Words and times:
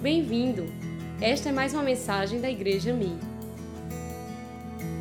Bem-vindo! 0.00 0.64
Esta 1.20 1.48
é 1.48 1.52
mais 1.52 1.74
uma 1.74 1.82
mensagem 1.82 2.40
da 2.40 2.48
Igreja 2.48 2.94
Mi. 2.94 3.18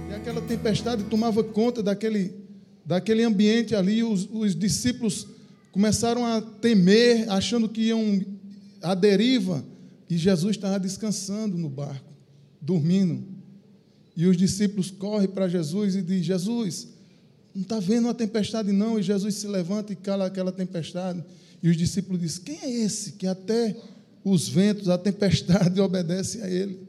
E 0.10 0.14
aquela 0.16 0.42
tempestade 0.42 1.04
tomava 1.04 1.44
conta 1.44 1.84
daquele, 1.84 2.34
daquele 2.84 3.22
ambiente 3.22 3.76
ali, 3.76 4.04
os, 4.04 4.28
os 4.32 4.56
discípulos 4.56 5.28
começaram 5.72 6.26
a 6.26 6.42
temer, 6.42 7.30
achando 7.30 7.70
que 7.70 7.82
iam 7.82 8.26
à 8.82 8.96
deriva, 8.96 9.64
e 10.10 10.18
Jesus 10.18 10.56
estava 10.56 10.80
descansando 10.80 11.60
no 11.60 11.70
barco, 11.70 12.12
dormindo. 12.60 13.24
E 14.16 14.26
os 14.26 14.36
discípulos 14.36 14.90
correm 14.90 15.28
para 15.28 15.48
Jesus 15.48 15.96
e 15.96 16.02
dizem: 16.02 16.24
Jesus, 16.24 16.88
não 17.54 17.62
está 17.62 17.80
vendo 17.80 18.06
uma 18.06 18.16
tempestade, 18.16 18.72
não? 18.72 18.98
E 18.98 19.04
Jesus 19.04 19.36
se 19.36 19.46
levanta 19.48 19.94
e 19.94 19.96
cala 19.96 20.26
aquela 20.26 20.52
tempestade. 20.52 21.24
E 21.62 21.70
os 21.70 21.78
discípulos 21.78 22.20
dizem: 22.20 22.44
Quem 22.46 22.60
é 22.64 22.72
esse 22.84 23.12
que 23.12 23.28
até 23.28 23.76
os 24.30 24.50
ventos, 24.50 24.90
a 24.90 24.98
tempestade 24.98 25.80
obedecem 25.82 26.42
a 26.42 26.50
ele? 26.50 26.80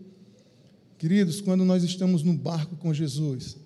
Queridos, 0.99 1.41
quando 1.41 1.65
nós 1.65 1.85
estamos 1.85 2.23
no 2.25 2.35
barco 2.35 2.77
com 2.77 2.93
Jesus, 2.93 3.57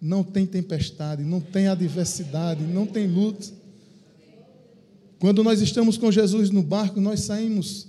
não 0.00 0.22
tem 0.22 0.46
tempestade, 0.46 1.24
não 1.24 1.40
tem 1.40 1.66
adversidade, 1.66 2.62
não 2.62 2.86
tem 2.86 3.08
luta. 3.08 3.46
Quando 5.18 5.42
nós 5.42 5.60
estamos 5.60 5.98
com 5.98 6.12
Jesus 6.12 6.50
no 6.50 6.62
barco, 6.62 7.00
nós 7.00 7.20
saímos 7.20 7.88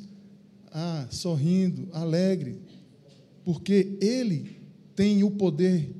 ah, 0.71 1.05
sorrindo, 1.11 1.87
alegre, 1.91 2.57
porque 3.43 3.97
Ele 4.01 4.57
tem 4.95 5.23
o 5.23 5.29
poder 5.29 5.91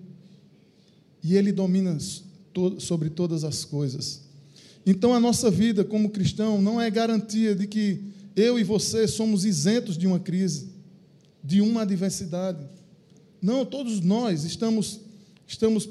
e 1.22 1.36
Ele 1.36 1.52
domina 1.52 1.98
sobre 2.80 3.12
todas 3.12 3.44
as 3.44 3.64
coisas. 3.64 4.24
Então, 4.86 5.14
a 5.14 5.20
nossa 5.20 5.52
vida 5.52 5.84
como 5.84 6.10
cristão 6.10 6.60
não 6.60 6.82
é 6.82 6.90
garantia 6.90 7.54
de 7.54 7.68
que 7.68 8.17
eu 8.38 8.60
e 8.60 8.64
você 8.64 9.08
somos 9.08 9.44
isentos 9.44 9.98
de 9.98 10.06
uma 10.06 10.20
crise, 10.20 10.70
de 11.44 11.60
uma 11.60 11.82
adversidade. 11.82 12.64
Não, 13.42 13.66
todos 13.66 14.00
nós 14.00 14.44
estamos, 14.44 15.02
estamos 15.48 15.90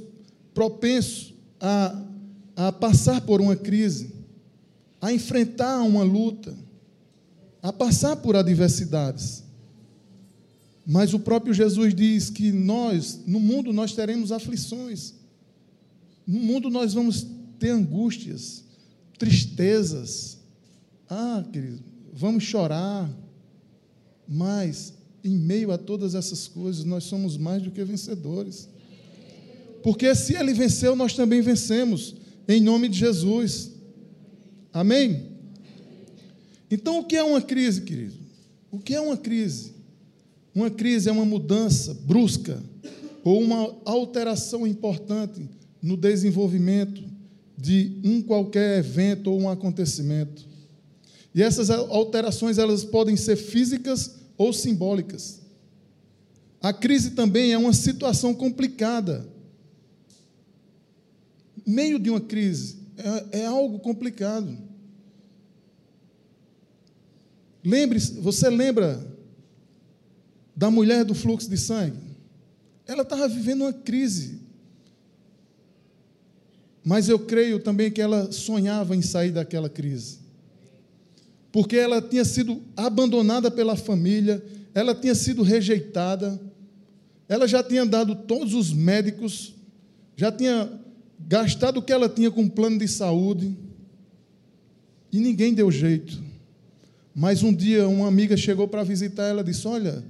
propensos 0.55 1.35
a, 1.61 2.01
a 2.55 2.71
passar 2.71 3.21
por 3.23 3.41
uma 3.41 3.57
crise, 3.57 4.13
a 5.01 5.13
enfrentar 5.13 5.83
uma 5.83 6.05
luta, 6.05 6.57
a 7.61 7.73
passar 7.73 8.15
por 8.15 8.37
adversidades. 8.37 9.43
Mas 10.87 11.13
o 11.13 11.19
próprio 11.19 11.53
Jesus 11.53 11.93
diz 11.93 12.31
que 12.31 12.53
nós, 12.53 13.23
no 13.27 13.41
mundo, 13.41 13.73
nós 13.73 13.93
teremos 13.93 14.31
aflições. 14.31 15.15
No 16.25 16.39
mundo 16.39 16.71
nós 16.71 16.95
vamos 16.95 17.27
ter 17.59 17.71
angústias, 17.71 18.63
tristezas. 19.19 20.39
Ah, 21.11 21.45
querido, 21.53 21.96
vamos 22.17 22.43
chorar. 22.45 23.09
Mas, 24.27 24.95
em 25.23 25.37
meio 25.37 25.71
a 25.71 25.79
todas 25.79 26.15
essas 26.15 26.49
coisas, 26.49 26.85
nós 26.85 27.05
somos 27.05 27.37
mais 27.37 27.63
do 27.63 27.71
que 27.71 27.85
vencedores. 27.85 28.69
Porque 29.83 30.13
se 30.15 30.35
ele 30.35 30.53
venceu, 30.53 30.97
nós 30.97 31.15
também 31.15 31.41
vencemos, 31.41 32.17
em 32.49 32.61
nome 32.61 32.89
de 32.89 32.99
Jesus. 32.99 33.73
Amém? 34.73 35.37
Então, 36.71 36.99
o 36.99 37.05
que 37.05 37.15
é 37.15 37.23
uma 37.23 37.41
crise, 37.41 37.83
querido? 37.83 38.17
O 38.71 38.79
que 38.79 38.95
é 38.95 39.01
uma 39.01 39.17
crise? 39.17 39.75
Uma 40.55 40.71
crise 40.71 41.09
é 41.09 41.13
uma 41.13 41.25
mudança 41.25 41.95
brusca 41.95 42.61
ou 43.23 43.41
uma 43.41 43.77
alteração 43.85 44.67
importante 44.67 45.49
no 45.83 45.97
desenvolvimento 45.97 47.05
de 47.57 47.93
um 48.03 48.23
qualquer 48.23 48.79
evento 48.79 49.31
ou 49.31 49.41
um 49.41 49.49
acontecimento. 49.49 50.56
E 51.37 51.43
essas 51.43 51.69
alterações 51.69 52.57
elas 52.57 52.83
podem 52.83 53.15
ser 53.15 53.37
físicas 53.37 54.17
ou 54.39 54.55
simbólicas. 54.55 55.43
A 56.63 56.73
crise 56.73 57.11
também 57.11 57.53
é 57.53 57.59
uma 57.59 57.75
situação 57.75 58.33
complicada. 58.35 59.29
Meio 61.67 61.99
de 61.99 62.09
uma 62.09 62.23
crise 62.23 62.79
é, 63.31 63.41
é 63.41 63.47
algo 63.47 63.79
complicado. 63.81 64.57
Lembre, 67.63 67.99
você 67.99 68.49
lembra 68.49 69.07
da 70.57 70.71
mulher 70.71 71.05
do 71.05 71.15
fluxo 71.15 71.51
de 71.51 71.59
sangue? 71.59 72.17
Ela 72.87 73.03
estava 73.03 73.29
vivendo 73.29 73.61
uma 73.61 73.75
crise. 73.75 74.41
Mas 76.83 77.11
eu 77.11 77.19
creio 77.19 77.61
também 77.61 77.91
que 77.91 78.01
ela 78.01 78.33
sonhava 78.33 78.97
em 78.97 79.03
sair 79.03 79.33
daquela 79.33 79.69
crise. 79.69 80.25
Porque 81.57 81.75
ela 81.75 82.03
tinha 82.03 82.23
sido 82.23 82.61
abandonada 82.77 83.51
pela 83.51 83.77
família, 83.77 84.45
ela 84.75 84.95
tinha 84.95 85.15
sido 85.15 85.43
rejeitada, 85.43 86.39
ela 87.27 87.49
já 87.49 87.63
tinha 87.63 87.87
dado 87.87 88.15
todos 88.15 88.53
os 88.53 88.75
médicos, 88.75 89.55
já 90.15 90.31
tinha 90.31 90.71
gastado 91.19 91.79
o 91.79 91.83
que 91.83 91.95
ela 91.95 92.11
tinha 92.11 92.31
com 92.31 92.47
plano 92.47 92.79
de 92.79 92.87
saúde, 92.87 93.57
e 95.11 95.19
ninguém 95.19 95.55
deu 95.55 95.71
jeito. 95.71 96.23
Mas 97.15 97.43
um 97.43 97.55
dia 97.55 97.89
uma 97.89 98.07
amiga 98.07 98.37
chegou 98.37 98.69
para 98.69 98.85
visitar 98.85 99.23
ela 99.25 99.41
e 99.41 99.45
disse: 99.45 99.67
Olha, 99.67 100.05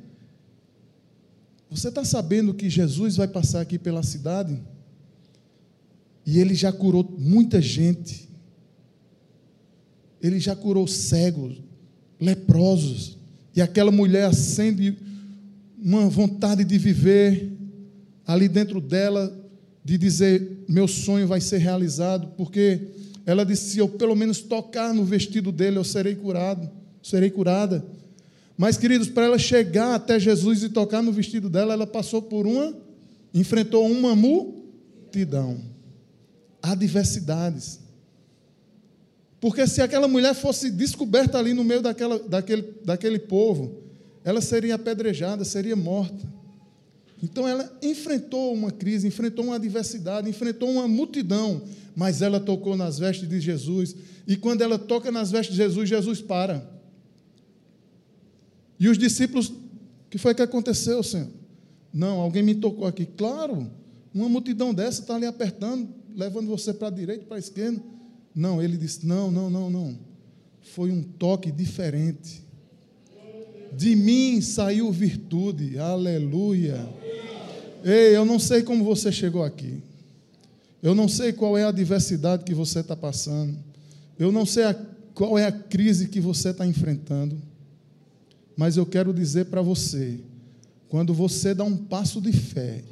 você 1.71 1.91
está 1.91 2.05
sabendo 2.05 2.55
que 2.55 2.69
Jesus 2.69 3.15
vai 3.15 3.29
passar 3.29 3.61
aqui 3.61 3.79
pela 3.79 4.03
cidade? 4.03 4.61
E 6.27 6.41
ele 6.41 6.57
já 6.57 6.73
curou 6.73 7.09
muita 7.17 7.63
gente. 7.63 8.26
Ele 10.23 10.41
já 10.41 10.55
curou 10.57 10.87
cegos, 10.87 11.61
leprosos. 12.21 13.19
E 13.55 13.61
aquela 13.61 13.91
mulher 13.91 14.27
acende 14.27 14.97
uma 15.79 16.09
vontade 16.09 16.65
de 16.65 16.79
viver 16.79 17.53
ali 18.27 18.49
dentro 18.49 18.81
dela, 18.81 19.33
de 19.85 19.97
dizer: 19.97 20.65
meu 20.69 20.89
sonho 20.89 21.27
vai 21.27 21.41
ser 21.41 21.59
realizado, 21.59 22.29
porque 22.37 22.89
ela 23.25 23.45
disse: 23.45 23.71
se 23.71 23.79
eu 23.79 23.89
pelo 23.89 24.15
menos 24.15 24.41
tocar 24.41 24.93
no 24.93 25.05
vestido 25.05 25.53
dele, 25.53 25.79
eu 25.79 25.85
serei 25.85 26.15
curado 26.15 26.71
serei 27.07 27.31
curada. 27.31 27.85
Mas, 28.59 28.77
queridos, 28.77 29.09
para 29.09 29.27
ela 29.27 29.39
chegar 29.39 29.95
até 29.95 30.19
Jesus 30.19 30.63
e 30.63 30.69
tocar 30.69 31.03
no 31.03 31.13
vestido 31.13 31.49
dela, 31.49 31.75
ela 31.75 31.87
passou 31.87 32.21
por 32.21 32.47
uma, 32.47 32.75
enfrentou 33.33 33.87
uma 33.87 34.17
multidão, 34.17 35.61
adversidades. 36.63 37.81
Porque 39.47 39.65
se 39.65 39.81
aquela 39.81 40.09
mulher 40.09 40.35
fosse 40.35 40.69
descoberta 40.69 41.39
ali 41.39 41.55
no 41.55 41.63
meio 41.63 41.81
daquela, 41.81 42.19
daquele, 42.19 42.63
daquele 42.85 43.17
povo, 43.17 43.81
ela 44.25 44.41
seria 44.41 44.75
apedrejada, 44.75 45.45
seria 45.45 45.77
morta. 45.77 46.27
Então 47.23 47.47
ela 47.47 47.73
enfrentou 47.81 48.53
uma 48.53 48.73
crise, 48.73 49.07
enfrentou 49.07 49.45
uma 49.45 49.55
adversidade, 49.55 50.29
enfrentou 50.29 50.69
uma 50.69 50.89
multidão, 50.89 51.63
mas 51.95 52.23
ela 52.23 52.41
tocou 52.41 52.77
nas 52.77 52.99
vestes 52.99 53.29
de 53.29 53.41
Jesus. 53.41 53.95
E 54.27 54.35
quando 54.37 54.63
ela 54.63 54.81
toca 54.81 55.13
nas 55.13 55.31
vestes 55.31 55.55
de 55.55 55.63
Jesus, 55.63 55.89
Jesus 55.89 56.21
para. 56.21 56.69
E 58.81 58.89
os 58.89 58.99
discípulos, 58.99 59.53
que 60.11 60.19
foi 60.19 60.35
que 60.35 60.43
aconteceu, 60.43 61.05
Senhor? 61.05 61.29
Não, 61.95 62.19
alguém 62.19 62.43
me 62.43 62.57
tocou 62.57 62.85
aqui. 62.85 63.07
Claro, 63.07 63.71
uma 64.13 64.29
multidão 64.29 64.75
dessa 64.75 65.03
está 65.03 65.15
ali 65.15 65.25
apertando, 65.25 65.89
levando 66.17 66.49
você 66.49 66.75
para 66.75 66.89
a 66.89 66.91
direita, 66.91 67.27
para 67.27 67.37
a 67.37 67.39
esquerda. 67.39 67.81
Não, 68.37 68.63
ele 68.63 68.77
disse: 68.77 69.07
não, 69.07 69.31
não, 69.31 69.49
não, 69.49 69.71
não. 69.71 69.99
Foi 70.75 70.93
um 70.93 71.03
toque 71.03 71.51
diferente. 71.51 72.45
De 73.73 73.97
mim 73.97 74.43
saiu 74.43 74.93
virtude, 74.93 75.79
aleluia. 75.79 76.87
Ei, 77.83 78.15
eu 78.15 78.27
não 78.27 78.39
sei 78.39 78.63
como 78.63 78.85
você 78.85 79.11
chegou 79.11 79.43
aqui. 79.43 79.83
Eu 80.83 80.95
não 80.95 81.09
sei 81.09 81.33
qual 81.33 81.57
é 81.57 81.65
a 81.65 81.69
adversidade 81.69 82.45
que 82.45 82.55
você 82.55 82.81
está 82.81 82.95
passando. 82.95 83.57
Eu 84.19 84.31
não 84.31 84.45
sei 84.45 84.65
a, 84.65 84.75
qual 85.15 85.39
é 85.39 85.47
a 85.47 85.53
crise 85.53 86.09
que 86.09 86.21
você 86.21 86.51
está 86.51 86.67
enfrentando. 86.67 87.41
Mas 88.57 88.77
eu 88.77 88.85
quero 88.87 89.13
dizer 89.13 89.47
para 89.47 89.63
você, 89.63 90.21
quando 90.89 91.15
você 91.15 91.55
dá 91.55 91.65
um 91.65 91.77
passo 91.77 92.21
de 92.21 92.33
fé 92.33 92.83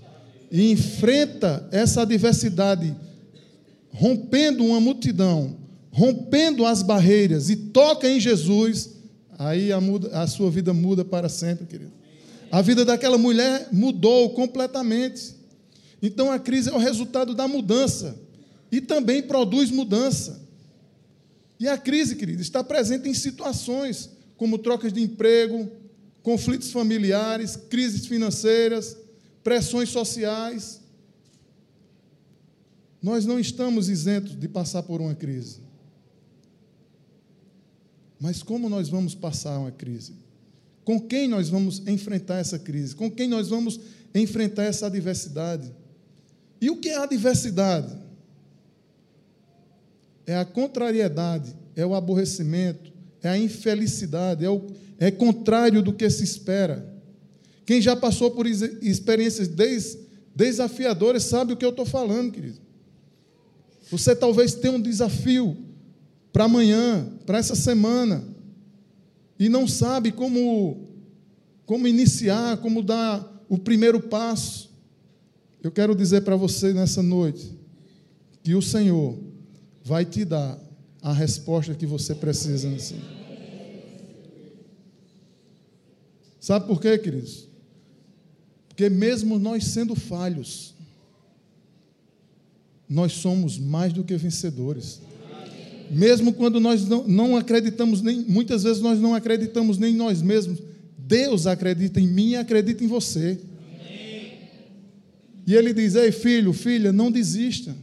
e 0.50 0.70
enfrenta 0.70 1.68
essa 1.70 2.02
adversidade, 2.02 2.94
rompendo 3.94 4.64
uma 4.64 4.80
multidão, 4.80 5.56
rompendo 5.92 6.66
as 6.66 6.82
barreiras 6.82 7.48
e 7.48 7.54
toca 7.54 8.08
em 8.08 8.18
Jesus, 8.18 8.90
aí 9.38 9.70
a, 9.70 9.80
muda, 9.80 10.20
a 10.20 10.26
sua 10.26 10.50
vida 10.50 10.74
muda 10.74 11.04
para 11.04 11.28
sempre, 11.28 11.64
querido. 11.64 11.92
A 12.50 12.60
vida 12.60 12.84
daquela 12.84 13.16
mulher 13.16 13.68
mudou 13.72 14.30
completamente. 14.30 15.34
Então 16.02 16.30
a 16.30 16.38
crise 16.38 16.70
é 16.70 16.72
o 16.72 16.78
resultado 16.78 17.34
da 17.34 17.46
mudança 17.46 18.16
e 18.70 18.80
também 18.80 19.22
produz 19.22 19.70
mudança. 19.70 20.42
E 21.58 21.68
a 21.68 21.78
crise, 21.78 22.16
querido, 22.16 22.42
está 22.42 22.64
presente 22.64 23.08
em 23.08 23.14
situações 23.14 24.10
como 24.36 24.58
trocas 24.58 24.92
de 24.92 25.00
emprego, 25.00 25.70
conflitos 26.20 26.72
familiares, 26.72 27.56
crises 27.56 28.06
financeiras, 28.06 28.96
pressões 29.44 29.88
sociais. 29.88 30.80
Nós 33.04 33.26
não 33.26 33.38
estamos 33.38 33.90
isentos 33.90 34.34
de 34.34 34.48
passar 34.48 34.82
por 34.82 34.98
uma 34.98 35.14
crise. 35.14 35.58
Mas 38.18 38.42
como 38.42 38.66
nós 38.66 38.88
vamos 38.88 39.14
passar 39.14 39.58
uma 39.58 39.70
crise? 39.70 40.14
Com 40.86 40.98
quem 40.98 41.28
nós 41.28 41.50
vamos 41.50 41.86
enfrentar 41.86 42.38
essa 42.38 42.58
crise? 42.58 42.94
Com 42.94 43.10
quem 43.10 43.28
nós 43.28 43.48
vamos 43.50 43.78
enfrentar 44.14 44.62
essa 44.62 44.86
adversidade? 44.86 45.70
E 46.58 46.70
o 46.70 46.78
que 46.78 46.88
é 46.88 46.96
a 46.96 47.02
adversidade? 47.02 47.94
É 50.26 50.38
a 50.38 50.44
contrariedade, 50.46 51.54
é 51.76 51.84
o 51.84 51.94
aborrecimento, 51.94 52.90
é 53.22 53.28
a 53.28 53.36
infelicidade, 53.36 54.46
é, 54.46 54.48
o, 54.48 54.64
é 54.98 55.10
contrário 55.10 55.82
do 55.82 55.92
que 55.92 56.08
se 56.08 56.24
espera. 56.24 56.90
Quem 57.66 57.82
já 57.82 57.94
passou 57.94 58.30
por 58.30 58.46
experiências 58.46 59.46
des, 59.46 59.98
desafiadoras 60.34 61.24
sabe 61.24 61.52
o 61.52 61.56
que 61.58 61.66
eu 61.66 61.70
estou 61.70 61.84
falando, 61.84 62.32
querido. 62.32 62.63
Você 63.98 64.16
talvez 64.16 64.54
tenha 64.54 64.74
um 64.74 64.80
desafio 64.80 65.56
para 66.32 66.44
amanhã, 66.44 67.06
para 67.24 67.38
essa 67.38 67.54
semana, 67.54 68.24
e 69.38 69.48
não 69.48 69.68
sabe 69.68 70.10
como, 70.10 70.88
como 71.64 71.86
iniciar, 71.86 72.56
como 72.56 72.82
dar 72.82 73.44
o 73.48 73.56
primeiro 73.56 74.00
passo. 74.00 74.68
Eu 75.62 75.70
quero 75.70 75.94
dizer 75.94 76.22
para 76.22 76.34
você 76.34 76.72
nessa 76.72 77.04
noite 77.04 77.56
que 78.42 78.56
o 78.56 78.60
Senhor 78.60 79.16
vai 79.84 80.04
te 80.04 80.24
dar 80.24 80.58
a 81.00 81.12
resposta 81.12 81.72
que 81.74 81.86
você 81.86 82.16
precisa. 82.16 82.68
Assim. 82.68 83.00
Sabe 86.40 86.66
por 86.66 86.80
quê, 86.80 86.98
queridos? 86.98 87.48
Porque 88.68 88.90
mesmo 88.90 89.38
nós 89.38 89.66
sendo 89.66 89.94
falhos, 89.94 90.73
nós 92.94 93.12
somos 93.14 93.58
mais 93.58 93.92
do 93.92 94.04
que 94.04 94.16
vencedores. 94.16 95.00
Mesmo 95.90 96.32
quando 96.32 96.60
nós 96.60 96.86
não, 96.86 97.36
acreditamos 97.36 98.00
nem, 98.00 98.20
muitas 98.20 98.62
vezes 98.62 98.80
nós 98.80 99.00
não 99.00 99.16
acreditamos 99.16 99.78
nem 99.78 99.92
em 99.92 99.96
nós 99.96 100.22
mesmos, 100.22 100.60
Deus 100.96 101.48
acredita 101.48 102.00
em 102.00 102.06
mim 102.06 102.30
e 102.30 102.36
acredita 102.36 102.84
em 102.84 102.86
você. 102.86 103.40
E 105.44 105.54
ele 105.54 105.74
diz: 105.74 105.96
Ei, 105.96 106.12
filho, 106.12 106.52
filha, 106.52 106.92
não 106.92 107.10
desista. 107.10 107.76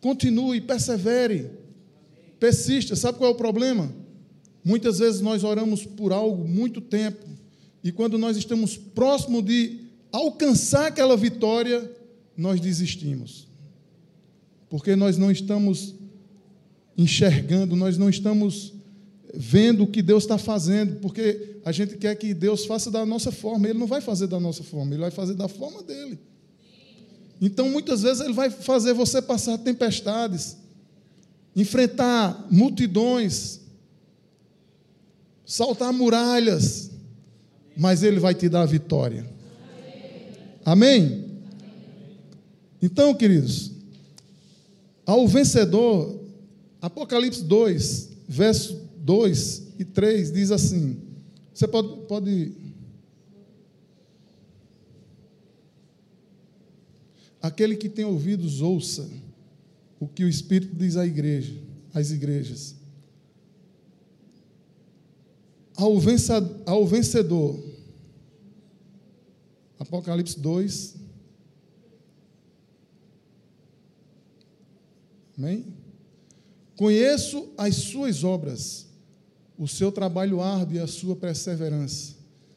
Continue, 0.00 0.60
persevere. 0.60 1.50
Persista. 2.40 2.96
Sabe 2.96 3.18
qual 3.18 3.30
é 3.30 3.32
o 3.32 3.36
problema? 3.36 3.94
Muitas 4.64 4.98
vezes 4.98 5.20
nós 5.20 5.44
oramos 5.44 5.86
por 5.86 6.12
algo 6.12 6.48
muito 6.48 6.80
tempo, 6.80 7.24
e 7.82 7.92
quando 7.92 8.18
nós 8.18 8.36
estamos 8.36 8.76
próximo 8.76 9.40
de 9.40 9.82
alcançar 10.10 10.88
aquela 10.88 11.16
vitória, 11.16 11.88
nós 12.36 12.60
desistimos. 12.60 13.53
Porque 14.74 14.96
nós 14.96 15.16
não 15.16 15.30
estamos 15.30 15.94
enxergando, 16.98 17.76
nós 17.76 17.96
não 17.96 18.10
estamos 18.10 18.74
vendo 19.32 19.84
o 19.84 19.86
que 19.86 20.02
Deus 20.02 20.24
está 20.24 20.36
fazendo, 20.36 20.98
porque 20.98 21.60
a 21.64 21.70
gente 21.70 21.96
quer 21.96 22.12
que 22.16 22.34
Deus 22.34 22.66
faça 22.66 22.90
da 22.90 23.06
nossa 23.06 23.30
forma, 23.30 23.68
Ele 23.68 23.78
não 23.78 23.86
vai 23.86 24.00
fazer 24.00 24.26
da 24.26 24.40
nossa 24.40 24.64
forma, 24.64 24.92
Ele 24.92 25.02
vai 25.02 25.12
fazer 25.12 25.34
da 25.34 25.46
forma 25.46 25.80
dele. 25.84 26.18
Então, 27.40 27.68
muitas 27.70 28.02
vezes, 28.02 28.20
Ele 28.20 28.32
vai 28.32 28.50
fazer 28.50 28.94
você 28.94 29.22
passar 29.22 29.58
tempestades, 29.58 30.56
enfrentar 31.54 32.44
multidões, 32.50 33.60
saltar 35.46 35.92
muralhas, 35.92 36.90
mas 37.76 38.02
Ele 38.02 38.18
vai 38.18 38.34
te 38.34 38.48
dar 38.48 38.62
a 38.62 38.66
vitória. 38.66 39.24
Amém? 40.64 41.26
Então, 42.82 43.14
queridos, 43.14 43.73
ao 45.06 45.26
vencedor, 45.28 46.20
Apocalipse 46.80 47.42
2, 47.42 48.10
verso 48.28 48.80
2 48.98 49.74
e 49.78 49.84
3 49.84 50.32
diz 50.32 50.50
assim: 50.50 51.04
você 51.54 51.68
pode, 51.68 52.06
pode. 52.08 52.52
Aquele 57.40 57.76
que 57.76 57.88
tem 57.88 58.04
ouvidos, 58.04 58.60
ouça 58.60 59.08
o 60.00 60.08
que 60.08 60.24
o 60.24 60.28
Espírito 60.28 60.74
diz 60.74 60.96
à 60.96 61.06
igreja, 61.06 61.54
às 61.92 62.10
igrejas. 62.10 62.74
Ao 65.76 66.86
vencedor, 66.86 67.62
Apocalipse 69.78 70.40
2. 70.40 71.03
Amém? 75.36 75.66
Conheço 76.76 77.48
as 77.56 77.76
suas 77.76 78.24
obras, 78.24 78.86
o 79.58 79.68
seu 79.68 79.92
trabalho 79.92 80.40
árduo 80.40 80.76
e 80.76 80.80
a 80.80 80.86
sua 80.86 81.14
perseverança. 81.14 82.14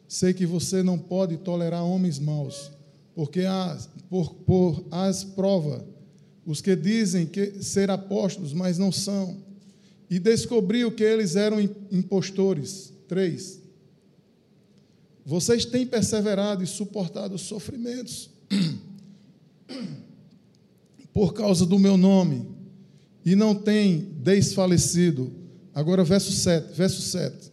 Sei 0.07 0.33
que 0.33 0.45
você 0.45 0.81
não 0.81 0.97
pode 0.97 1.37
tolerar 1.37 1.83
homens 1.83 2.17
maus, 2.17 2.71
porque 3.13 3.41
as, 3.41 3.89
por, 4.09 4.33
por 4.35 4.85
as 4.91 5.23
prova 5.23 5.85
os 6.45 6.61
que 6.61 6.77
dizem 6.77 7.25
que 7.25 7.61
ser 7.61 7.91
apóstolos, 7.91 8.53
mas 8.53 8.77
não 8.77 8.89
são, 8.89 9.37
e 10.09 10.17
descobriu 10.17 10.89
que 10.89 11.03
eles 11.03 11.35
eram 11.35 11.59
impostores. 11.91 12.93
Três. 13.05 13.61
Vocês 15.25 15.65
têm 15.65 15.85
perseverado 15.85 16.63
e 16.63 16.67
suportado 16.67 17.35
os 17.35 17.41
sofrimentos 17.41 18.29
por 21.13 21.33
causa 21.33 21.65
do 21.65 21.77
meu 21.77 21.97
nome 21.97 22.56
e 23.27 23.35
não 23.35 23.53
têm 23.53 24.07
desfalecido. 24.23 25.33
Agora, 25.75 26.01
verso 26.01 26.31
7, 26.31 26.73
verso 26.73 27.01
7. 27.01 27.51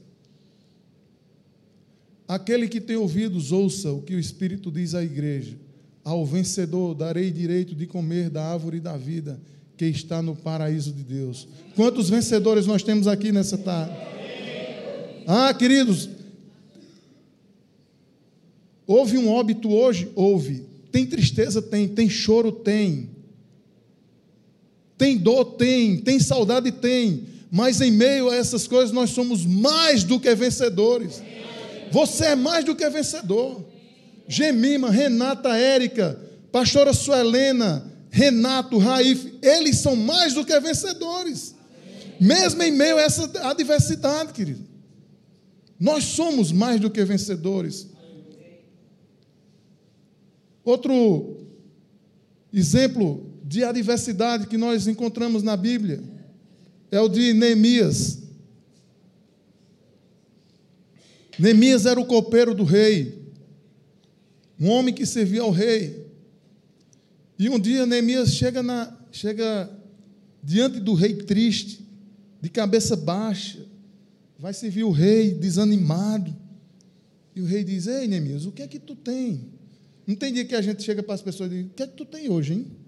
Aquele 2.28 2.68
que 2.68 2.80
tem 2.80 2.94
ouvidos, 2.94 3.50
ouça 3.50 3.90
o 3.90 4.00
que 4.00 4.14
o 4.14 4.20
Espírito 4.20 4.70
diz 4.70 4.94
à 4.94 5.02
igreja. 5.02 5.56
Ao 6.04 6.24
vencedor 6.24 6.94
darei 6.94 7.28
direito 7.28 7.74
de 7.74 7.88
comer 7.88 8.30
da 8.30 8.52
árvore 8.52 8.78
da 8.78 8.96
vida 8.96 9.40
que 9.76 9.86
está 9.86 10.22
no 10.22 10.36
paraíso 10.36 10.92
de 10.92 11.02
Deus. 11.02 11.48
Quantos 11.74 12.08
vencedores 12.08 12.66
nós 12.66 12.84
temos 12.84 13.08
aqui 13.08 13.32
nessa 13.32 13.58
tarde? 13.58 13.96
Ah, 15.26 15.52
queridos, 15.52 16.08
houve 18.86 19.18
um 19.18 19.28
óbito 19.28 19.72
hoje? 19.72 20.08
Houve. 20.14 20.62
Tem 20.92 21.04
tristeza? 21.04 21.60
Tem. 21.60 21.88
Tem 21.88 22.08
choro? 22.08 22.52
Tem. 22.52 23.13
Tem 25.04 25.18
dor? 25.18 25.44
Tem. 25.56 25.98
Tem 25.98 26.18
saudade? 26.18 26.72
Tem. 26.72 27.26
Mas 27.50 27.82
em 27.82 27.90
meio 27.90 28.30
a 28.30 28.36
essas 28.36 28.66
coisas 28.66 28.90
nós 28.90 29.10
somos 29.10 29.44
mais 29.44 30.02
do 30.02 30.18
que 30.18 30.34
vencedores. 30.34 31.22
Você 31.92 32.24
é 32.24 32.34
mais 32.34 32.64
do 32.64 32.74
que 32.74 32.88
vencedor. 32.88 33.62
Gemima, 34.26 34.90
Renata, 34.90 35.54
Érica, 35.54 36.18
pastora 36.50 36.94
Suelena, 36.94 37.92
Renato, 38.08 38.78
Raif, 38.78 39.34
eles 39.42 39.76
são 39.76 39.94
mais 39.94 40.32
do 40.32 40.42
que 40.42 40.58
vencedores. 40.58 41.54
Mesmo 42.18 42.62
em 42.62 42.70
meio 42.70 42.96
a 42.96 43.02
essa 43.02 43.30
adversidade, 43.50 44.32
querido. 44.32 44.64
Nós 45.78 46.04
somos 46.04 46.50
mais 46.50 46.80
do 46.80 46.88
que 46.88 47.04
vencedores. 47.04 47.88
Outro 50.64 51.46
exemplo 52.50 53.33
de 53.46 53.62
adversidade 53.62 54.46
que 54.46 54.56
nós 54.56 54.86
encontramos 54.86 55.42
na 55.42 55.54
Bíblia 55.54 56.02
é 56.90 56.98
o 56.98 57.08
de 57.08 57.34
Neemias. 57.34 58.22
Neemias 61.38 61.84
era 61.84 62.00
o 62.00 62.06
copeiro 62.06 62.54
do 62.54 62.64
rei, 62.64 63.22
um 64.58 64.70
homem 64.70 64.94
que 64.94 65.04
servia 65.04 65.42
ao 65.42 65.50
rei. 65.50 66.06
E 67.38 67.50
um 67.50 67.58
dia 67.58 67.84
Neemias 67.84 68.32
chega, 68.34 68.62
na, 68.62 68.96
chega 69.12 69.68
diante 70.42 70.80
do 70.80 70.94
rei 70.94 71.14
triste, 71.14 71.84
de 72.40 72.48
cabeça 72.48 72.96
baixa, 72.96 73.66
vai 74.38 74.54
servir 74.54 74.84
o 74.84 74.90
rei 74.90 75.34
desanimado. 75.34 76.34
E 77.34 77.42
o 77.42 77.44
rei 77.44 77.62
diz: 77.62 77.88
Ei, 77.88 78.06
Neemias, 78.06 78.46
o 78.46 78.52
que 78.52 78.62
é 78.62 78.68
que 78.68 78.78
tu 78.78 78.94
tem? 78.94 79.52
Não 80.06 80.14
tem 80.14 80.32
dia 80.32 80.44
que 80.44 80.54
a 80.54 80.62
gente 80.62 80.82
chega 80.82 81.02
para 81.02 81.14
as 81.14 81.22
pessoas 81.22 81.52
e 81.52 81.56
diz: 81.56 81.66
O 81.66 81.70
que 81.70 81.82
é 81.82 81.86
que 81.86 81.96
tu 81.96 82.04
tem 82.04 82.30
hoje, 82.30 82.54
hein? 82.54 82.83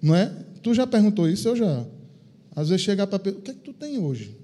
Não 0.00 0.14
é? 0.14 0.26
Tu 0.62 0.74
já 0.74 0.86
perguntou 0.86 1.28
isso? 1.28 1.48
Eu 1.48 1.56
já. 1.56 1.86
Às 2.54 2.68
vezes 2.68 2.84
chega 2.84 3.06
para 3.06 3.30
O 3.30 3.40
que 3.40 3.50
é 3.50 3.54
que 3.54 3.60
tu 3.60 3.72
tem 3.72 3.98
hoje? 3.98 4.36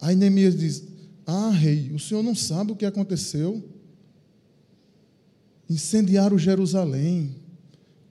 Aí 0.00 0.14
Neemias 0.14 0.56
diz: 0.56 0.84
Ah, 1.26 1.50
rei, 1.50 1.92
o 1.92 1.98
senhor 1.98 2.22
não 2.22 2.34
sabe 2.34 2.72
o 2.72 2.76
que 2.76 2.86
aconteceu? 2.86 3.62
Incendiaram 5.68 6.38
Jerusalém, 6.38 7.36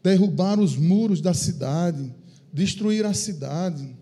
derrubaram 0.03 0.63
os 0.63 0.75
muros 0.75 1.21
da 1.21 1.33
cidade, 1.33 2.13
destruir 2.53 3.05
a 3.05 3.13
cidade. 3.13 3.95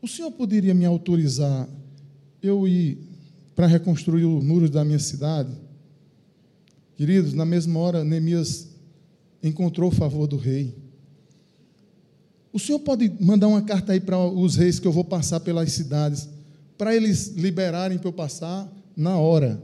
O 0.00 0.06
senhor 0.06 0.30
poderia 0.30 0.74
me 0.74 0.84
autorizar 0.84 1.68
eu 2.42 2.68
ir 2.68 2.98
para 3.56 3.66
reconstruir 3.66 4.24
os 4.24 4.44
muros 4.44 4.70
da 4.70 4.84
minha 4.84 4.98
cidade? 4.98 5.50
Queridos, 6.94 7.32
na 7.32 7.44
mesma 7.44 7.80
hora, 7.80 8.04
Neemias 8.04 8.73
encontrou 9.44 9.90
o 9.90 9.94
favor 9.94 10.26
do 10.26 10.36
rei. 10.36 10.74
O 12.52 12.58
senhor 12.58 12.78
pode 12.78 13.12
mandar 13.20 13.48
uma 13.48 13.62
carta 13.62 13.92
aí 13.92 14.00
para 14.00 14.18
os 14.18 14.56
reis 14.56 14.78
que 14.78 14.86
eu 14.86 14.92
vou 14.92 15.04
passar 15.04 15.40
pelas 15.40 15.70
cidades, 15.72 16.28
para 16.78 16.96
eles 16.96 17.28
liberarem 17.36 17.98
para 17.98 18.08
eu 18.08 18.12
passar 18.12 18.72
na 18.96 19.18
hora. 19.18 19.60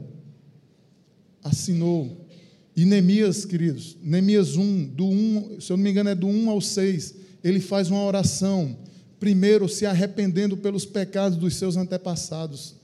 Assinou. 1.43 2.27
E 2.75 2.85
Neemias, 2.85 3.43
queridos, 3.43 3.97
Neemias 4.03 4.55
1, 4.55 4.87
do 4.89 5.05
1, 5.05 5.61
se 5.61 5.71
eu 5.71 5.77
não 5.77 5.83
me 5.83 5.89
engano, 5.89 6.09
é 6.09 6.15
do 6.15 6.27
1 6.27 6.49
ao 6.49 6.61
6, 6.61 7.15
ele 7.43 7.59
faz 7.59 7.89
uma 7.89 8.03
oração, 8.03 8.77
primeiro 9.19 9.67
se 9.67 9.85
arrependendo 9.85 10.55
pelos 10.55 10.85
pecados 10.85 11.37
dos 11.37 11.55
seus 11.55 11.75
antepassados, 11.75 12.75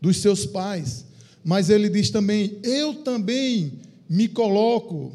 dos 0.00 0.16
seus 0.18 0.46
pais. 0.46 1.04
Mas 1.44 1.70
ele 1.70 1.88
diz 1.88 2.10
também: 2.10 2.58
Eu 2.62 2.94
também 2.94 3.72
me 4.08 4.28
coloco 4.28 5.12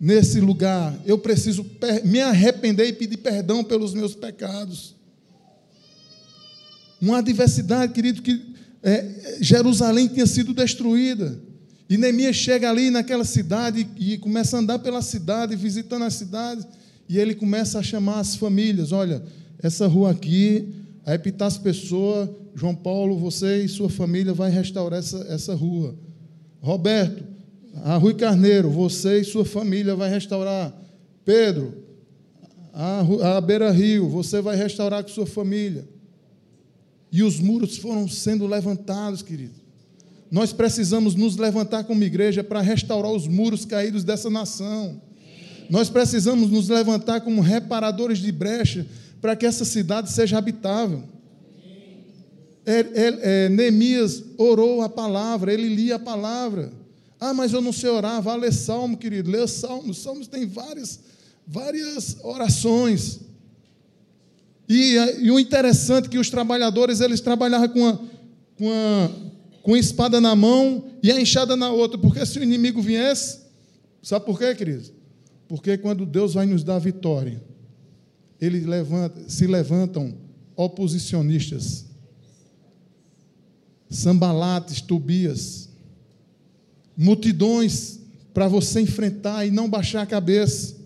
nesse 0.00 0.40
lugar, 0.40 0.96
eu 1.04 1.18
preciso 1.18 1.66
me 2.04 2.20
arrepender 2.20 2.86
e 2.86 2.92
pedir 2.92 3.16
perdão 3.18 3.64
pelos 3.64 3.94
meus 3.94 4.14
pecados. 4.14 4.94
Uma 7.00 7.18
adversidade, 7.18 7.92
querido, 7.92 8.22
que 8.22 8.54
é, 8.82 9.38
Jerusalém 9.40 10.08
tinha 10.08 10.26
sido 10.26 10.54
destruída. 10.54 11.38
E 11.88 11.96
Neemias 11.96 12.36
chega 12.36 12.68
ali 12.68 12.90
naquela 12.90 13.24
cidade 13.24 13.88
e 13.96 14.18
começa 14.18 14.56
a 14.56 14.60
andar 14.60 14.78
pela 14.78 15.00
cidade, 15.00 15.56
visitando 15.56 16.04
as 16.04 16.14
cidades, 16.14 16.66
e 17.08 17.18
ele 17.18 17.34
começa 17.34 17.78
a 17.78 17.82
chamar 17.82 18.20
as 18.20 18.36
famílias: 18.36 18.92
olha, 18.92 19.22
essa 19.62 19.86
rua 19.86 20.10
aqui, 20.10 20.68
aí 21.06 21.18
pitar 21.18 21.48
as 21.48 21.56
pessoas, 21.56 22.28
João 22.54 22.74
Paulo, 22.74 23.16
você 23.16 23.62
e 23.62 23.68
sua 23.68 23.88
família 23.88 24.34
vai 24.34 24.50
restaurar 24.50 24.98
essa, 24.98 25.18
essa 25.28 25.54
rua. 25.54 25.96
Roberto, 26.60 27.24
a 27.84 27.96
Rui 27.96 28.14
Carneiro, 28.14 28.70
você 28.70 29.20
e 29.20 29.24
sua 29.24 29.44
família 29.44 29.94
vai 29.94 30.10
restaurar. 30.10 30.74
Pedro, 31.24 31.74
a, 32.72 33.36
a 33.36 33.40
Beira 33.40 33.70
Rio, 33.70 34.08
você 34.08 34.40
vai 34.40 34.56
restaurar 34.56 35.02
com 35.02 35.08
sua 35.08 35.26
família. 35.26 35.88
E 37.10 37.22
os 37.22 37.40
muros 37.40 37.76
foram 37.76 38.08
sendo 38.08 38.46
levantados, 38.46 39.22
querido. 39.22 39.54
Nós 40.30 40.52
precisamos 40.52 41.14
nos 41.14 41.36
levantar 41.36 41.84
como 41.84 42.04
igreja 42.04 42.44
para 42.44 42.60
restaurar 42.60 43.10
os 43.12 43.26
muros 43.26 43.64
caídos 43.64 44.04
dessa 44.04 44.28
nação. 44.28 45.00
Nós 45.70 45.88
precisamos 45.88 46.50
nos 46.50 46.68
levantar 46.68 47.20
como 47.22 47.40
reparadores 47.40 48.18
de 48.18 48.30
brecha 48.30 48.86
para 49.20 49.34
que 49.34 49.46
essa 49.46 49.64
cidade 49.64 50.10
seja 50.10 50.38
habitável. 50.38 51.02
É, 52.64 52.80
é, 52.80 53.18
é, 53.44 53.48
Neemias 53.48 54.22
orou 54.36 54.82
a 54.82 54.88
palavra, 54.88 55.52
ele 55.52 55.74
lia 55.74 55.96
a 55.96 55.98
palavra. 55.98 56.70
Ah, 57.20 57.34
mas 57.34 57.52
eu 57.52 57.60
não 57.60 57.72
sei 57.72 57.90
orar, 57.90 58.22
vá 58.22 58.36
ler 58.36 58.52
salmo, 58.52 58.96
querido, 58.96 59.30
lê 59.30 59.46
salmos. 59.46 59.98
Salmos 59.98 60.28
tem 60.28 60.46
várias, 60.46 61.00
várias 61.46 62.16
orações. 62.22 63.20
E, 64.68 64.94
e 65.20 65.30
o 65.30 65.40
interessante 65.40 66.06
é 66.06 66.08
que 66.10 66.18
os 66.18 66.30
trabalhadores, 66.30 67.00
eles 67.00 67.20
trabalhavam 67.20 67.68
com 67.68 67.86
a, 67.86 67.98
com, 68.56 68.70
a, 68.70 69.10
com 69.62 69.74
a 69.74 69.78
espada 69.78 70.20
na 70.20 70.36
mão 70.36 70.84
e 71.02 71.10
a 71.10 71.20
enxada 71.20 71.56
na 71.56 71.70
outra, 71.70 71.98
porque 71.98 72.24
se 72.26 72.38
o 72.38 72.42
inimigo 72.42 72.82
viesse, 72.82 73.40
sabe 74.02 74.26
por 74.26 74.38
quê, 74.38 74.54
queridos? 74.54 74.92
Porque 75.48 75.78
quando 75.78 76.04
Deus 76.04 76.34
vai 76.34 76.44
nos 76.44 76.62
dar 76.62 76.78
vitória, 76.78 77.42
eles 78.40 78.66
levanta, 78.66 79.28
se 79.28 79.46
levantam 79.46 80.14
oposicionistas, 80.54 81.86
sambalates, 83.88 84.80
Tobias, 84.82 85.67
multidões 86.98 88.00
para 88.34 88.48
você 88.48 88.80
enfrentar 88.80 89.46
e 89.46 89.52
não 89.52 89.70
baixar 89.70 90.02
a 90.02 90.06
cabeça. 90.06 90.76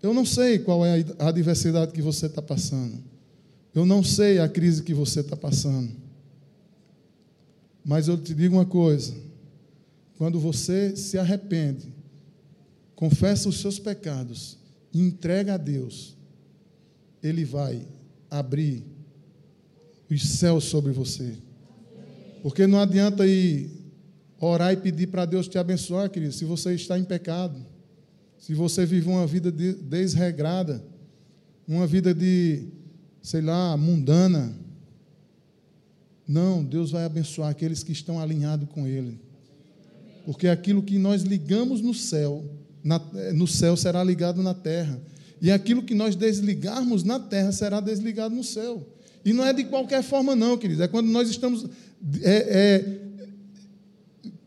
Eu 0.00 0.14
não 0.14 0.24
sei 0.24 0.60
qual 0.60 0.86
é 0.86 1.04
a 1.18 1.26
adversidade 1.26 1.90
que 1.90 2.00
você 2.00 2.26
está 2.26 2.40
passando. 2.40 3.02
Eu 3.74 3.84
não 3.84 4.04
sei 4.04 4.38
a 4.38 4.48
crise 4.48 4.84
que 4.84 4.94
você 4.94 5.20
está 5.20 5.36
passando. 5.36 5.90
Mas 7.84 8.06
eu 8.06 8.16
te 8.16 8.32
digo 8.32 8.54
uma 8.54 8.64
coisa: 8.64 9.12
quando 10.16 10.38
você 10.38 10.94
se 10.94 11.18
arrepende, 11.18 11.92
confessa 12.94 13.48
os 13.48 13.60
seus 13.60 13.80
pecados 13.80 14.56
e 14.92 15.00
entrega 15.00 15.54
a 15.54 15.56
Deus, 15.56 16.16
Ele 17.20 17.44
vai 17.44 17.84
abrir 18.30 18.84
os 20.08 20.28
céus 20.28 20.64
sobre 20.64 20.92
você. 20.92 21.47
Porque 22.42 22.66
não 22.66 22.80
adianta 22.80 23.26
ir 23.26 23.70
orar 24.40 24.72
e 24.72 24.76
pedir 24.76 25.08
para 25.08 25.24
Deus 25.24 25.48
te 25.48 25.58
abençoar, 25.58 26.08
querido, 26.10 26.32
se 26.32 26.44
você 26.44 26.74
está 26.74 26.98
em 26.98 27.04
pecado. 27.04 27.64
Se 28.38 28.54
você 28.54 28.86
vive 28.86 29.08
uma 29.08 29.26
vida 29.26 29.50
desregrada, 29.50 30.82
uma 31.66 31.86
vida 31.86 32.14
de, 32.14 32.68
sei 33.20 33.40
lá, 33.40 33.76
mundana. 33.76 34.54
Não, 36.26 36.64
Deus 36.64 36.92
vai 36.92 37.04
abençoar 37.04 37.50
aqueles 37.50 37.82
que 37.82 37.92
estão 37.92 38.20
alinhados 38.20 38.68
com 38.70 38.86
Ele. 38.86 39.20
Porque 40.24 40.46
aquilo 40.46 40.82
que 40.82 40.98
nós 40.98 41.22
ligamos 41.22 41.80
no 41.80 41.92
céu, 41.92 42.44
na, 42.84 43.00
no 43.34 43.46
céu 43.46 43.76
será 43.76 44.04
ligado 44.04 44.42
na 44.42 44.54
terra. 44.54 45.00
E 45.40 45.50
aquilo 45.50 45.82
que 45.82 45.94
nós 45.94 46.14
desligarmos 46.14 47.02
na 47.02 47.18
terra 47.18 47.50
será 47.50 47.80
desligado 47.80 48.34
no 48.34 48.44
céu. 48.44 48.86
E 49.24 49.32
não 49.32 49.44
é 49.44 49.52
de 49.52 49.64
qualquer 49.64 50.02
forma, 50.02 50.36
não, 50.36 50.56
queridos. 50.56 50.82
É 50.82 50.88
quando 50.88 51.08
nós 51.08 51.28
estamos 51.28 51.66
é, 52.22 52.32
é, 52.32 52.98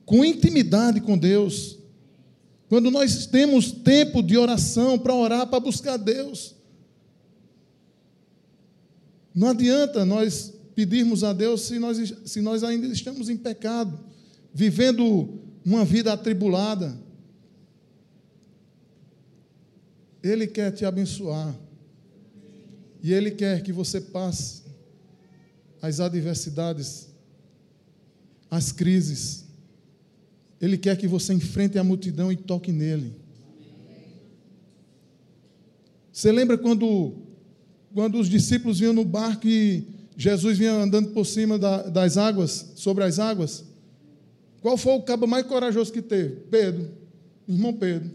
com 0.06 0.24
intimidade 0.24 1.02
com 1.02 1.18
Deus. 1.18 1.78
Quando 2.70 2.90
nós 2.90 3.26
temos 3.26 3.72
tempo 3.72 4.22
de 4.22 4.38
oração 4.38 4.98
para 4.98 5.14
orar, 5.14 5.48
para 5.48 5.60
buscar 5.60 5.98
Deus. 5.98 6.56
Não 9.34 9.50
adianta 9.50 10.06
nós 10.06 10.54
pedirmos 10.76 11.24
a 11.24 11.34
Deus 11.34 11.62
se 11.62 11.80
nós, 11.80 12.14
se 12.26 12.42
nós 12.42 12.64
ainda 12.64 12.88
estamos 12.88 13.30
em 13.30 13.38
pecado, 13.38 14.00
vivendo 14.54 15.40
uma 15.66 15.86
vida 15.86 16.12
atribulada. 16.14 16.98
Ele 20.24 20.48
quer 20.48 20.72
te 20.72 20.86
abençoar. 20.86 21.56
E 23.04 23.14
Ele 23.14 23.32
quer 23.32 23.64
que 23.64 23.74
você 23.74 24.00
passe 24.00 24.62
as 25.82 26.00
adversidades, 26.00 27.08
as 28.52 28.74
crises. 28.74 29.46
Ele 30.60 30.78
quer 30.78 30.98
que 30.98 31.08
você 31.08 31.34
enfrente 31.34 31.80
a 31.80 31.84
multidão 31.84 32.30
e 32.30 32.36
toque 32.36 32.74
nele. 32.74 33.16
Você 36.12 36.30
lembra 36.32 36.58
quando, 36.58 37.14
quando 37.94 38.20
os 38.20 38.30
discípulos 38.30 38.80
vinham 38.80 38.94
no 38.94 39.06
barco 39.06 39.48
e 39.48 39.88
Jesus 40.18 40.58
vinha 40.58 40.74
andando 40.74 41.12
por 41.12 41.26
cima 41.26 41.58
da, 41.58 41.84
das 41.84 42.18
águas, 42.18 42.74
sobre 42.76 43.06
as 43.06 43.18
águas? 43.18 43.64
Qual 44.62 44.78
foi 44.78 44.94
o 44.94 45.02
cabo 45.02 45.26
mais 45.26 45.48
corajoso 45.48 45.92
que 45.92 46.02
teve? 46.02 46.36
Pedro, 46.52 46.92
irmão 47.48 47.74
Pedro. 47.74 48.12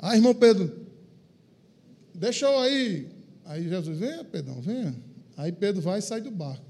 Ah, 0.00 0.14
irmão 0.14 0.32
Pedro, 0.32 0.86
deixa 2.14 2.46
eu 2.46 2.58
aí. 2.60 3.08
Aí 3.44 3.68
Jesus, 3.68 3.98
venha, 3.98 4.22
Pedrão, 4.22 4.60
venha. 4.60 4.94
Aí 5.36 5.52
Pedro 5.52 5.82
vai 5.82 5.98
e 5.98 6.02
sai 6.02 6.20
do 6.20 6.30
barco. 6.30 6.67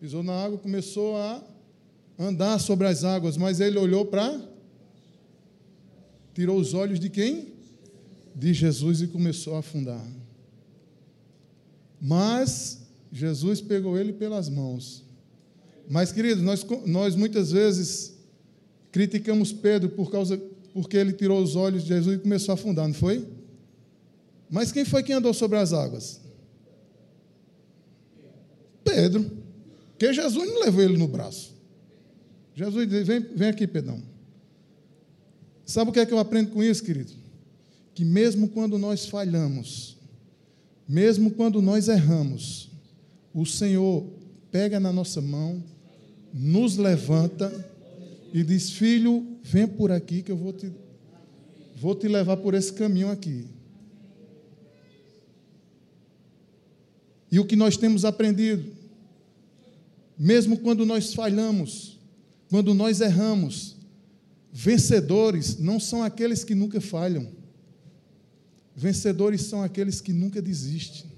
Pisou 0.00 0.22
na 0.22 0.32
água, 0.32 0.58
começou 0.58 1.16
a 1.16 1.42
andar 2.18 2.58
sobre 2.58 2.86
as 2.86 3.04
águas, 3.04 3.36
mas 3.36 3.60
ele 3.60 3.78
olhou 3.78 4.04
para. 4.04 4.40
Tirou 6.34 6.58
os 6.58 6.74
olhos 6.74 7.00
de 7.00 7.08
quem? 7.08 7.54
De 8.34 8.52
Jesus 8.52 9.00
e 9.00 9.06
começou 9.06 9.56
a 9.56 9.60
afundar. 9.60 10.04
Mas 12.00 12.82
Jesus 13.10 13.60
pegou 13.60 13.98
ele 13.98 14.12
pelas 14.12 14.48
mãos. 14.48 15.02
Mas, 15.88 16.12
queridos, 16.12 16.42
nós, 16.42 16.64
nós 16.84 17.16
muitas 17.16 17.52
vezes 17.52 18.14
criticamos 18.92 19.52
Pedro 19.52 19.88
por 19.90 20.10
causa 20.10 20.36
porque 20.74 20.96
ele 20.96 21.12
tirou 21.12 21.42
os 21.42 21.56
olhos 21.56 21.82
de 21.82 21.88
Jesus 21.88 22.18
e 22.18 22.20
começou 22.20 22.52
a 22.52 22.54
afundar, 22.54 22.86
não 22.86 22.94
foi? 22.94 23.26
Mas 24.50 24.70
quem 24.70 24.84
foi 24.84 25.02
que 25.02 25.12
andou 25.12 25.32
sobre 25.32 25.56
as 25.56 25.72
águas? 25.72 26.20
Pedro. 28.84 29.45
Porque 29.96 30.12
Jesus 30.12 30.46
não 30.48 30.60
levou 30.60 30.82
ele 30.82 30.98
no 30.98 31.08
braço. 31.08 31.54
Jesus 32.54 32.88
disse: 32.88 33.04
vem, 33.04 33.20
vem 33.20 33.48
aqui, 33.48 33.66
Pedrão. 33.66 34.02
Sabe 35.64 35.90
o 35.90 35.92
que 35.92 36.00
é 36.00 36.06
que 36.06 36.12
eu 36.12 36.18
aprendo 36.18 36.50
com 36.50 36.62
isso, 36.62 36.84
querido? 36.84 37.12
Que 37.94 38.04
mesmo 38.04 38.48
quando 38.48 38.78
nós 38.78 39.06
falhamos, 39.06 39.96
mesmo 40.86 41.30
quando 41.30 41.62
nós 41.62 41.88
erramos, 41.88 42.70
o 43.32 43.46
Senhor 43.46 44.06
pega 44.52 44.78
na 44.78 44.92
nossa 44.92 45.20
mão, 45.20 45.64
nos 46.32 46.76
levanta 46.76 47.50
e 48.34 48.44
diz: 48.44 48.70
Filho, 48.70 49.26
vem 49.42 49.66
por 49.66 49.90
aqui 49.90 50.22
que 50.22 50.30
eu 50.30 50.36
vou 50.36 50.52
te, 50.52 50.70
vou 51.74 51.94
te 51.94 52.06
levar 52.06 52.36
por 52.36 52.52
esse 52.52 52.72
caminho 52.72 53.10
aqui. 53.10 53.46
E 57.32 57.40
o 57.40 57.46
que 57.46 57.56
nós 57.56 57.76
temos 57.76 58.04
aprendido, 58.04 58.75
mesmo 60.18 60.58
quando 60.58 60.86
nós 60.86 61.12
falhamos, 61.12 61.98
quando 62.48 62.72
nós 62.72 63.00
erramos, 63.00 63.76
vencedores 64.52 65.58
não 65.58 65.78
são 65.78 66.02
aqueles 66.02 66.44
que 66.44 66.54
nunca 66.54 66.80
falham. 66.80 67.28
Vencedores 68.74 69.42
são 69.42 69.62
aqueles 69.62 70.00
que 70.00 70.12
nunca 70.12 70.40
desistem. 70.40 71.10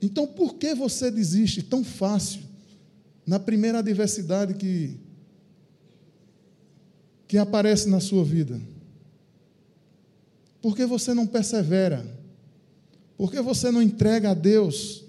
Então, 0.00 0.26
por 0.26 0.54
que 0.54 0.74
você 0.74 1.10
desiste 1.10 1.62
tão 1.62 1.82
fácil 1.82 2.42
na 3.26 3.38
primeira 3.38 3.78
adversidade 3.78 4.54
que, 4.54 4.96
que 7.26 7.36
aparece 7.36 7.88
na 7.88 8.00
sua 8.00 8.24
vida? 8.24 8.60
Por 10.62 10.76
que 10.76 10.86
você 10.86 11.14
não 11.14 11.26
persevera? 11.26 12.06
Por 13.16 13.30
que 13.30 13.40
você 13.40 13.70
não 13.70 13.82
entrega 13.82 14.30
a 14.30 14.34
Deus? 14.34 15.04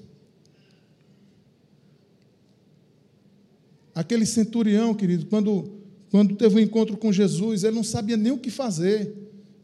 Aquele 3.99 4.25
centurião, 4.25 4.93
querido, 4.93 5.25
quando, 5.25 5.73
quando 6.09 6.33
teve 6.33 6.55
um 6.55 6.59
encontro 6.59 6.95
com 6.95 7.11
Jesus, 7.11 7.65
ele 7.65 7.75
não 7.75 7.83
sabia 7.83 8.15
nem 8.15 8.31
o 8.31 8.37
que 8.37 8.49
fazer. 8.49 9.13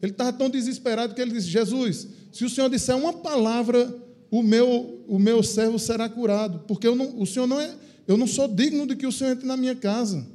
Ele 0.02 0.12
estava 0.12 0.30
tão 0.30 0.50
desesperado 0.50 1.14
que 1.14 1.22
ele 1.22 1.32
disse: 1.32 1.48
Jesus, 1.48 2.06
se 2.30 2.44
o 2.44 2.50
Senhor 2.50 2.68
disser 2.68 2.94
uma 2.94 3.14
palavra, 3.14 3.96
o 4.30 4.42
meu, 4.42 5.02
o 5.08 5.18
meu 5.18 5.42
servo 5.42 5.78
será 5.78 6.06
curado, 6.06 6.64
porque 6.68 6.86
eu 6.86 6.94
não, 6.94 7.18
o 7.18 7.24
Senhor 7.24 7.46
não 7.46 7.58
é, 7.58 7.74
eu 8.06 8.18
não 8.18 8.26
sou 8.26 8.46
digno 8.46 8.86
de 8.86 8.94
que 8.94 9.06
o 9.06 9.10
Senhor 9.10 9.30
entre 9.30 9.46
na 9.46 9.56
minha 9.56 9.74
casa. 9.74 10.26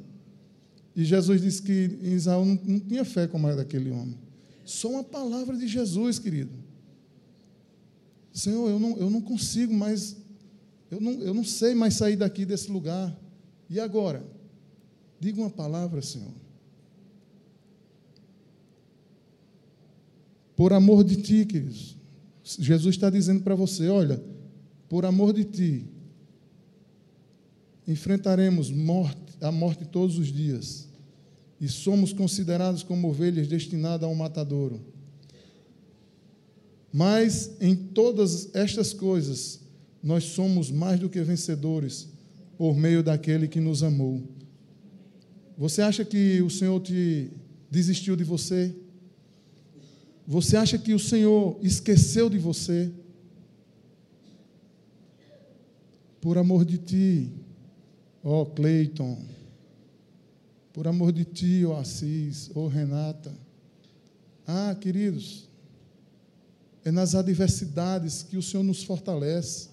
E 0.96 1.04
Jesus 1.04 1.40
disse 1.40 1.62
que 1.62 1.96
Israel 2.02 2.44
não, 2.44 2.58
não 2.64 2.80
tinha 2.80 3.04
fé 3.04 3.28
como 3.28 3.46
a 3.46 3.54
daquele 3.54 3.92
homem. 3.92 4.18
Só 4.64 4.88
uma 4.88 5.04
palavra 5.04 5.56
de 5.56 5.68
Jesus, 5.68 6.18
querido. 6.18 6.50
Senhor, 8.32 8.68
eu 8.68 8.80
não, 8.80 8.96
eu 8.96 9.08
não 9.08 9.20
consigo 9.20 9.72
mais, 9.72 10.16
eu 10.90 11.00
não, 11.00 11.12
eu 11.20 11.32
não 11.32 11.44
sei 11.44 11.72
mais 11.72 11.94
sair 11.94 12.16
daqui 12.16 12.44
desse 12.44 12.68
lugar. 12.68 13.16
E 13.72 13.80
agora? 13.80 14.22
Diga 15.18 15.40
uma 15.40 15.48
palavra, 15.48 16.02
Senhor. 16.02 16.34
Por 20.54 20.74
amor 20.74 21.02
de 21.02 21.16
ti, 21.16 21.46
queridos. 21.46 21.96
Jesus 22.44 22.94
está 22.94 23.08
dizendo 23.08 23.42
para 23.42 23.54
você: 23.54 23.88
olha, 23.88 24.22
por 24.90 25.06
amor 25.06 25.32
de 25.32 25.44
ti, 25.44 25.86
enfrentaremos 27.88 28.70
morte, 28.70 29.38
a 29.40 29.50
morte 29.50 29.86
todos 29.86 30.18
os 30.18 30.26
dias 30.30 30.86
e 31.58 31.66
somos 31.66 32.12
considerados 32.12 32.82
como 32.82 33.08
ovelhas 33.08 33.48
destinadas 33.48 34.06
ao 34.06 34.14
matadouro. 34.14 34.82
Mas 36.92 37.52
em 37.58 37.74
todas 37.74 38.54
estas 38.54 38.92
coisas, 38.92 39.60
nós 40.02 40.24
somos 40.24 40.70
mais 40.70 41.00
do 41.00 41.08
que 41.08 41.22
vencedores 41.22 42.11
por 42.62 42.76
meio 42.76 43.02
daquele 43.02 43.48
que 43.48 43.58
nos 43.58 43.82
amou. 43.82 44.22
Você 45.58 45.82
acha 45.82 46.04
que 46.04 46.40
o 46.42 46.48
Senhor 46.48 46.80
te 46.80 47.28
desistiu 47.68 48.14
de 48.14 48.22
você? 48.22 48.72
Você 50.24 50.56
acha 50.56 50.78
que 50.78 50.94
o 50.94 50.98
Senhor 50.98 51.58
esqueceu 51.60 52.30
de 52.30 52.38
você? 52.38 52.88
Por 56.20 56.38
amor 56.38 56.64
de 56.64 56.78
ti, 56.78 57.32
ó 58.22 58.44
Cleiton, 58.44 59.18
por 60.72 60.86
amor 60.86 61.10
de 61.10 61.24
ti, 61.24 61.64
ó 61.66 61.80
Assis, 61.80 62.48
ó 62.54 62.68
Renata. 62.68 63.34
Ah, 64.46 64.76
queridos, 64.80 65.48
é 66.84 66.92
nas 66.92 67.16
adversidades 67.16 68.22
que 68.22 68.36
o 68.36 68.42
Senhor 68.42 68.62
nos 68.62 68.84
fortalece. 68.84 69.71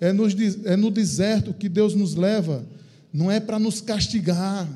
É, 0.00 0.12
nos, 0.12 0.34
é 0.64 0.76
no 0.76 0.90
deserto 0.90 1.52
que 1.52 1.68
Deus 1.68 1.94
nos 1.94 2.14
leva. 2.14 2.64
Não 3.12 3.30
é 3.30 3.40
para 3.40 3.58
nos 3.58 3.80
castigar. 3.80 4.68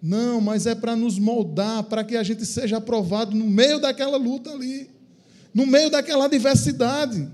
Não, 0.00 0.40
mas 0.40 0.66
é 0.66 0.74
para 0.74 0.94
nos 0.94 1.18
moldar, 1.18 1.84
para 1.84 2.04
que 2.04 2.16
a 2.16 2.22
gente 2.22 2.46
seja 2.46 2.76
aprovado 2.76 3.36
no 3.36 3.46
meio 3.46 3.80
daquela 3.80 4.16
luta 4.16 4.50
ali, 4.50 4.88
no 5.52 5.66
meio 5.66 5.90
daquela 5.90 6.26
adversidade. 6.26 7.28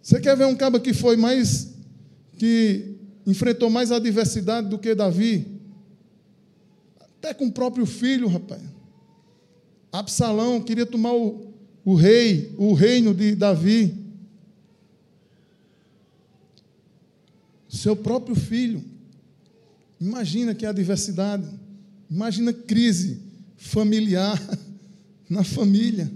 Você 0.00 0.18
quer 0.20 0.36
ver 0.36 0.46
um 0.46 0.54
cabo 0.54 0.80
que 0.80 0.94
foi 0.94 1.16
mais 1.16 1.74
que 2.38 2.96
enfrentou 3.26 3.68
mais 3.68 3.90
adversidade 3.90 4.68
do 4.68 4.78
que 4.78 4.94
Davi. 4.94 5.60
Até 7.00 7.34
com 7.34 7.46
o 7.46 7.52
próprio 7.52 7.84
filho, 7.84 8.28
rapaz. 8.28 8.62
Absalão 9.92 10.60
queria 10.60 10.86
tomar 10.86 11.12
o, 11.12 11.54
o 11.86 11.94
rei, 11.94 12.52
o 12.58 12.74
reino 12.74 13.14
de 13.14 13.34
Davi. 13.34 13.96
Seu 17.66 17.96
próprio 17.96 18.34
filho. 18.34 18.84
Imagina 19.98 20.54
que 20.54 20.66
adversidade. 20.66 21.48
Imagina 22.10 22.52
crise 22.52 23.22
familiar 23.56 24.38
na 25.30 25.42
família. 25.42 26.12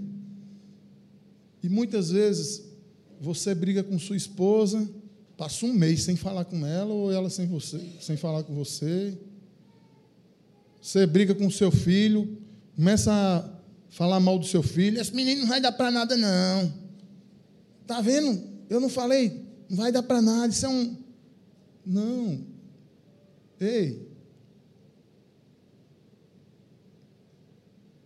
E 1.63 1.67
muitas 1.67 2.11
vezes 2.11 2.63
você 3.19 3.55
briga 3.55 3.83
com 3.83 3.97
sua 3.97 4.15
esposa, 4.15 4.87
Passa 5.41 5.65
um 5.65 5.73
mês 5.73 6.03
sem 6.03 6.15
falar 6.15 6.45
com 6.45 6.63
ela 6.67 6.93
ou 6.93 7.11
ela 7.11 7.27
sem 7.27 7.47
você, 7.47 7.81
sem 7.99 8.15
falar 8.15 8.43
com 8.43 8.53
você. 8.53 9.17
Você 10.79 11.07
briga 11.07 11.33
com 11.33 11.49
seu 11.49 11.71
filho, 11.71 12.37
começa 12.75 13.11
a 13.11 13.60
falar 13.91 14.19
mal 14.19 14.39
do 14.39 14.45
seu 14.45 14.63
filho. 14.63 14.99
Esse 14.99 15.13
menino 15.13 15.41
não 15.41 15.47
vai 15.47 15.61
dar 15.61 15.73
para 15.73 15.91
nada, 15.91 16.17
não. 16.17 16.73
Tá 17.85 18.01
vendo? 18.01 18.41
Eu 18.69 18.79
não 18.79 18.89
falei, 18.89 19.45
não 19.69 19.77
vai 19.77 19.91
dar 19.91 20.01
para 20.01 20.21
nada. 20.21 20.47
Isso 20.47 20.65
é 20.65 20.69
um. 20.69 20.97
Não. 21.85 22.39
Ei. 23.59 24.09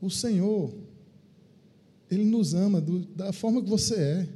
O 0.02 0.10
Senhor, 0.10 0.74
Ele 2.12 2.26
nos 2.26 2.54
ama 2.54 2.82
do, 2.82 3.00
da 3.00 3.32
forma 3.32 3.62
que 3.62 3.70
você 3.70 3.96
é. 3.96 4.30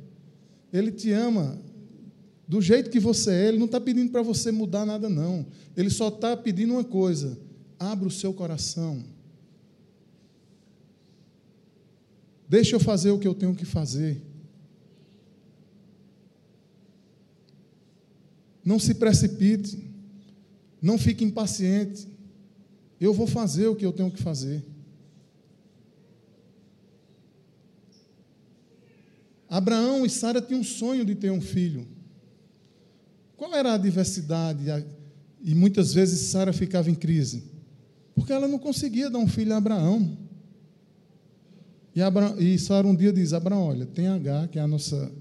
Ele 0.72 0.92
te 0.92 1.12
ama 1.12 1.60
do 2.48 2.62
jeito 2.62 2.90
que 2.90 3.00
você 3.00 3.32
é, 3.32 3.48
Ele 3.48 3.58
não 3.58 3.66
está 3.66 3.82
pedindo 3.82 4.12
para 4.12 4.22
você 4.22 4.52
mudar 4.52 4.86
nada, 4.86 5.10
não. 5.10 5.46
Ele 5.76 5.90
só 5.90 6.10
está 6.10 6.38
pedindo 6.38 6.74
uma 6.74 6.84
coisa: 6.84 7.38
abra 7.80 8.08
o 8.08 8.12
seu 8.12 8.34
coração. 8.34 9.04
Deixa 12.50 12.76
eu 12.76 12.80
fazer 12.80 13.12
o 13.12 13.20
que 13.20 13.28
eu 13.28 13.36
tenho 13.36 13.54
que 13.54 13.64
fazer. 13.64 14.20
Não 18.66 18.80
se 18.80 18.96
precipite. 18.96 19.88
Não 20.82 20.98
fique 20.98 21.24
impaciente. 21.24 22.08
Eu 23.00 23.14
vou 23.14 23.28
fazer 23.28 23.68
o 23.68 23.76
que 23.76 23.86
eu 23.86 23.94
tenho 23.94 24.10
que 24.10 24.22
fazer. 24.22 24.66
Abraão 29.48 30.06
e 30.06 30.10
Sara 30.10 30.42
tinham 30.42 30.62
um 30.62 30.64
sonho 30.64 31.06
de 31.06 31.14
ter 31.14 31.32
um 31.32 31.42
filho. 31.42 31.88
Qual 33.38 33.54
era 33.56 33.72
a 33.72 33.76
adversidade? 33.76 34.66
E 35.42 35.54
muitas 35.54 35.94
vezes 35.94 36.20
Sara 36.32 36.52
ficava 36.52 36.90
em 36.90 36.96
crise. 36.96 37.44
Porque 38.16 38.34
ela 38.34 38.48
não 38.48 38.60
conseguia 38.60 39.10
dar 39.10 39.20
um 39.20 39.28
filho 39.28 39.54
a 39.54 39.58
Abraão. 39.58 40.29
E, 42.00 42.54
e 42.54 42.60
Sara 42.60 42.88
um 42.88 42.96
dia 42.96 43.12
diz: 43.12 43.34
Abraão, 43.34 43.68
olha, 43.68 43.86
tem 43.86 44.08
H, 44.08 44.48
que 44.52 44.60
é 44.60 44.62
a 44.62 44.68
nossa 44.68 45.12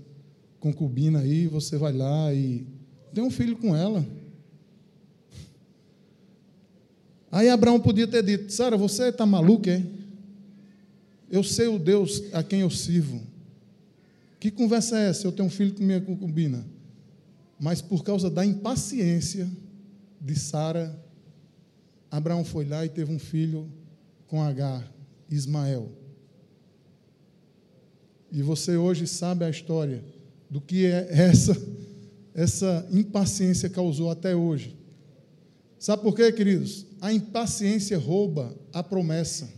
concubina 0.61 1.21
aí, 1.21 1.47
você 1.47 1.77
vai 1.77 1.93
lá 1.93 2.33
e 2.33 2.67
tem 3.13 3.23
um 3.23 3.31
filho 3.31 3.57
com 3.57 3.75
ela. 3.75 4.05
Aí 7.31 7.49
Abraão 7.49 7.81
podia 7.81 8.07
ter 8.07 8.23
dito: 8.23 8.53
Sara, 8.53 8.77
você 8.77 9.09
está 9.09 9.27
maluca, 9.27 9.71
é? 9.71 9.85
Eu 11.31 11.45
sei 11.45 11.67
o 11.67 11.79
Deus 11.79 12.23
a 12.33 12.43
quem 12.43 12.61
eu 12.61 12.71
sirvo. 12.71 13.21
Que 14.41 14.51
conversa 14.51 14.99
é 14.99 15.11
essa? 15.11 15.27
Eu 15.27 15.33
tenho 15.33 15.49
um 15.49 15.51
filho 15.51 15.75
com 15.75 15.83
minha 15.83 16.01
concubina. 16.01 16.65
Mas 17.59 17.83
por 17.83 18.05
causa 18.05 18.31
da 18.31 18.47
impaciência 18.47 19.49
de 20.21 20.39
Sara, 20.39 20.97
Abraão 22.11 22.45
foi 22.45 22.65
lá 22.65 22.85
e 22.85 22.89
teve 22.89 23.13
um 23.13 23.19
filho 23.19 23.69
com 24.27 24.43
Agar, 24.43 24.91
Ismael. 25.29 25.98
E 28.31 28.43
você 28.43 28.77
hoje 28.77 29.07
sabe 29.07 29.45
a 29.45 29.51
história 29.51 30.03
do 30.51 30.61
que 30.61 30.87
é 30.87 31.09
essa 31.11 31.57
essa 32.39 32.87
impaciência 32.93 33.69
causou 33.69 34.09
até 34.13 34.37
hoje. 34.37 34.79
Sabe 35.77 36.05
por 36.05 36.15
quê, 36.15 36.31
queridos? 36.31 36.87
A 37.01 37.13
impaciência 37.13 37.99
rouba 37.99 38.57
a 38.73 38.81
promessa. 38.81 39.53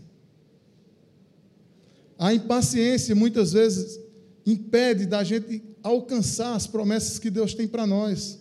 A 2.18 2.32
impaciência 2.32 3.14
muitas 3.14 3.52
vezes 3.52 4.00
impede 4.46 5.04
da 5.04 5.22
gente 5.22 5.62
alcançar 5.82 6.54
as 6.54 6.66
promessas 6.66 7.18
que 7.18 7.28
Deus 7.28 7.52
tem 7.52 7.68
para 7.68 7.86
nós. 7.86 8.38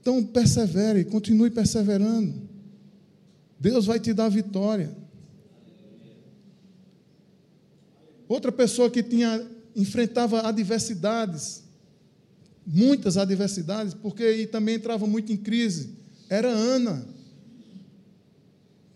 Então, 0.00 0.24
persevere, 0.24 1.04
continue 1.04 1.50
perseverando. 1.50 2.53
Deus 3.64 3.86
vai 3.86 3.98
te 3.98 4.12
dar 4.12 4.28
vitória. 4.28 4.94
Outra 8.28 8.52
pessoa 8.52 8.90
que 8.90 9.02
tinha 9.02 9.42
enfrentava 9.74 10.46
adversidades, 10.46 11.64
muitas 12.66 13.16
adversidades, 13.16 13.94
porque 13.94 14.46
também 14.48 14.74
entrava 14.74 15.06
muito 15.06 15.32
em 15.32 15.36
crise, 15.38 15.94
era 16.28 16.50
Ana. 16.50 17.06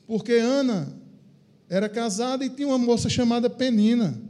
Porque 0.06 0.34
Ana 0.34 0.92
era 1.66 1.88
casada 1.88 2.44
e 2.44 2.50
tinha 2.50 2.68
uma 2.68 2.76
moça 2.76 3.08
chamada 3.08 3.48
Penina. 3.48 4.20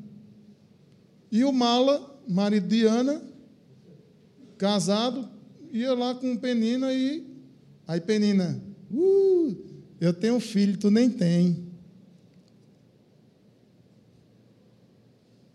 E 1.32 1.42
o 1.42 1.52
Mala, 1.52 2.16
marido 2.28 2.68
de 2.68 2.86
Ana, 2.86 3.20
casado, 4.56 5.28
ia 5.72 5.92
lá 5.94 6.14
com 6.14 6.36
Penina 6.36 6.92
e. 6.92 7.26
Aí 7.88 8.00
Penina, 8.00 8.62
uh, 8.92 9.67
eu 10.00 10.12
tenho 10.12 10.36
um 10.36 10.40
filho, 10.40 10.76
tu 10.76 10.90
nem 10.90 11.10
tem. 11.10 11.68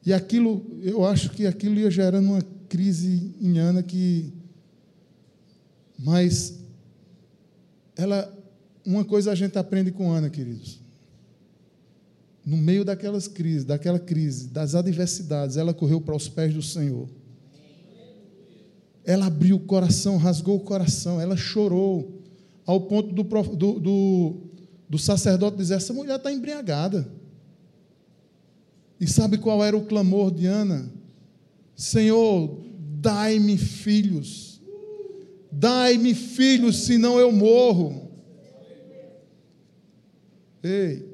E 0.06 0.12
aquilo, 0.12 0.66
eu 0.82 1.06
acho 1.06 1.30
que 1.30 1.48
aquilo 1.48 1.80
ia 1.80 1.90
gerando 1.90 2.28
uma 2.28 2.42
crise 2.68 3.34
em 3.40 3.58
Ana 3.58 3.82
que. 3.82 4.34
Mas 5.98 6.60
ela, 7.96 8.32
uma 8.86 9.06
coisa 9.06 9.32
a 9.32 9.36
gente 9.36 9.58
aprende 9.58 9.92
com 9.92 10.12
Ana, 10.12 10.30
queridos. 10.30 10.82
No 12.46 12.58
meio 12.58 12.84
daquelas 12.84 13.28
crises, 13.28 13.64
daquela 13.64 14.00
crise, 14.00 14.50
das 14.50 14.76
adversidades, 14.76 15.56
ela 15.56 15.74
correu 15.74 16.02
para 16.02 16.16
os 16.16 16.28
pés 16.28 16.54
do 16.54 16.62
Senhor. 16.62 17.08
Ela 19.06 19.28
abriu 19.28 19.56
o 19.56 19.62
coração, 19.62 20.18
rasgou 20.18 20.58
o 20.58 20.62
coração, 20.62 21.22
ela 21.22 21.38
chorou, 21.38 22.23
ao 22.66 22.82
ponto 22.82 23.14
do, 23.14 23.24
do, 23.24 23.80
do, 23.80 24.42
do 24.90 24.98
sacerdote 24.98 25.58
dizer: 25.58 25.76
essa 25.76 25.94
mulher 25.94 26.18
está 26.18 26.32
embriagada. 26.32 27.08
E 29.00 29.08
sabe 29.08 29.38
qual 29.38 29.64
era 29.64 29.76
o 29.76 29.86
clamor 29.86 30.32
de 30.32 30.46
Ana? 30.46 30.90
Senhor, 31.76 32.64
dai-me 33.02 33.58
filhos. 33.58 34.62
Dai-me 35.52 36.16
filhos, 36.16 36.86
senão 36.86 37.20
eu 37.20 37.32
morro. 37.32 38.12
Ei, 40.64 41.06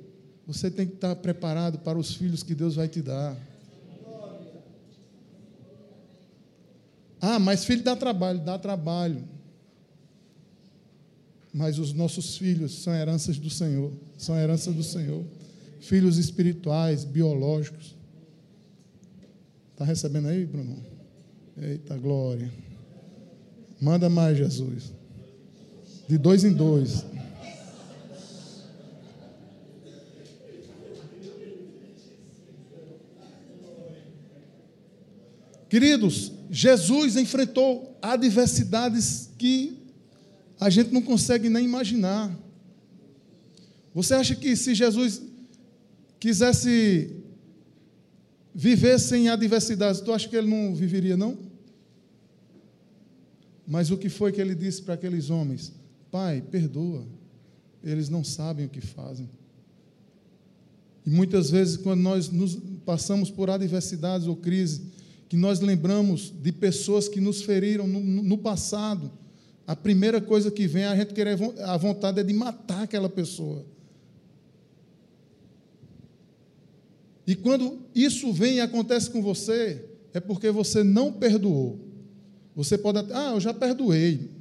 você 0.45 0.69
tem 0.69 0.85
que 0.85 0.93
estar 0.93 1.15
preparado 1.15 1.79
para 1.79 1.97
os 1.97 2.13
filhos 2.13 2.43
que 2.43 2.53
Deus 2.53 2.75
vai 2.75 2.88
te 2.88 3.01
dar. 3.01 3.35
Ah, 7.21 7.39
mas 7.39 7.65
filho 7.65 7.83
dá 7.83 7.95
trabalho, 7.95 8.39
dá 8.39 8.57
trabalho. 8.57 9.27
Mas 11.53 11.79
os 11.79 11.93
nossos 11.93 12.38
filhos 12.38 12.83
são 12.83 12.93
heranças 12.93 13.38
do 13.38 13.49
Senhor, 13.49 13.91
são 14.17 14.38
heranças 14.38 14.73
do 14.73 14.83
Senhor 14.83 15.25
filhos 15.79 16.17
espirituais, 16.17 17.03
biológicos. 17.03 17.95
Está 19.71 19.85
recebendo 19.85 20.27
aí, 20.27 20.45
Bruno? 20.45 20.77
Eita 21.57 21.97
glória. 21.97 22.51
Manda 23.79 24.09
mais, 24.09 24.38
Jesus. 24.38 24.93
De 26.07 26.17
dois 26.17 26.43
em 26.43 26.53
dois. 26.53 27.05
Queridos, 35.69 36.31
Jesus 36.49 37.15
enfrentou 37.15 37.95
adversidades 38.01 39.29
que 39.38 39.79
a 40.60 40.69
gente 40.69 40.91
não 40.91 41.02
consegue 41.02 41.50
nem 41.50 41.63
imaginar. 41.63 42.38
Você 43.93 44.13
acha 44.13 44.36
que 44.36 44.56
se 44.56 44.76
Jesus 44.76 45.22
quisesse 46.19 47.15
viver 48.54 49.00
sem 49.00 49.30
adversidades, 49.30 50.02
tu 50.02 50.12
acha 50.12 50.28
que 50.28 50.36
ele 50.36 50.50
não 50.50 50.76
viveria, 50.76 51.15
não? 51.15 51.38
Mas 53.65 53.89
o 53.89 53.98
que 53.98 54.10
foi 54.10 54.32
que 54.32 54.41
ele 54.41 54.56
disse 54.56 54.82
para 54.82 54.95
aqueles 54.95 55.30
homens? 55.30 55.72
Pai, 56.12 56.41
perdoa, 56.41 57.06
eles 57.84 58.10
não 58.10 58.24
sabem 58.24 58.65
o 58.65 58.69
que 58.69 58.82
fazem. 58.82 59.30
E 61.06 61.10
muitas 61.10 61.50
vezes, 61.50 61.78
quando 61.78 62.02
nós 62.02 62.30
passamos 62.86 63.32
por 63.32 63.50
adversidades 63.50 64.28
ou 64.28 64.36
crise, 64.36 64.82
que 65.30 65.38
nós 65.38 65.60
lembramos 65.60 66.34
de 66.41 66.52
pessoas 66.52 67.08
que 67.08 67.22
nos 67.22 67.43
feriram 67.43 67.88
no, 67.88 68.00
no 68.02 68.38
passado, 68.38 69.12
a 69.69 69.75
primeira 69.75 70.19
coisa 70.19 70.49
que 70.49 70.65
vem, 70.65 70.84
a 70.86 70.95
gente 70.95 71.13
querer, 71.13 71.38
a 71.63 71.77
vontade 71.77 72.19
é 72.19 72.23
de 72.23 72.34
matar 72.34 72.82
aquela 72.82 73.08
pessoa. 73.08 73.63
E 77.27 77.36
quando 77.36 77.77
isso 77.93 78.34
vem 78.34 78.55
e 78.55 78.62
acontece 78.62 79.12
com 79.12 79.21
você, 79.21 79.86
é 80.12 80.19
porque 80.19 80.49
você 80.49 80.84
não 80.84 81.13
perdoou. 81.13 81.79
Você 82.55 82.79
pode 82.79 82.97
até, 82.97 83.13
ah, 83.13 83.34
eu 83.34 83.39
já 83.39 83.53
perdoei. 83.53 84.32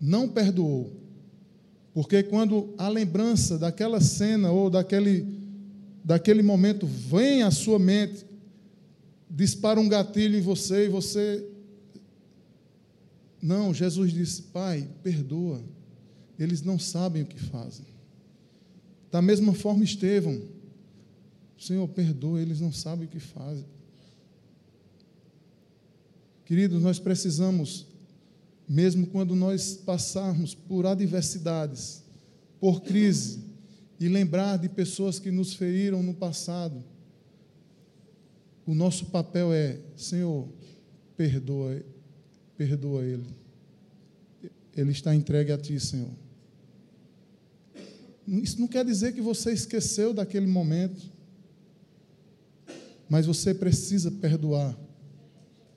Não 0.00 0.26
perdoou. 0.26 0.90
Porque 1.92 2.22
quando 2.22 2.72
a 2.78 2.88
lembrança 2.88 3.58
daquela 3.58 4.00
cena 4.00 4.50
ou 4.50 4.70
daquele, 4.70 5.26
daquele 6.02 6.42
momento 6.42 6.86
vem 6.86 7.42
à 7.42 7.50
sua 7.50 7.78
mente, 7.78 8.24
dispara 9.28 9.78
um 9.78 9.86
gatilho 9.86 10.38
em 10.38 10.40
você 10.40 10.86
e 10.86 10.88
você. 10.88 11.46
Não, 13.40 13.72
Jesus 13.72 14.12
disse: 14.12 14.42
Pai, 14.42 14.88
perdoa. 15.02 15.62
Eles 16.38 16.62
não 16.62 16.78
sabem 16.78 17.22
o 17.22 17.26
que 17.26 17.38
fazem. 17.38 17.86
Da 19.10 19.20
mesma 19.20 19.52
forma, 19.54 19.82
Estevão 19.82 20.40
Senhor, 21.58 21.88
perdoa, 21.88 22.40
eles 22.40 22.60
não 22.60 22.72
sabem 22.72 23.06
o 23.06 23.10
que 23.10 23.18
fazem. 23.18 23.66
Queridos, 26.44 26.80
nós 26.80 27.00
precisamos, 27.00 27.86
mesmo 28.66 29.08
quando 29.08 29.34
nós 29.34 29.74
passarmos 29.74 30.54
por 30.54 30.86
adversidades, 30.86 32.04
por 32.60 32.82
crise, 32.82 33.40
e 33.98 34.08
lembrar 34.08 34.56
de 34.56 34.68
pessoas 34.68 35.18
que 35.18 35.32
nos 35.32 35.54
feriram 35.54 36.00
no 36.00 36.14
passado, 36.14 36.84
o 38.64 38.72
nosso 38.72 39.06
papel 39.06 39.52
é, 39.52 39.80
Senhor, 39.96 40.48
perdoa, 41.16 41.82
perdoa 42.58 43.04
ele. 43.04 43.24
Ele 44.76 44.90
está 44.90 45.14
entregue 45.14 45.52
a 45.52 45.56
ti, 45.56 45.78
Senhor. 45.78 46.10
Isso 48.26 48.60
não 48.60 48.66
quer 48.66 48.84
dizer 48.84 49.14
que 49.14 49.20
você 49.20 49.52
esqueceu 49.52 50.12
daquele 50.12 50.46
momento. 50.46 51.00
Mas 53.08 53.24
você 53.24 53.54
precisa 53.54 54.10
perdoar 54.10 54.76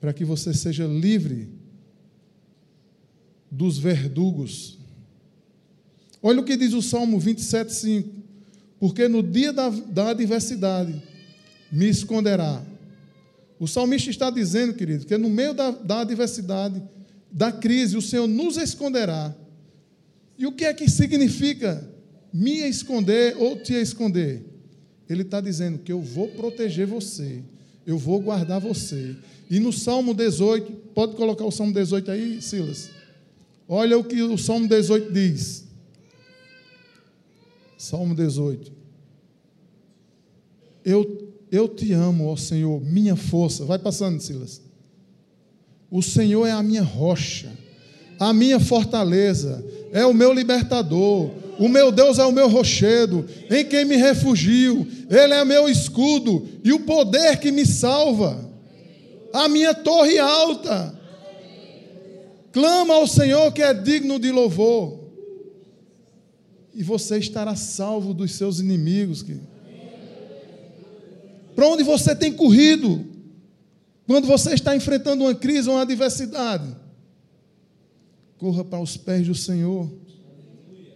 para 0.00 0.12
que 0.12 0.24
você 0.24 0.52
seja 0.52 0.86
livre 0.86 1.48
dos 3.50 3.78
verdugos. 3.78 4.78
Olha 6.20 6.40
o 6.40 6.44
que 6.44 6.56
diz 6.56 6.72
o 6.74 6.82
Salmo 6.82 7.18
27, 7.18 7.72
5. 7.72 8.10
Porque 8.78 9.08
no 9.08 9.22
dia 9.22 9.52
da, 9.52 9.70
da 9.70 10.10
adversidade 10.10 11.00
me 11.70 11.88
esconderá. 11.88 12.62
O 13.62 13.68
salmista 13.68 14.10
está 14.10 14.28
dizendo, 14.28 14.74
querido, 14.74 15.06
que 15.06 15.16
no 15.16 15.30
meio 15.30 15.54
da, 15.54 15.70
da 15.70 16.00
adversidade, 16.00 16.82
da 17.30 17.52
crise, 17.52 17.96
o 17.96 18.02
Senhor 18.02 18.26
nos 18.26 18.56
esconderá. 18.56 19.32
E 20.36 20.44
o 20.48 20.50
que 20.50 20.64
é 20.64 20.74
que 20.74 20.90
significa 20.90 21.88
me 22.34 22.68
esconder 22.68 23.36
ou 23.38 23.56
te 23.56 23.74
esconder? 23.74 24.44
Ele 25.08 25.22
está 25.22 25.40
dizendo 25.40 25.78
que 25.78 25.92
eu 25.92 26.00
vou 26.00 26.26
proteger 26.26 26.88
você, 26.88 27.40
eu 27.86 27.96
vou 27.96 28.20
guardar 28.20 28.58
você. 28.58 29.14
E 29.48 29.60
no 29.60 29.72
Salmo 29.72 30.12
18, 30.12 30.72
pode 30.92 31.14
colocar 31.14 31.44
o 31.44 31.52
Salmo 31.52 31.72
18 31.72 32.10
aí, 32.10 32.42
Silas? 32.42 32.90
Olha 33.68 33.96
o 33.96 34.02
que 34.02 34.20
o 34.22 34.36
Salmo 34.36 34.66
18 34.66 35.12
diz. 35.12 35.68
Salmo 37.78 38.12
18. 38.12 38.72
Eu, 40.84 41.31
eu 41.52 41.68
te 41.68 41.92
amo, 41.92 42.28
ó 42.28 42.36
Senhor, 42.36 42.80
minha 42.80 43.14
força. 43.14 43.66
Vai 43.66 43.78
passando, 43.78 44.18
Silas. 44.22 44.62
O 45.90 46.02
Senhor 46.02 46.46
é 46.46 46.50
a 46.50 46.62
minha 46.62 46.82
rocha, 46.82 47.52
a 48.18 48.32
minha 48.32 48.58
fortaleza, 48.58 49.62
é 49.92 50.06
o 50.06 50.14
meu 50.14 50.32
libertador. 50.32 51.30
O 51.58 51.68
meu 51.68 51.92
Deus 51.92 52.18
é 52.18 52.24
o 52.24 52.32
meu 52.32 52.48
rochedo, 52.48 53.26
em 53.50 53.62
quem 53.66 53.84
me 53.84 53.96
refugio. 53.96 54.86
Ele 55.10 55.34
é 55.34 55.44
meu 55.44 55.68
escudo 55.68 56.48
e 56.64 56.72
o 56.72 56.80
poder 56.80 57.38
que 57.38 57.52
me 57.52 57.66
salva. 57.66 58.50
A 59.34 59.46
minha 59.46 59.74
torre 59.74 60.18
alta. 60.18 60.98
Clama 62.50 62.94
ao 62.94 63.06
Senhor 63.06 63.52
que 63.52 63.62
é 63.62 63.74
digno 63.74 64.18
de 64.18 64.32
louvor. 64.32 64.98
E 66.74 66.82
você 66.82 67.18
estará 67.18 67.54
salvo 67.54 68.14
dos 68.14 68.32
seus 68.32 68.58
inimigos. 68.58 69.22
Para 71.54 71.68
onde 71.68 71.82
você 71.82 72.14
tem 72.14 72.32
corrido? 72.32 73.04
Quando 74.06 74.26
você 74.26 74.54
está 74.54 74.74
enfrentando 74.76 75.24
uma 75.24 75.34
crise, 75.34 75.68
uma 75.68 75.82
adversidade, 75.82 76.76
corra 78.38 78.64
para 78.64 78.80
os 78.80 78.96
pés 78.96 79.26
do 79.26 79.34
Senhor. 79.34 79.90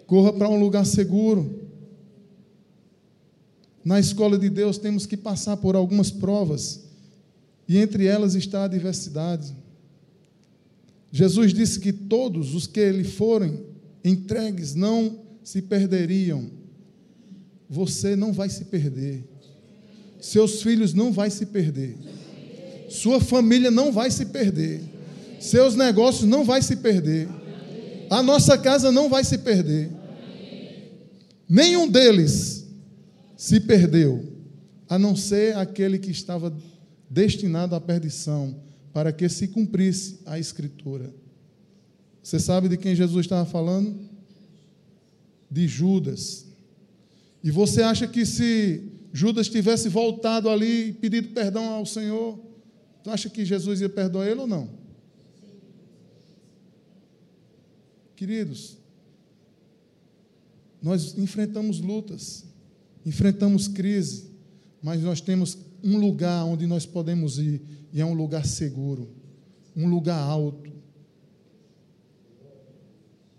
Corra 0.07 0.33
para 0.33 0.49
um 0.49 0.59
lugar 0.59 0.87
seguro. 0.87 1.69
Na 3.85 4.01
escola 4.01 4.37
de 4.37 4.51
Deus 4.51 4.79
temos 4.79 5.07
que 5.07 5.17
passar 5.17 5.57
por 5.57 5.77
algumas 5.77 6.11
provas, 6.11 6.85
e 7.69 7.79
entre 7.79 8.07
elas 8.07 8.35
está 8.35 8.63
a 8.63 8.65
adversidade. 8.65 9.55
Jesus 11.13 11.55
disse 11.55 11.79
que 11.79 11.93
todos 11.93 12.55
os 12.55 12.67
que 12.67 12.81
ele 12.81 13.05
forem 13.05 13.61
entregues 14.05 14.75
não 14.75 15.21
se 15.43 15.63
perderiam. 15.63 16.51
Você 17.71 18.17
não 18.17 18.33
vai 18.33 18.49
se 18.49 18.65
perder. 18.65 19.25
Seus 20.21 20.63
filhos 20.63 20.95
não 20.95 21.13
vai 21.13 21.31
se 21.31 21.47
perder. 21.47 21.97
Sua 22.89 23.21
família 23.21 23.71
não 23.71 23.93
vai 23.93 24.11
se 24.11 24.27
perder. 24.27 24.83
Seus 25.41 25.75
negócios 25.75 26.29
não 26.29 26.45
vai 26.45 26.63
se 26.63 26.77
perder. 26.77 27.29
A 28.11 28.23
nossa 28.23 28.57
casa 28.57 28.91
não 28.91 29.09
vai 29.09 29.25
se 29.25 29.39
perder. 29.39 29.91
Nenhum 31.49 31.89
deles 31.89 32.67
se 33.37 33.61
perdeu, 33.61 34.25
a 34.89 34.99
não 34.99 35.15
ser 35.15 35.57
aquele 35.57 35.99
que 35.99 36.11
estava 36.11 36.57
destinado 37.09 37.75
à 37.75 37.81
perdição, 37.81 38.57
para 38.93 39.13
que 39.13 39.29
se 39.29 39.49
cumprisse 39.49 40.21
a 40.25 40.39
Escritura. 40.39 41.13
Você 42.23 42.41
sabe 42.41 42.69
de 42.69 42.77
quem 42.77 42.95
Jesus 42.95 43.27
estava 43.27 43.45
falando? 43.45 43.95
De 45.51 45.69
Judas. 45.69 46.47
E 47.45 47.51
você 47.51 47.83
acha 47.83 48.09
que 48.09 48.27
se 48.27 48.83
Judas 49.17 49.49
tivesse 49.49 49.89
voltado 49.89 50.51
ali 50.51 50.89
e 50.89 50.93
pedido 50.93 51.29
perdão 51.29 51.71
ao 51.71 51.87
Senhor, 51.87 52.39
tu 53.03 53.11
acha 53.11 53.31
que 53.31 53.47
Jesus 53.47 53.81
ia 53.81 53.89
perdoar 53.89 54.29
ele 54.29 54.41
ou 54.41 54.47
não? 54.47 54.69
Queridos, 58.15 58.77
nós 60.83 61.17
enfrentamos 61.17 61.81
lutas, 61.81 62.45
enfrentamos 63.07 63.67
crise, 63.69 64.31
mas 64.83 65.03
nós 65.03 65.23
temos 65.23 65.57
um 65.83 65.97
lugar 65.97 66.45
onde 66.45 66.67
nós 66.67 66.85
podemos 66.85 67.39
ir, 67.39 67.63
e 67.95 68.03
é 68.03 68.05
um 68.05 68.13
lugar 68.13 68.45
seguro, 68.45 69.09
um 69.75 69.89
lugar 69.89 70.21
alto, 70.21 70.71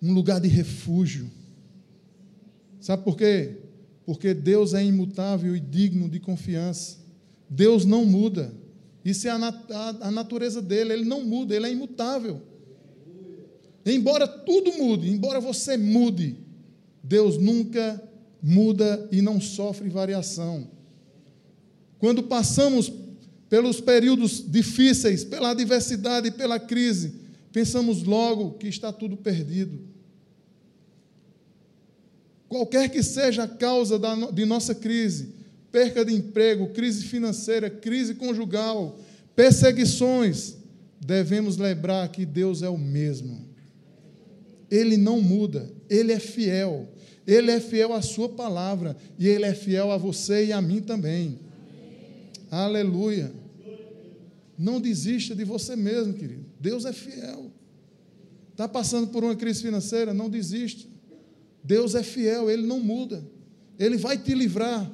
um 0.02 0.12
lugar 0.12 0.42
de 0.42 0.48
refúgio. 0.48 1.30
Sabe 2.80 3.04
por 3.04 3.16
quê? 3.16 3.67
Porque 4.08 4.34
Deus 4.34 4.74
é 4.74 4.82
imutável 4.82 5.54
e 5.54 5.60
digno 5.60 6.08
de 6.08 6.18
confiança. 6.18 6.98
Deus 7.50 7.84
não 7.84 8.06
muda. 8.06 8.54
Isso 9.04 9.28
é 9.28 9.32
a, 9.32 9.38
nat 9.38 9.70
a, 10.00 10.10
natureza 10.10 10.62
dele, 10.62 10.94
ele 10.94 11.04
não 11.04 11.26
muda, 11.26 11.54
ele 11.54 11.66
é 11.68 11.72
imutável. 11.74 12.42
Embora 13.86 14.26
tudo 14.26 14.72
mude, 14.78 15.10
embora 15.10 15.42
você 15.42 15.76
mude, 15.76 16.38
Deus 17.04 17.38
nunca 17.38 18.02
muda 18.42 19.10
e 19.12 19.22
não 19.22 19.42
sofre 19.42 19.90
variação. 19.90 20.70
Quando 22.00 22.24
passamos 22.24 22.90
pelos 23.50 23.82
períodos 23.82 24.42
difíceis, 24.50 25.26
pela 25.26 25.50
adversidade, 25.50 26.32
pela 26.32 26.62
crise, 26.62 27.14
pensamos 27.52 28.04
logo 28.04 28.52
que 28.52 28.70
está 28.70 28.94
tudo 28.94 29.18
perdido. 29.18 29.97
Qualquer 32.48 32.90
que 32.90 33.04
seja 33.04 33.44
a 33.44 33.48
causa 33.48 34.00
de 34.32 34.46
nossa 34.46 34.74
crise, 34.74 35.34
perca 35.72 36.06
de 36.06 36.14
emprego, 36.14 36.70
crise 36.70 37.04
financeira, 37.04 37.70
crise 37.70 38.16
conjugal, 38.16 38.98
perseguições, 39.36 40.56
devemos 41.00 41.58
lembrar 41.58 42.08
que 42.10 42.26
Deus 42.26 42.62
é 42.62 42.70
o 42.70 42.78
mesmo. 42.78 43.46
Ele 44.72 44.98
não 44.98 45.22
muda, 45.22 45.70
ele 45.90 46.12
é 46.12 46.20
fiel. 46.20 46.88
Ele 47.26 47.52
é 47.52 47.60
fiel 47.60 47.92
à 47.92 48.02
sua 48.02 48.30
palavra 48.30 48.96
e 49.20 49.28
ele 49.28 49.44
é 49.44 49.54
fiel 49.54 49.92
a 49.92 49.98
você 49.98 50.46
e 50.46 50.54
a 50.54 50.62
mim 50.62 50.82
também. 50.82 51.38
Amém. 51.70 52.30
Aleluia. 52.50 53.34
Não 54.58 54.80
desista 54.80 55.36
de 55.36 55.44
você 55.44 55.76
mesmo, 55.76 56.14
querido. 56.14 56.46
Deus 56.58 56.86
é 56.86 56.94
fiel. 56.94 57.52
Está 58.52 58.68
passando 58.68 59.10
por 59.10 59.26
uma 59.26 59.36
crise 59.36 59.62
financeira? 59.62 60.14
Não 60.14 60.30
desista. 60.30 60.88
Deus 61.68 61.96
é 61.96 62.02
fiel, 62.02 62.50
ele 62.50 62.66
não 62.66 62.80
muda. 62.80 63.22
Ele 63.78 63.98
vai 63.98 64.18
te 64.18 64.34
livrar. 64.34 64.90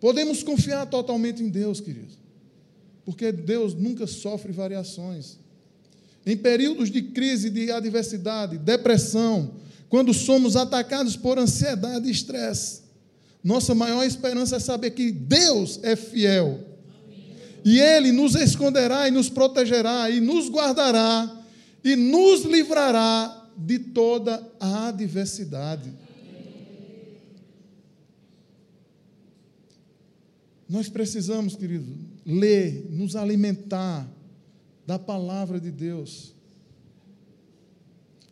Podemos 0.00 0.42
confiar 0.42 0.84
totalmente 0.86 1.44
em 1.44 1.48
Deus, 1.48 1.80
querido. 1.80 2.12
Porque 3.04 3.30
Deus 3.30 3.72
nunca 3.72 4.04
sofre 4.04 4.50
variações. 4.50 5.38
Em 6.26 6.36
períodos 6.36 6.90
de 6.90 7.02
crise, 7.02 7.50
de 7.50 7.70
adversidade, 7.70 8.58
depressão, 8.58 9.54
quando 9.88 10.12
somos 10.12 10.56
atacados 10.56 11.16
por 11.16 11.38
ansiedade 11.38 12.08
e 12.08 12.10
estresse, 12.10 12.82
nossa 13.44 13.76
maior 13.76 14.04
esperança 14.04 14.56
é 14.56 14.60
saber 14.60 14.90
que 14.90 15.12
Deus 15.12 15.78
é 15.84 15.94
fiel. 15.94 16.66
E 17.64 17.78
Ele 17.78 18.10
nos 18.10 18.34
esconderá 18.34 19.06
e 19.06 19.12
nos 19.12 19.30
protegerá 19.30 20.10
e 20.10 20.20
nos 20.20 20.48
guardará 20.48 21.44
e 21.84 21.94
nos 21.94 22.42
livrará 22.42 23.41
de 23.56 23.78
toda 23.78 24.46
a 24.58 24.88
adversidade. 24.88 25.92
Nós 30.68 30.88
precisamos, 30.88 31.54
querido, 31.54 31.86
ler, 32.24 32.86
nos 32.90 33.14
alimentar 33.14 34.08
da 34.86 34.98
palavra 34.98 35.60
de 35.60 35.70
Deus. 35.70 36.34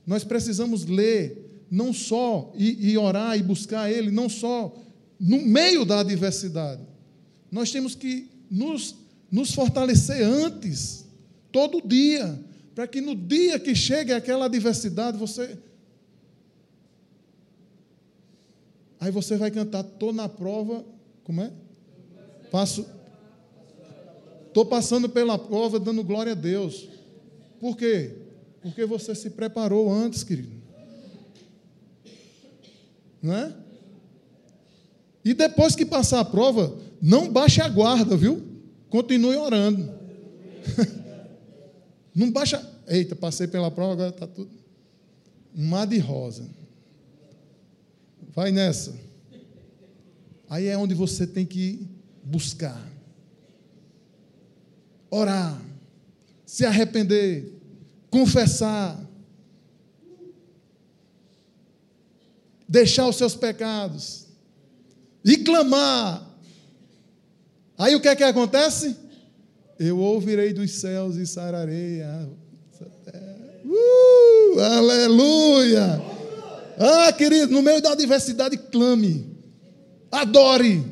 Nós 0.06 0.24
precisamos 0.24 0.86
ler, 0.86 1.64
não 1.70 1.92
só 1.92 2.50
e, 2.56 2.90
e 2.90 2.98
orar 2.98 3.38
e 3.38 3.42
buscar 3.42 3.90
Ele, 3.92 4.10
não 4.10 4.28
só 4.28 4.74
no 5.20 5.44
meio 5.44 5.84
da 5.84 6.00
adversidade. 6.00 6.80
Nós 7.52 7.70
temos 7.70 7.94
que 7.94 8.28
nos, 8.50 8.96
nos 9.30 9.52
fortalecer 9.52 10.22
antes, 10.22 11.04
todo 11.52 11.86
dia, 11.86 12.42
para 12.80 12.88
que 12.88 13.02
no 13.02 13.14
dia 13.14 13.60
que 13.60 13.74
chegue 13.74 14.10
aquela 14.10 14.46
adversidade, 14.46 15.18
você. 15.18 15.58
Aí 18.98 19.10
você 19.10 19.36
vai 19.36 19.50
cantar, 19.50 19.84
estou 19.84 20.14
na 20.14 20.30
prova, 20.30 20.82
como 21.22 21.42
é? 21.42 21.52
Passo, 22.50 22.86
Estou 24.46 24.64
passando 24.64 25.10
pela 25.10 25.38
prova 25.38 25.78
dando 25.78 26.02
glória 26.02 26.32
a 26.32 26.34
Deus. 26.34 26.88
Por 27.60 27.76
quê? 27.76 28.16
Porque 28.62 28.86
você 28.86 29.14
se 29.14 29.28
preparou 29.28 29.92
antes, 29.92 30.24
querido. 30.24 30.50
Não 33.20 33.34
é? 33.34 33.54
E 35.22 35.34
depois 35.34 35.76
que 35.76 35.84
passar 35.84 36.20
a 36.20 36.24
prova, 36.24 36.78
não 37.02 37.30
baixe 37.30 37.60
a 37.60 37.68
guarda, 37.68 38.16
viu? 38.16 38.42
Continue 38.88 39.36
orando. 39.36 39.92
não 42.16 42.32
baixa. 42.32 42.69
Eita, 42.90 43.14
passei 43.14 43.46
pela 43.46 43.70
prova, 43.70 43.92
agora 43.92 44.10
está 44.10 44.26
tudo. 44.26 44.50
Mar 45.54 45.86
de 45.86 45.98
rosa. 45.98 46.44
Vai 48.34 48.50
nessa. 48.50 48.92
Aí 50.48 50.66
é 50.66 50.76
onde 50.76 50.92
você 50.92 51.24
tem 51.24 51.46
que 51.46 51.86
buscar 52.24 52.84
orar, 55.08 55.60
se 56.46 56.64
arrepender, 56.64 57.52
confessar, 58.10 59.00
deixar 62.68 63.08
os 63.08 63.16
seus 63.16 63.34
pecados 63.34 64.26
e 65.24 65.38
clamar. 65.38 66.28
Aí 67.76 67.94
o 67.94 68.00
que 68.00 68.08
é 68.08 68.16
que 68.16 68.22
acontece? 68.22 68.96
Eu 69.78 69.98
ouvirei 69.98 70.52
dos 70.52 70.72
céus 70.72 71.16
e 71.16 71.26
sararei 71.26 72.02
a 72.02 72.28
uh, 73.64 74.60
aleluia! 74.60 76.02
Ah, 76.78 77.12
querido, 77.12 77.52
no 77.52 77.62
meio 77.62 77.82
da 77.82 77.92
adversidade, 77.92 78.56
clame, 78.56 79.36
adore, 80.10 80.82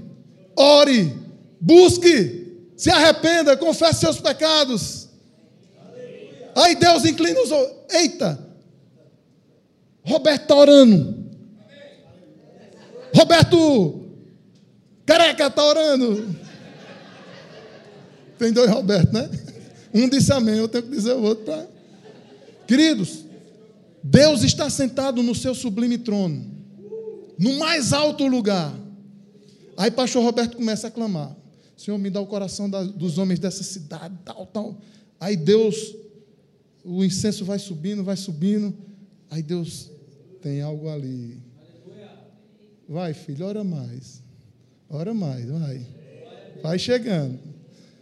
ore, 0.54 1.16
busque, 1.60 2.62
se 2.76 2.90
arrependa, 2.90 3.56
confesse 3.56 4.00
seus 4.00 4.20
pecados. 4.20 5.08
Aí 6.54 6.74
Deus 6.74 7.04
inclina 7.04 7.40
os 7.40 7.50
olhos. 7.50 7.72
Eita! 7.90 8.38
Roberto 10.04 10.42
está 10.42 10.54
orando. 10.54 11.28
Roberto 13.14 14.06
Careca 15.06 15.46
está 15.46 15.64
orando. 15.64 16.36
Tem 18.38 18.52
dois 18.52 18.70
Roberto, 18.70 19.12
né? 19.12 19.28
Um 19.94 20.08
disse 20.08 20.32
amém, 20.32 20.58
eu 20.58 20.68
tenho 20.68 20.84
que 20.84 20.90
dizer 20.90 21.14
o 21.14 21.22
outro. 21.22 21.44
Pra... 21.44 21.66
Queridos, 22.68 23.24
Deus 24.04 24.42
está 24.42 24.68
sentado 24.68 25.22
no 25.22 25.34
seu 25.34 25.54
sublime 25.54 25.96
trono, 25.96 26.44
no 27.38 27.58
mais 27.58 27.94
alto 27.94 28.26
lugar. 28.26 28.78
Aí 29.74 29.90
pastor 29.90 30.22
Roberto 30.22 30.58
começa 30.58 30.88
a 30.88 30.90
clamar. 30.90 31.34
Senhor, 31.74 31.96
me 31.96 32.10
dá 32.10 32.20
o 32.20 32.26
coração 32.26 32.68
da, 32.68 32.82
dos 32.82 33.16
homens 33.16 33.38
dessa 33.38 33.62
cidade, 33.62 34.14
tal, 34.22 34.44
tal. 34.46 34.80
Aí 35.18 35.34
Deus, 35.34 35.94
o 36.84 37.02
incenso 37.02 37.42
vai 37.42 37.58
subindo, 37.58 38.04
vai 38.04 38.16
subindo. 38.16 38.76
Aí 39.30 39.42
Deus 39.42 39.90
tem 40.42 40.60
algo 40.60 40.90
ali. 40.90 41.40
Vai, 42.86 43.14
filho, 43.14 43.46
ora 43.46 43.64
mais. 43.64 44.22
Ora 44.90 45.14
mais, 45.14 45.48
vai. 45.48 45.86
Vai 46.62 46.78
chegando. 46.78 47.47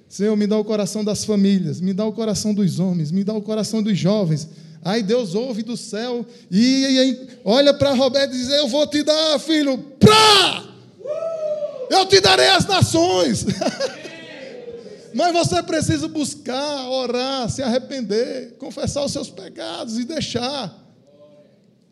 Senhor, 0.08 0.36
me 0.36 0.46
dá 0.46 0.56
o 0.56 0.64
coração 0.64 1.04
das 1.04 1.24
famílias, 1.24 1.80
me 1.80 1.92
dá 1.92 2.04
o 2.04 2.12
coração 2.12 2.54
dos 2.54 2.78
homens, 2.78 3.10
me 3.10 3.24
dá 3.24 3.34
o 3.34 3.42
coração 3.42 3.82
dos 3.82 3.98
jovens. 3.98 4.48
Aí 4.84 5.02
Deus 5.02 5.34
ouve 5.34 5.62
do 5.62 5.76
céu 5.76 6.24
e, 6.50 6.84
e 6.86 7.28
olha 7.44 7.74
para 7.74 7.92
Roberto 7.92 8.34
e 8.34 8.38
diz: 8.38 8.48
Eu 8.50 8.68
vou 8.68 8.86
te 8.86 9.02
dar, 9.02 9.38
filho, 9.40 9.78
pra! 9.98 10.64
Eu 11.90 12.06
te 12.06 12.20
darei 12.20 12.48
as 12.48 12.66
nações. 12.66 13.44
Mas 15.12 15.32
você 15.32 15.62
precisa 15.62 16.06
buscar, 16.06 16.88
orar, 16.88 17.48
se 17.48 17.62
arrepender, 17.62 18.54
confessar 18.58 19.04
os 19.04 19.12
seus 19.12 19.30
pecados 19.30 19.98
e 19.98 20.04
deixar. 20.04 20.72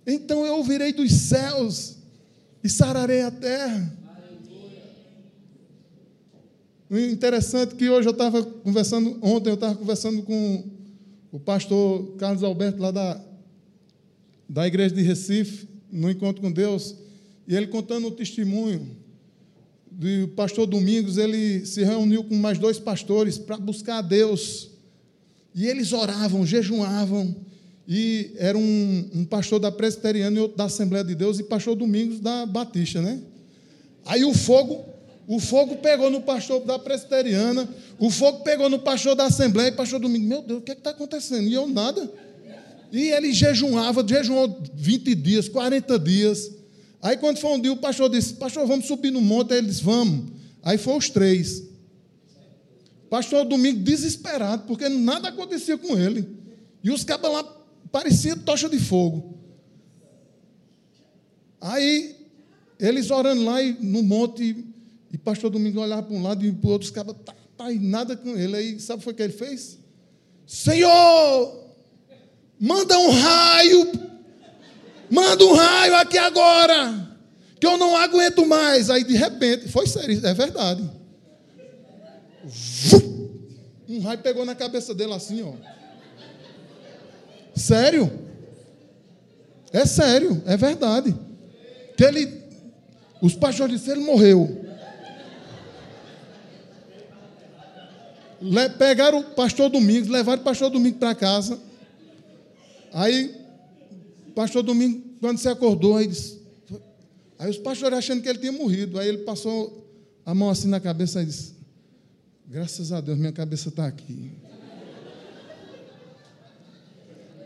Então 0.07 0.45
eu 0.45 0.57
ouvirei 0.57 0.93
dos 0.93 1.11
céus 1.11 1.97
e 2.63 2.69
sararei 2.69 3.23
a 3.23 3.31
terra. 3.31 4.04
Interessante 6.97 7.75
que 7.75 7.91
hoje 7.91 8.07
eu 8.07 8.13
estava 8.13 8.41
conversando, 8.43 9.19
ontem 9.21 9.51
eu 9.51 9.55
estava 9.55 9.75
conversando 9.75 10.23
com 10.23 10.65
o 11.33 11.41
pastor 11.41 12.15
Carlos 12.19 12.45
Alberto, 12.45 12.81
lá 12.81 12.93
da, 12.93 13.21
da 14.49 14.65
igreja 14.65 14.95
de 14.95 15.03
Recife, 15.03 15.67
no 15.91 16.09
encontro 16.09 16.41
com 16.41 16.53
Deus, 16.53 16.95
e 17.49 17.57
ele 17.57 17.67
contando 17.67 18.07
o 18.07 18.13
testemunho 18.13 18.89
do 19.91 20.29
pastor 20.37 20.67
Domingos, 20.67 21.19
ele 21.19 21.67
se 21.67 21.83
reuniu 21.83 22.23
com 22.23 22.37
mais 22.37 22.59
dois 22.59 22.79
pastores 22.79 23.39
para 23.39 23.57
buscar 23.57 23.99
a 23.99 24.03
Deus. 24.03 24.71
E 25.53 25.67
eles 25.67 25.93
oravam, 25.93 26.47
jejuavam, 26.47 27.35
e 27.89 28.33
era 28.37 28.57
um, 28.57 29.11
um 29.13 29.25
pastor 29.25 29.59
da 29.59 29.73
Presbiteriana 29.73 30.37
e 30.37 30.41
outro 30.41 30.57
da 30.57 30.65
Assembleia 30.65 31.05
de 31.05 31.17
Deus, 31.17 31.41
e 31.41 31.43
pastor 31.43 31.75
Domingos 31.75 32.21
da 32.21 32.47
Batista, 32.47 33.03
né? 33.03 33.21
Aí 34.05 34.25
o 34.25 34.33
fogo 34.33 34.94
o 35.27 35.41
fogo 35.41 35.77
pegou 35.77 36.11
no 36.11 36.21
pastor 36.21 36.61
da 36.61 36.79
presbiteriana, 36.79 37.69
o 37.99 38.11
fogo 38.11 38.41
pegou 38.41 38.69
no 38.69 38.79
pastor 38.79 39.15
da 39.15 39.25
Assembleia, 39.25 39.73
pastor 39.73 39.99
Domingo, 39.99 40.27
meu 40.27 40.43
Deus, 40.43 40.61
o 40.61 40.63
que 40.63 40.73
é 40.73 40.75
está 40.75 40.91
acontecendo? 40.91 41.49
E 41.49 41.55
eu 41.55 41.67
nada. 41.67 42.11
E 42.93 43.11
ele 43.11 43.33
jejuava, 43.33 44.07
jejuou 44.07 44.63
20 44.75 45.15
dias, 45.15 45.49
40 45.49 45.99
dias. 45.99 46.51
Aí 47.03 47.17
quando 47.17 47.39
foi 47.39 47.51
um 47.51 47.61
dia, 47.61 47.73
o 47.73 47.77
pastor 47.77 48.09
disse, 48.09 48.35
pastor, 48.35 48.67
vamos 48.67 48.87
subir 48.87 49.11
no 49.11 49.21
monte. 49.21 49.53
Aí 49.53 49.59
ele 49.59 49.67
disse, 49.69 49.83
vamos. 49.83 50.31
Aí 50.63 50.79
foram 50.79 50.99
os 50.99 51.11
três. 51.11 51.65
Pastor 53.11 53.45
Domingo 53.45 53.81
desesperado, 53.81 54.65
porque 54.67 54.89
nada 54.89 55.29
acontecia 55.29 55.77
com 55.77 55.99
ele. 55.99 56.27
E 56.83 56.91
os 56.91 57.03
cabas 57.05 57.33
lá 57.33 57.45
pareciam 57.91 58.39
tocha 58.39 58.69
de 58.69 58.79
fogo. 58.79 59.39
Aí, 61.61 62.15
eles 62.79 63.11
orando 63.11 63.45
lá 63.45 63.63
no 63.81 64.03
monte, 64.03 64.65
e 65.15 65.19
pastor 65.19 65.49
Domingo 65.49 65.81
olhava 65.81 66.03
para 66.03 66.17
um 66.17 66.21
lado 66.21 66.45
e 66.45 66.51
para 66.51 66.69
o 66.69 66.73
outro, 66.73 66.87
os 66.87 66.91
cabas, 66.91 67.15
tá, 67.25 67.33
tá, 67.57 67.71
e 67.71 67.79
nada 67.79 68.17
com 68.17 68.31
ele. 68.37 68.57
Aí, 68.57 68.81
sabe 68.81 69.09
o 69.09 69.15
que 69.15 69.23
ele 69.23 69.33
fez? 69.33 69.79
Senhor, 70.45 71.71
manda 72.59 72.99
um 72.99 73.11
raio, 73.11 73.93
manda 75.09 75.45
um 75.45 75.53
raio 75.53 75.95
aqui 75.95 76.19
agora, 76.19 77.17
que 77.61 77.65
eu 77.65 77.79
não 77.79 77.97
aguento 77.97 78.45
mais. 78.45 78.91
Aí, 78.91 79.05
de 79.05 79.15
repente, 79.15 79.69
foi 79.69 79.87
sério, 79.87 80.21
é 80.27 80.35
verdade. 80.35 80.91
Um 83.89 84.01
raio 84.01 84.19
pegou 84.19 84.45
na 84.45 84.57
cabeça 84.57 84.93
dele 84.93 85.13
assim, 85.13 85.45
ó. 85.45 85.53
Sério? 87.55 88.11
É 89.73 89.87
sério, 89.87 90.43
é 90.45 90.57
verdade. 90.57 91.15
Que 91.97 92.03
ele, 92.03 92.43
os 93.23 93.37
pastores 93.37 93.79
disseram, 93.79 94.01
ele 94.01 94.11
morreu. 94.11 94.64
Pegaram 98.79 99.21
o 99.21 99.25
pastor 99.25 99.71
Domingos, 99.71 100.09
levaram 100.09 100.41
o 100.41 100.45
pastor 100.45 100.71
Domingos 100.71 100.99
para 100.99 101.15
casa. 101.15 101.59
Aí, 102.93 103.35
o 104.29 104.33
pastor 104.33 104.63
Domingos, 104.63 105.03
quando 105.21 105.39
se 105.39 105.49
acordou, 105.49 105.97
aí 105.97 106.07
disse. 106.07 106.43
Aí 107.39 107.51
os 107.51 107.59
pastores 107.59 107.99
achando 107.99 108.23
que 108.23 108.29
ele 108.29 108.39
tinha 108.39 108.53
morrido. 108.53 108.99
Aí 108.99 109.09
ele 109.09 109.19
passou 109.19 109.85
a 110.25 110.35
mão 110.35 110.49
assim 110.51 110.69
na 110.69 110.81
cabeça 110.81 111.23
e 111.23 111.27
disse: 111.27 111.55
Graças 112.47 112.93
a 112.93 113.01
Deus, 113.01 113.19
minha 113.19 113.33
cabeça 113.33 113.69
está 113.69 113.87
aqui. 113.87 114.33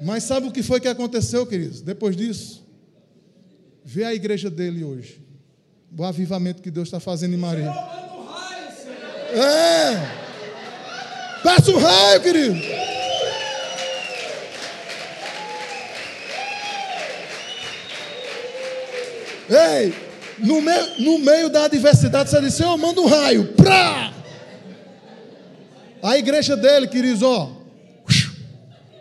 Mas 0.00 0.24
sabe 0.24 0.46
o 0.46 0.52
que 0.52 0.62
foi 0.62 0.80
que 0.80 0.88
aconteceu, 0.88 1.44
queridos? 1.46 1.80
Depois 1.80 2.16
disso, 2.16 2.64
vê 3.84 4.04
a 4.04 4.14
igreja 4.14 4.48
dele 4.48 4.84
hoje. 4.84 5.20
O 5.96 6.04
avivamento 6.04 6.62
que 6.62 6.70
Deus 6.70 6.88
está 6.88 7.00
fazendo 7.00 7.34
em 7.34 7.38
Maria. 7.38 7.72
É! 9.32 10.27
Passa 11.42 11.70
um 11.70 11.78
raio, 11.78 12.20
querido. 12.20 12.54
Ei, 19.50 19.94
no 20.38 20.60
meio, 20.60 21.00
no 21.00 21.18
meio 21.18 21.48
da 21.48 21.64
adversidade, 21.64 22.28
você 22.30 22.40
disse, 22.40 22.58
Senhor, 22.58 22.76
manda 22.76 23.00
um 23.00 23.06
raio. 23.06 23.54
Prá! 23.54 24.12
A 26.02 26.18
igreja 26.18 26.56
dele, 26.56 26.86
queridos, 26.86 27.22
ó, 27.22 27.56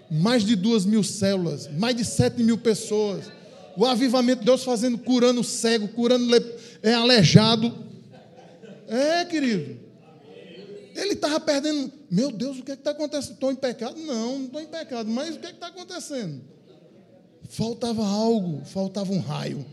mais 0.10 0.43
de 0.43 0.56
duas 0.56 0.86
mil 0.86 1.04
células, 1.04 1.69
mais 1.78 1.95
de 1.95 2.06
sete 2.06 2.41
mil 2.41 2.58
pessoas. 2.58 3.26
O 3.76 3.86
avivamento 3.86 4.39
de 4.39 4.45
Deus 4.45 4.63
fazendo, 4.63 4.97
curando 4.97 5.43
cego, 5.43 5.88
curando 5.89 6.34
é, 6.82 6.93
aleijado. 6.93 7.86
É, 8.88 9.26
querido. 9.26 9.78
Ele 10.95 11.13
estava 11.13 11.39
perdendo. 11.39 11.91
Meu 12.10 12.32
Deus, 12.32 12.60
o 12.60 12.63
que 12.63 12.72
é 12.72 12.74
está 12.74 12.91
acontecendo? 12.91 13.34
Estou 13.34 13.52
em 13.52 13.56
pecado? 13.56 14.00
Não, 14.00 14.39
não 14.39 14.46
estou 14.46 14.62
em 14.62 14.67
pecado. 14.67 15.10
Mas 15.10 15.36
o 15.36 15.39
que 15.39 15.48
é 15.48 15.52
está 15.52 15.67
acontecendo? 15.67 16.41
Faltava 17.50 18.06
algo, 18.06 18.63
faltava 18.65 19.12
um 19.12 19.20
raio. 19.20 19.65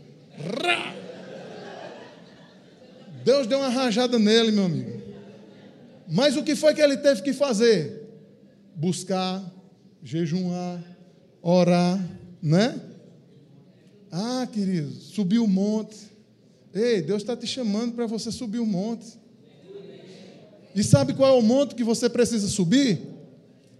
Deus 3.23 3.47
deu 3.47 3.59
uma 3.59 3.69
rajada 3.69 4.19
nele, 4.19 4.51
meu 4.51 4.65
amigo. 4.65 5.01
Mas 6.07 6.37
o 6.37 6.43
que 6.43 6.55
foi 6.55 6.73
que 6.73 6.81
ele 6.81 6.97
teve 6.97 7.21
que 7.21 7.33
fazer? 7.33 8.03
Buscar, 8.75 9.43
jejuar, 10.03 10.83
orar, 11.41 11.99
né? 12.41 12.79
Ah, 14.11 14.47
querido, 14.51 14.91
subir 14.91 15.39
o 15.39 15.47
monte. 15.47 15.97
Ei, 16.73 17.01
Deus 17.01 17.21
está 17.23 17.35
te 17.35 17.47
chamando 17.47 17.95
para 17.95 18.05
você 18.05 18.31
subir 18.31 18.59
o 18.59 18.65
monte. 18.65 19.17
E 20.75 20.83
sabe 20.83 21.13
qual 21.13 21.35
é 21.35 21.39
o 21.39 21.41
monte 21.41 21.73
que 21.73 21.83
você 21.83 22.09
precisa 22.09 22.49
subir? 22.49 22.99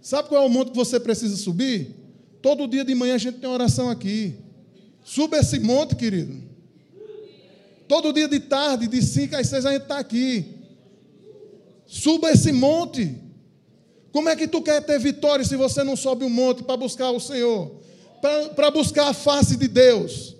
Sabe 0.00 0.30
qual 0.30 0.42
é 0.42 0.46
o 0.46 0.48
monte 0.48 0.70
que 0.70 0.76
você 0.76 0.98
precisa 0.98 1.36
subir? 1.36 1.94
Todo 2.40 2.66
dia 2.66 2.84
de 2.84 2.94
manhã 2.94 3.16
a 3.16 3.18
gente 3.18 3.38
tem 3.38 3.50
oração 3.50 3.90
aqui. 3.90 4.34
Suba 5.04 5.36
esse 5.36 5.58
monte, 5.60 5.94
querido. 5.94 6.42
Todo 7.86 8.12
dia 8.12 8.26
de 8.26 8.40
tarde, 8.40 8.88
de 8.88 9.02
5 9.02 9.36
às 9.36 9.46
6, 9.46 9.66
a 9.66 9.72
gente 9.72 9.82
está 9.82 9.98
aqui. 9.98 10.46
Suba 11.86 12.30
esse 12.30 12.50
monte. 12.50 13.14
Como 14.10 14.30
é 14.30 14.34
que 14.34 14.48
tu 14.48 14.62
quer 14.62 14.80
ter 14.80 14.98
vitória 14.98 15.44
se 15.44 15.54
você 15.54 15.84
não 15.84 15.96
sobe 15.96 16.24
o 16.24 16.28
um 16.28 16.30
monte 16.30 16.62
para 16.62 16.76
buscar 16.78 17.10
o 17.10 17.20
Senhor? 17.20 17.76
Para 18.56 18.70
buscar 18.70 19.08
a 19.08 19.14
face 19.14 19.56
de 19.56 19.68
Deus. 19.68 20.34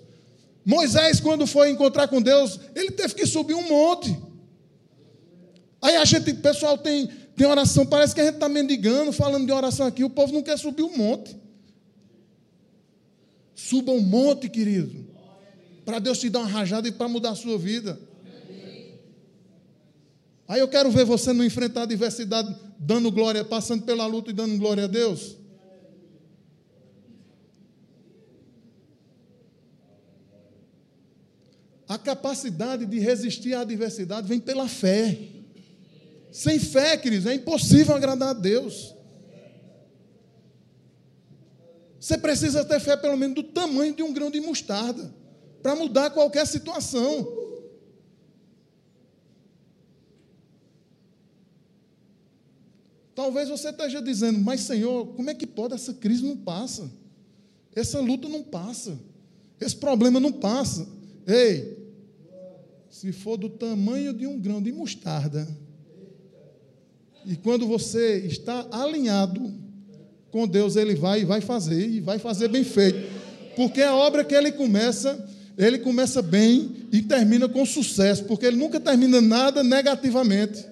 Moisés, 0.65 1.19
quando 1.19 1.45
foi 1.45 1.69
encontrar 1.69 2.07
com 2.07 2.21
Deus, 2.21 2.59
ele 2.75 2.91
teve 2.91 3.13
que 3.13 3.25
subir 3.25 3.53
um 3.53 3.69
monte. 3.69 4.17
Aí 5.81 5.95
a 5.95 6.05
gente, 6.05 6.31
o 6.31 6.35
pessoal 6.37 6.77
tem, 6.77 7.07
tem 7.35 7.47
oração, 7.47 7.85
parece 7.85 8.15
que 8.15 8.21
a 8.21 8.25
gente 8.25 8.35
está 8.35 8.49
mendigando, 8.49 9.11
falando 9.11 9.45
de 9.45 9.51
oração 9.51 9.85
aqui, 9.85 10.03
o 10.03 10.09
povo 10.09 10.33
não 10.33 10.41
quer 10.41 10.57
subir 10.57 10.83
um 10.83 10.97
monte. 10.97 11.37
Suba 13.53 13.91
um 13.91 14.01
monte, 14.01 14.49
querido, 14.49 15.05
para 15.85 15.99
Deus 15.99 16.19
te 16.19 16.29
dar 16.29 16.39
uma 16.39 16.47
rajada 16.47 16.87
e 16.87 16.91
para 16.91 17.07
mudar 17.07 17.31
a 17.31 17.35
sua 17.35 17.57
vida. 17.57 17.99
Aí 20.47 20.59
eu 20.59 20.67
quero 20.67 20.89
ver 20.89 21.03
você 21.05 21.33
não 21.33 21.43
enfrentar 21.43 21.81
a 21.81 21.83
adversidade, 21.83 22.55
dando 22.79 23.11
glória, 23.11 23.43
passando 23.43 23.83
pela 23.83 24.05
luta 24.05 24.29
e 24.31 24.33
dando 24.33 24.57
glória 24.57 24.85
a 24.85 24.87
Deus. 24.87 25.35
A 31.87 31.97
capacidade 31.97 32.85
de 32.85 32.99
resistir 32.99 33.53
à 33.53 33.61
adversidade 33.61 34.27
vem 34.27 34.39
pela 34.39 34.67
fé. 34.67 35.36
Sem 36.37 36.59
fé, 36.59 36.95
queridos, 36.95 37.25
é 37.25 37.33
impossível 37.33 37.95
agradar 37.95 38.29
a 38.29 38.33
Deus. 38.33 38.93
Você 41.99 42.15
precisa 42.15 42.63
ter 42.63 42.79
fé 42.79 42.95
pelo 42.95 43.17
menos 43.17 43.33
do 43.33 43.41
tamanho 43.41 43.95
de 43.95 44.03
um 44.03 44.13
grão 44.13 44.29
de 44.29 44.39
mostarda 44.39 45.11
para 45.63 45.75
mudar 45.75 46.11
qualquer 46.11 46.45
situação. 46.45 47.27
Talvez 53.15 53.49
você 53.49 53.69
esteja 53.69 53.99
dizendo, 53.99 54.39
mas 54.39 54.61
Senhor, 54.61 55.07
como 55.15 55.31
é 55.31 55.33
que 55.33 55.47
pode? 55.47 55.73
Essa 55.73 55.95
crise 55.95 56.23
não 56.23 56.37
passa. 56.37 56.87
Essa 57.75 57.99
luta 57.99 58.29
não 58.29 58.43
passa. 58.43 58.99
Esse 59.59 59.75
problema 59.75 60.19
não 60.19 60.31
passa. 60.31 60.87
Ei, 61.25 61.95
se 62.91 63.11
for 63.11 63.37
do 63.37 63.49
tamanho 63.49 64.13
de 64.13 64.27
um 64.27 64.39
grão 64.39 64.61
de 64.61 64.71
mostarda, 64.71 65.47
e 67.27 67.35
quando 67.35 67.67
você 67.67 68.19
está 68.19 68.65
alinhado 68.71 69.53
com 70.31 70.47
Deus 70.47 70.77
ele 70.77 70.95
vai 70.95 71.21
e 71.21 71.25
vai 71.25 71.41
fazer, 71.41 71.89
e 71.89 71.99
vai 71.99 72.17
fazer 72.19 72.47
bem 72.47 72.63
feito. 72.63 73.05
Porque 73.55 73.81
a 73.81 73.93
obra 73.93 74.23
que 74.23 74.33
ele 74.33 74.51
começa, 74.51 75.27
ele 75.57 75.79
começa 75.79 76.21
bem 76.21 76.87
e 76.91 77.01
termina 77.01 77.49
com 77.49 77.65
sucesso, 77.65 78.23
porque 78.23 78.45
ele 78.45 78.55
nunca 78.55 78.79
termina 78.79 79.19
nada 79.19 79.61
negativamente. 79.61 80.65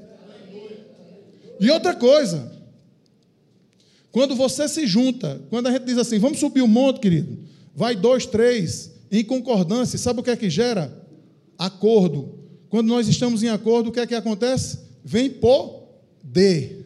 E 1.60 1.70
outra 1.70 1.93
coisa, 1.93 2.51
quando 4.12 4.34
você 4.34 4.68
se 4.70 4.88
junta, 4.88 5.41
quando 5.49 5.68
a 5.68 5.72
gente 5.72 5.84
diz 5.84 5.97
assim, 5.97 6.20
vamos 6.20 6.39
subir 6.39 6.62
o 6.62 6.68
monte, 6.68 7.01
querido, 7.01 7.38
vai 7.76 7.95
dois, 7.95 8.26
três, 8.26 8.91
em 9.12 9.26
concordância, 9.26 9.99
sabe 9.99 10.22
o 10.22 10.24
que 10.24 10.30
é 10.30 10.38
que 10.38 10.49
gera? 10.49 11.06
Acordo. 11.58 12.39
Quando 12.70 12.88
nós 12.88 13.08
estamos 13.10 13.43
em 13.43 13.49
acordo, 13.49 13.89
o 13.89 13.91
que 13.91 13.99
é 13.99 14.08
que 14.08 14.16
acontece? 14.16 14.80
Vem 15.03 15.30
poder. 16.26 16.86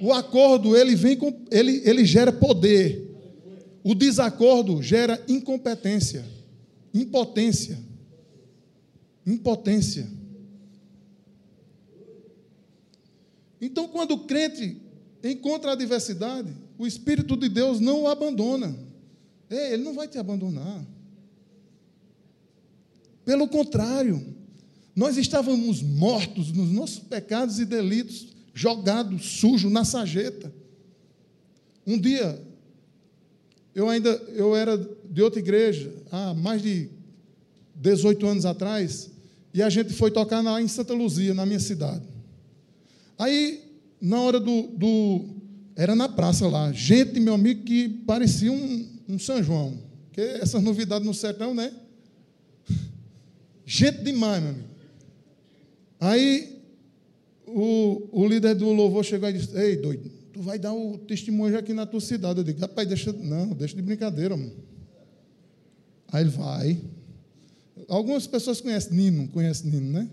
O 0.00 0.12
acordo, 0.12 0.76
ele 0.76 0.94
vem 0.94 1.16
com, 1.16 1.44
ele, 1.50 1.82
ele 1.84 2.04
gera 2.04 2.32
poder. 2.32 3.02
O 3.82 3.94
desacordo 3.94 4.82
gera 4.82 5.22
incompetência, 5.28 6.24
impotência. 6.92 7.78
Impotência. 9.26 10.08
Então, 13.60 13.88
quando 13.88 14.12
o 14.12 14.26
crente 14.26 14.80
encontra 15.24 15.70
a 15.70 15.74
adversidade, 15.74 16.52
o 16.78 16.86
Espírito 16.86 17.36
de 17.36 17.48
Deus 17.48 17.80
não 17.80 18.02
o 18.02 18.08
abandona. 18.08 18.76
Ele 19.50 19.82
não 19.82 19.94
vai 19.94 20.06
te 20.06 20.18
abandonar. 20.18 20.84
Pelo 23.24 23.48
contrário, 23.48 24.35
nós 24.96 25.18
estávamos 25.18 25.82
mortos 25.82 26.50
nos 26.50 26.70
nossos 26.70 27.00
pecados 27.00 27.60
e 27.60 27.66
delitos, 27.66 28.28
jogados, 28.54 29.26
sujos 29.26 29.70
na 29.70 29.84
sarjeta. 29.84 30.50
Um 31.86 31.98
dia, 31.98 32.42
eu 33.74 33.90
ainda 33.90 34.08
eu 34.34 34.56
era 34.56 34.78
de 35.04 35.20
outra 35.20 35.38
igreja, 35.38 35.92
há 36.10 36.32
mais 36.32 36.62
de 36.62 36.88
18 37.74 38.26
anos 38.26 38.46
atrás, 38.46 39.10
e 39.52 39.62
a 39.62 39.68
gente 39.68 39.92
foi 39.92 40.10
tocar 40.10 40.40
lá 40.40 40.62
em 40.62 40.68
Santa 40.68 40.94
Luzia, 40.94 41.34
na 41.34 41.44
minha 41.44 41.60
cidade. 41.60 42.06
Aí, 43.18 43.64
na 44.00 44.18
hora 44.20 44.40
do, 44.40 44.62
do 44.68 45.24
era 45.76 45.94
na 45.94 46.08
praça 46.08 46.48
lá, 46.48 46.72
gente, 46.72 47.20
meu 47.20 47.34
amigo, 47.34 47.64
que 47.64 47.86
parecia 48.06 48.50
um, 48.50 48.88
um 49.06 49.18
São 49.18 49.42
João. 49.42 49.78
Que 50.10 50.22
essas 50.22 50.62
novidades 50.62 51.06
no 51.06 51.12
sertão, 51.12 51.54
né? 51.54 51.70
Gente 53.66 54.02
demais, 54.02 54.42
meu 54.42 54.52
amigo. 54.52 54.75
Aí 56.00 56.62
o, 57.46 58.08
o 58.12 58.26
líder 58.26 58.54
do 58.54 58.72
louvor 58.72 59.04
chegou 59.04 59.28
e 59.28 59.32
disse: 59.34 59.56
Ei, 59.56 59.76
doido, 59.76 60.10
tu 60.32 60.42
vai 60.42 60.58
dar 60.58 60.74
o 60.74 60.98
testemunho 60.98 61.58
aqui 61.58 61.72
na 61.72 61.86
tua 61.86 62.00
cidade. 62.00 62.40
Eu 62.40 62.44
digo: 62.44 62.60
Rapaz, 62.60 62.86
deixa, 62.88 63.12
não, 63.12 63.48
deixa 63.48 63.76
de 63.76 63.82
brincadeira, 63.82 64.36
mano. 64.36 64.52
Aí 66.12 66.22
ele 66.22 66.30
vai. 66.30 66.80
Algumas 67.88 68.26
pessoas 68.26 68.60
conhecem 68.60 68.92
Nino, 68.92 69.28
conhecem 69.28 69.70
Nino, 69.70 69.92
né? 69.92 70.08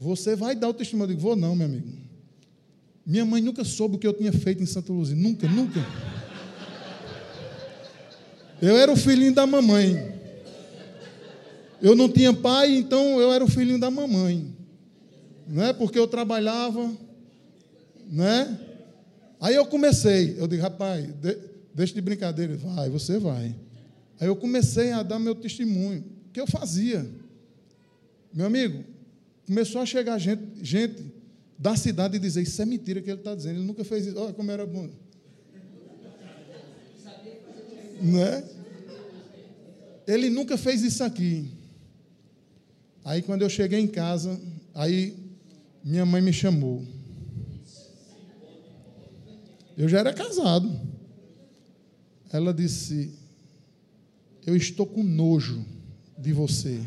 Você 0.00 0.34
vai 0.34 0.56
dar 0.56 0.68
o 0.68 0.74
testemunho. 0.74 1.04
Eu 1.04 1.08
digo: 1.08 1.20
Vou 1.20 1.36
não, 1.36 1.54
meu 1.54 1.66
amigo. 1.66 1.88
Minha 3.04 3.24
mãe 3.24 3.40
nunca 3.40 3.64
soube 3.64 3.96
o 3.96 3.98
que 3.98 4.06
eu 4.06 4.12
tinha 4.12 4.32
feito 4.32 4.62
em 4.62 4.66
Santa 4.66 4.92
Luzia. 4.92 5.16
Nunca, 5.16 5.48
nunca. 5.48 5.80
Eu 8.60 8.76
era 8.76 8.92
o 8.92 8.96
filhinho 8.96 9.34
da 9.34 9.46
mamãe. 9.46 10.14
Eu 11.80 11.94
não 11.94 12.08
tinha 12.08 12.34
pai, 12.34 12.74
então 12.76 13.20
eu 13.20 13.32
era 13.32 13.44
o 13.44 13.48
filhinho 13.48 13.78
da 13.78 13.90
mamãe. 13.90 14.57
Não 15.48 15.64
é 15.64 15.72
porque 15.72 15.98
eu 15.98 16.06
trabalhava, 16.06 16.94
né? 18.10 18.60
Aí 19.40 19.54
eu 19.54 19.64
comecei, 19.64 20.36
eu 20.38 20.46
digo, 20.46 20.62
rapaz, 20.62 21.06
de, 21.06 21.38
deixa 21.74 21.94
de 21.94 22.02
brincadeira, 22.02 22.54
vai, 22.56 22.90
você 22.90 23.18
vai. 23.18 23.56
Aí 24.20 24.26
eu 24.26 24.36
comecei 24.36 24.92
a 24.92 25.02
dar 25.02 25.18
meu 25.18 25.34
testemunho, 25.34 26.04
o 26.28 26.32
que 26.32 26.40
eu 26.40 26.46
fazia. 26.46 27.08
Meu 28.32 28.44
amigo, 28.44 28.84
começou 29.46 29.80
a 29.80 29.86
chegar 29.86 30.18
gente, 30.18 30.42
gente 30.60 31.02
da 31.58 31.76
cidade 31.76 32.16
e 32.16 32.20
dizer, 32.20 32.42
isso 32.42 32.60
é 32.60 32.66
mentira 32.66 33.00
que 33.00 33.10
ele 33.10 33.20
está 33.20 33.34
dizendo, 33.34 33.58
ele 33.58 33.66
nunca 33.66 33.84
fez 33.84 34.06
isso, 34.06 34.18
olha 34.18 34.34
como 34.34 34.50
era 34.50 34.66
bom. 34.66 34.90
Né? 38.02 38.44
Ele 40.06 40.28
nunca 40.28 40.58
fez 40.58 40.82
isso 40.82 41.02
aqui. 41.02 41.50
Aí 43.04 43.22
quando 43.22 43.42
eu 43.42 43.48
cheguei 43.48 43.80
em 43.80 43.88
casa, 43.88 44.38
aí 44.74 45.27
minha 45.88 46.04
mãe 46.04 46.20
me 46.20 46.34
chamou. 46.34 46.84
Eu 49.74 49.88
já 49.88 50.00
era 50.00 50.12
casado. 50.12 50.70
Ela 52.30 52.52
disse: 52.52 53.14
Eu 54.46 54.54
estou 54.54 54.84
com 54.84 55.02
nojo 55.02 55.64
de 56.18 56.30
você. 56.34 56.78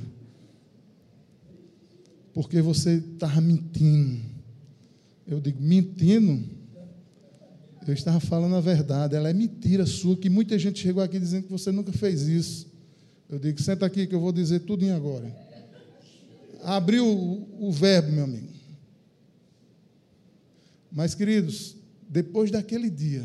Porque 2.32 2.62
você 2.62 2.98
estava 2.98 3.42
mentindo. 3.42 4.22
Eu 5.26 5.42
digo: 5.42 5.60
Mentindo? 5.60 6.48
Eu 7.88 7.96
estava 7.96 8.20
falando 8.20 8.56
a 8.56 8.62
verdade. 8.62 9.16
Ela 9.16 9.32
é 9.32 9.34
mentira 9.34 9.84
sua, 9.88 10.16
que 10.16 10.30
muita 10.30 10.60
gente 10.60 10.80
chegou 10.80 11.02
aqui 11.02 11.18
dizendo 11.18 11.46
que 11.46 11.52
você 11.52 11.72
nunca 11.72 11.92
fez 11.92 12.28
isso. 12.28 12.72
Eu 13.28 13.40
digo: 13.40 13.60
Senta 13.60 13.84
aqui 13.84 14.06
que 14.06 14.14
eu 14.14 14.22
vou 14.22 14.32
dizer 14.32 14.60
tudo 14.60 14.86
em 14.86 14.92
agora. 14.92 15.36
Abriu 16.64 17.08
o, 17.08 17.68
o 17.68 17.72
verbo, 17.72 18.12
meu 18.12 18.26
amigo. 18.26 18.61
Mas, 20.92 21.16
queridos, 21.16 21.76
depois 22.10 22.52
daquele 22.52 22.90
dia, 22.90 23.24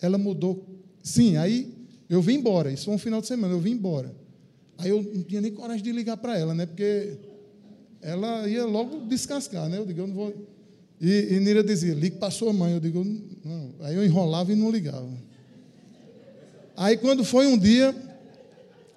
ela 0.00 0.16
mudou. 0.16 0.64
Sim, 1.02 1.36
aí 1.36 1.74
eu 2.08 2.22
vim 2.22 2.34
embora. 2.34 2.70
Isso 2.70 2.84
foi 2.84 2.94
um 2.94 2.98
final 2.98 3.20
de 3.20 3.26
semana, 3.26 3.52
eu 3.52 3.60
vim 3.60 3.72
embora. 3.72 4.14
Aí 4.78 4.90
eu 4.90 5.02
não 5.02 5.22
tinha 5.22 5.40
nem 5.40 5.52
coragem 5.52 5.82
de 5.82 5.92
ligar 5.92 6.16
para 6.16 6.38
ela, 6.38 6.54
né? 6.54 6.66
Porque 6.66 7.16
ela 8.00 8.48
ia 8.48 8.64
logo 8.64 9.06
descascar, 9.06 9.68
né? 9.68 9.78
Eu 9.78 9.86
digo, 9.86 10.00
eu 10.00 10.06
não 10.06 10.14
vou. 10.14 10.34
E, 11.00 11.34
e 11.34 11.40
Nira 11.40 11.62
dizia, 11.62 11.94
ligue 11.94 12.16
para 12.16 12.30
sua 12.30 12.52
mãe. 12.52 12.72
Eu 12.72 12.80
digo, 12.80 13.04
não. 13.44 13.74
Aí 13.80 13.96
eu 13.96 14.04
enrolava 14.04 14.52
e 14.52 14.56
não 14.56 14.70
ligava. 14.70 15.08
Aí 16.76 16.96
quando 16.96 17.24
foi 17.24 17.46
um 17.46 17.56
dia, 17.56 17.94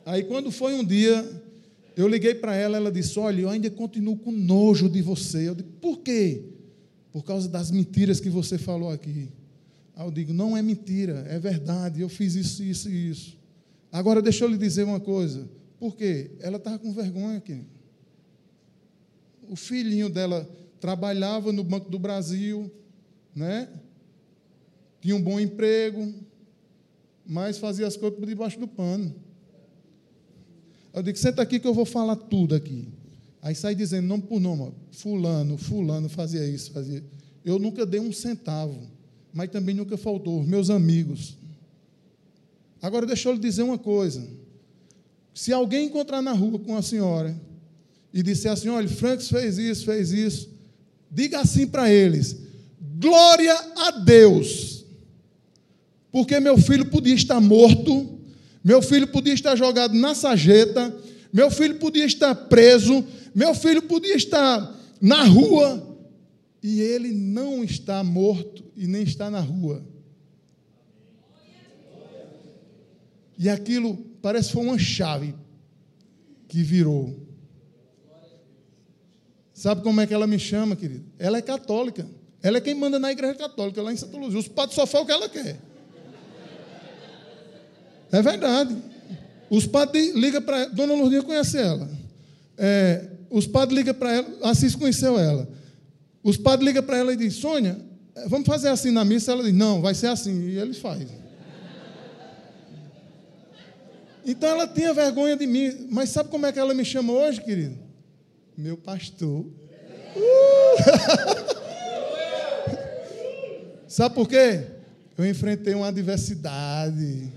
aí 0.05 0.23
quando 0.23 0.51
foi 0.51 0.73
um 0.73 0.83
dia, 0.83 1.25
eu 1.95 2.07
liguei 2.07 2.35
para 2.35 2.55
ela, 2.55 2.77
ela 2.77 2.91
disse: 2.91 3.17
Olha, 3.19 3.41
eu 3.41 3.49
ainda 3.49 3.69
continuo 3.69 4.17
com 4.17 4.31
nojo 4.31 4.89
de 4.89 5.01
você. 5.01 5.47
Eu 5.47 5.55
digo, 5.55 5.69
por 5.79 5.99
quê? 5.99 6.43
Por 7.17 7.23
causa 7.23 7.49
das 7.49 7.71
mentiras 7.71 8.19
que 8.19 8.29
você 8.29 8.59
falou 8.59 8.91
aqui. 8.91 9.29
Aí 9.95 10.05
eu 10.05 10.11
digo, 10.11 10.31
não 10.31 10.55
é 10.55 10.61
mentira, 10.61 11.25
é 11.27 11.39
verdade, 11.39 12.01
eu 12.01 12.07
fiz 12.07 12.35
isso, 12.35 12.61
isso 12.61 12.87
e 12.91 13.09
isso. 13.09 13.37
Agora 13.91 14.21
deixa 14.21 14.45
eu 14.45 14.47
lhe 14.47 14.55
dizer 14.55 14.83
uma 14.83 14.99
coisa. 14.99 15.49
Por 15.79 15.95
quê? 15.95 16.29
Ela 16.39 16.57
estava 16.57 16.77
com 16.77 16.93
vergonha 16.93 17.37
aqui. 17.37 17.63
O 19.49 19.55
filhinho 19.55 20.11
dela 20.11 20.47
trabalhava 20.79 21.51
no 21.51 21.63
Banco 21.63 21.89
do 21.89 21.97
Brasil, 21.97 22.71
né? 23.33 23.67
tinha 25.01 25.15
um 25.15 25.21
bom 25.21 25.39
emprego, 25.39 26.13
mas 27.25 27.57
fazia 27.57 27.87
as 27.87 27.97
coisas 27.97 28.19
por 28.19 28.27
debaixo 28.27 28.59
do 28.59 28.67
pano. 28.67 29.15
Eu 30.93 31.01
digo, 31.01 31.17
senta 31.17 31.41
aqui 31.41 31.59
que 31.59 31.67
eu 31.67 31.73
vou 31.73 31.83
falar 31.83 32.15
tudo 32.15 32.53
aqui. 32.53 32.87
Aí 33.41 33.55
sai 33.55 33.75
dizendo, 33.75 34.07
nome 34.07 34.23
por 34.23 34.39
nome, 34.39 34.71
fulano, 34.91 35.57
fulano 35.57 36.09
fazia 36.09 36.45
isso, 36.45 36.71
fazia. 36.71 37.03
Eu 37.45 37.59
nunca 37.59 37.85
dei 37.85 37.99
um 37.99 38.11
centavo, 38.11 38.77
mas 39.33 39.49
também 39.49 39.75
nunca 39.75 39.97
faltou, 39.97 40.43
meus 40.43 40.69
amigos. 40.69 41.37
Agora 42.81 43.05
deixa 43.05 43.29
eu 43.29 43.33
lhe 43.33 43.39
dizer 43.39 43.63
uma 43.63 43.77
coisa. 43.77 44.25
Se 45.33 45.53
alguém 45.53 45.85
encontrar 45.85 46.21
na 46.21 46.31
rua 46.31 46.59
com 46.59 46.75
a 46.75 46.81
senhora 46.81 47.39
e 48.13 48.23
disser 48.23 48.51
assim, 48.51 48.69
olha, 48.69 48.87
Franks 48.87 49.29
fez 49.29 49.57
isso, 49.57 49.85
fez 49.85 50.11
isso, 50.11 50.49
diga 51.11 51.39
assim 51.39 51.67
para 51.67 51.91
eles: 51.91 52.37
glória 52.99 53.55
a 53.75 53.91
Deus, 53.91 54.85
porque 56.11 56.39
meu 56.39 56.57
filho 56.57 56.85
podia 56.87 57.13
estar 57.13 57.39
morto, 57.39 58.19
meu 58.63 58.81
filho 58.81 59.07
podia 59.07 59.33
estar 59.33 59.55
jogado 59.55 59.93
na 59.93 60.15
sarjeta, 60.15 60.95
meu 61.31 61.51
filho 61.51 61.75
podia 61.75 62.05
estar 62.05 62.33
preso, 62.33 63.05
meu 63.37 63.53
filho 63.53 63.83
podia 63.83 64.15
estar 64.15 64.75
na 64.99 65.23
rua, 65.23 65.95
e 66.63 66.81
ele 66.81 67.11
não 67.13 67.63
está 67.63 68.03
morto 68.03 68.65
e 68.75 68.87
nem 68.87 69.03
está 69.03 69.29
na 69.29 69.39
rua. 69.39 69.85
E 73.37 73.47
aquilo 73.47 73.95
parece 74.23 74.47
que 74.47 74.53
foi 74.55 74.63
uma 74.63 74.79
chave 74.79 75.35
que 76.47 76.63
virou. 76.63 77.15
Sabe 79.53 79.83
como 79.83 80.01
é 80.01 80.07
que 80.07 80.15
ela 80.15 80.25
me 80.25 80.39
chama, 80.39 80.75
querido? 80.75 81.05
Ela 81.19 81.37
é 81.37 81.41
católica. 81.43 82.09
Ela 82.41 82.57
é 82.57 82.61
quem 82.61 82.73
manda 82.73 82.97
na 82.97 83.11
igreja 83.11 83.35
católica, 83.35 83.83
lá 83.83 83.93
em 83.93 83.97
Santa 83.97 84.17
Luzia. 84.17 84.39
Os 84.39 84.47
padres 84.47 84.73
só 84.73 84.87
fazem 84.87 85.03
o 85.03 85.05
que 85.05 85.11
ela 85.11 85.29
quer. 85.29 85.59
É 88.11 88.19
verdade. 88.19 88.75
Os 89.47 89.67
padres 89.67 90.15
ligam 90.15 90.41
para. 90.41 90.65
Dona 90.69 90.95
Lourdinha 90.95 91.21
conhece 91.21 91.59
ela. 91.59 91.87
É, 92.57 93.16
os 93.29 93.47
padres 93.47 93.77
ligam 93.77 93.93
para 93.93 94.15
ela. 94.15 94.27
Assis 94.43 94.75
conheceu 94.75 95.17
ela. 95.17 95.47
Os 96.23 96.37
padres 96.37 96.67
ligam 96.67 96.83
para 96.83 96.97
ela 96.97 97.13
e 97.13 97.15
dizem: 97.15 97.41
Sônia, 97.41 97.79
vamos 98.27 98.47
fazer 98.47 98.69
assim 98.69 98.91
na 98.91 99.05
missa. 99.05 99.31
Ela 99.31 99.43
diz: 99.43 99.53
não, 99.53 99.81
vai 99.81 99.93
ser 99.93 100.07
assim. 100.07 100.49
E 100.49 100.57
ele 100.57 100.73
faz. 100.73 101.07
Então 104.25 104.49
ela 104.49 104.67
tinha 104.67 104.93
vergonha 104.93 105.37
de 105.37 105.47
mim. 105.47 105.87
Mas 105.89 106.09
sabe 106.09 106.29
como 106.29 106.45
é 106.45 106.51
que 106.51 106.59
ela 106.59 106.73
me 106.73 106.83
chama 106.83 107.13
hoje, 107.13 107.41
querido? 107.41 107.77
Meu 108.57 108.75
pastor. 108.75 109.45
Uh! 109.45 109.51
sabe 113.87 114.15
por 114.15 114.27
quê? 114.27 114.63
Eu 115.17 115.25
enfrentei 115.25 115.73
uma 115.73 115.87
adversidade. 115.87 117.31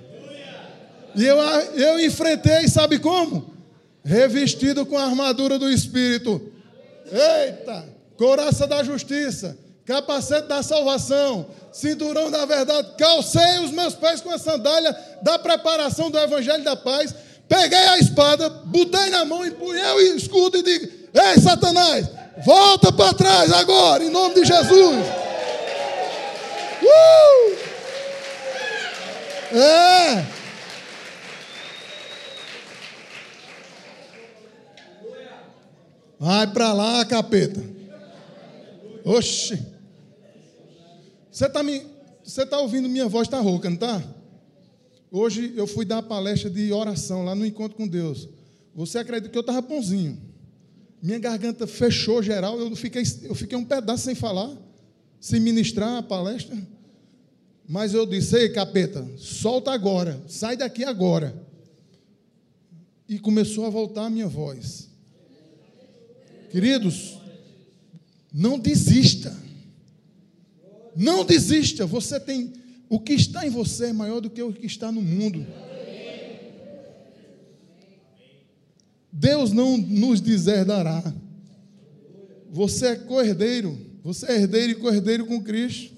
E 1.14 1.24
eu, 1.24 1.36
eu 1.36 2.00
enfrentei, 2.00 2.68
sabe 2.68 2.98
como? 2.98 3.59
Revestido 4.04 4.86
com 4.86 4.96
a 4.96 5.04
armadura 5.04 5.58
do 5.58 5.70
Espírito. 5.70 6.40
Eita! 7.10 7.84
Coraça 8.16 8.66
da 8.66 8.82
justiça, 8.84 9.56
capacete 9.86 10.46
da 10.46 10.62
salvação, 10.62 11.46
cinturão 11.72 12.30
da 12.30 12.44
verdade. 12.44 12.88
Calcei 12.98 13.60
os 13.60 13.70
meus 13.70 13.94
pés 13.94 14.20
com 14.20 14.30
a 14.30 14.38
sandália 14.38 14.94
da 15.22 15.38
preparação 15.38 16.10
do 16.10 16.18
Evangelho 16.18 16.62
da 16.62 16.76
paz. 16.76 17.14
Peguei 17.48 17.78
a 17.78 17.98
espada, 17.98 18.48
botei 18.48 19.10
na 19.10 19.24
mão, 19.24 19.44
empunhei 19.44 19.90
o 19.92 20.16
escudo 20.16 20.58
e 20.58 20.62
digo: 20.62 20.86
Ei, 21.14 21.40
Satanás, 21.40 22.08
volta 22.44 22.92
para 22.92 23.14
trás 23.14 23.52
agora, 23.52 24.04
em 24.04 24.10
nome 24.10 24.34
de 24.34 24.44
Jesus. 24.44 25.06
Uh! 26.82 27.56
É. 29.52 30.39
Vai 36.20 36.52
para 36.52 36.74
lá, 36.74 37.02
capeta. 37.06 37.64
Oxe. 39.06 39.58
Você 41.32 41.46
está 41.46 41.62
me, 41.62 41.82
você 42.22 42.44
tá 42.44 42.60
ouvindo 42.60 42.90
minha 42.90 43.08
voz 43.08 43.26
está 43.26 43.40
rouca, 43.40 43.70
não 43.70 43.76
está? 43.76 44.04
Hoje 45.10 45.54
eu 45.56 45.66
fui 45.66 45.86
dar 45.86 45.96
uma 45.96 46.02
palestra 46.02 46.50
de 46.50 46.70
oração 46.74 47.24
lá 47.24 47.34
no 47.34 47.46
encontro 47.46 47.74
com 47.74 47.88
Deus. 47.88 48.28
Você 48.74 48.98
acredita 48.98 49.32
que 49.32 49.38
eu 49.38 49.40
estava 49.40 49.62
bonzinho? 49.62 50.20
Minha 51.02 51.18
garganta 51.18 51.66
fechou 51.66 52.22
geral, 52.22 52.60
eu 52.60 52.76
fiquei, 52.76 53.02
eu 53.22 53.34
fiquei 53.34 53.56
um 53.56 53.64
pedaço 53.64 54.04
sem 54.04 54.14
falar, 54.14 54.54
sem 55.18 55.40
ministrar 55.40 55.96
a 55.96 56.02
palestra. 56.02 56.54
Mas 57.66 57.94
eu 57.94 58.04
disse: 58.04 58.36
Ei, 58.36 58.50
capeta, 58.50 59.08
solta 59.16 59.72
agora, 59.72 60.22
sai 60.28 60.54
daqui 60.54 60.84
agora. 60.84 61.34
E 63.08 63.18
começou 63.18 63.64
a 63.64 63.70
voltar 63.70 64.04
a 64.04 64.10
minha 64.10 64.28
voz. 64.28 64.89
Queridos, 66.50 67.18
não 68.32 68.58
desista. 68.58 69.36
Não 70.96 71.24
desista. 71.24 71.86
Você 71.86 72.18
tem. 72.18 72.52
O 72.88 72.98
que 72.98 73.12
está 73.12 73.46
em 73.46 73.50
você 73.50 73.86
é 73.86 73.92
maior 73.92 74.20
do 74.20 74.28
que 74.28 74.42
o 74.42 74.52
que 74.52 74.66
está 74.66 74.90
no 74.90 75.00
mundo. 75.00 75.46
Deus 79.12 79.52
não 79.52 79.76
nos 79.76 80.20
deserdará. 80.20 81.02
Você 82.50 82.86
é 82.88 82.96
cordeiro. 82.96 83.78
Você 84.02 84.26
é 84.26 84.36
herdeiro 84.36 84.72
e 84.72 84.74
cordeiro 84.74 85.26
com 85.26 85.42
Cristo. 85.42 85.94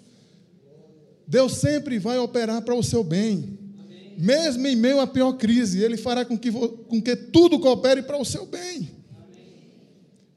Deus 1.26 1.54
sempre 1.54 1.98
vai 1.98 2.18
operar 2.18 2.60
para 2.62 2.74
o 2.74 2.82
seu 2.82 3.02
bem. 3.02 3.58
Mesmo 4.18 4.66
em 4.66 4.76
meio 4.76 5.00
à 5.00 5.06
pior 5.06 5.32
crise, 5.32 5.82
Ele 5.82 5.96
fará 5.96 6.24
com 6.24 6.36
que, 6.36 6.52
com 6.52 7.00
que 7.00 7.16
tudo 7.16 7.58
coopere 7.58 8.02
para 8.02 8.18
o 8.18 8.24
seu 8.24 8.44
bem. 8.44 9.01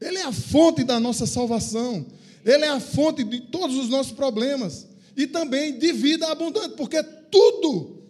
Ele 0.06 0.20
é 0.20 0.24
a 0.24 0.32
fonte 0.32 0.84
da 0.84 1.00
nossa 1.00 1.26
salvação. 1.26 2.06
Ele 2.46 2.64
é 2.64 2.70
a 2.70 2.80
fonte 2.80 3.24
de 3.24 3.42
todos 3.42 3.76
os 3.76 3.90
nossos 3.90 4.12
problemas. 4.12 4.88
E 5.18 5.26
também 5.26 5.80
de 5.80 5.92
vida 5.92 6.28
abundante, 6.28 6.76
porque 6.76 7.02
tudo 7.02 8.04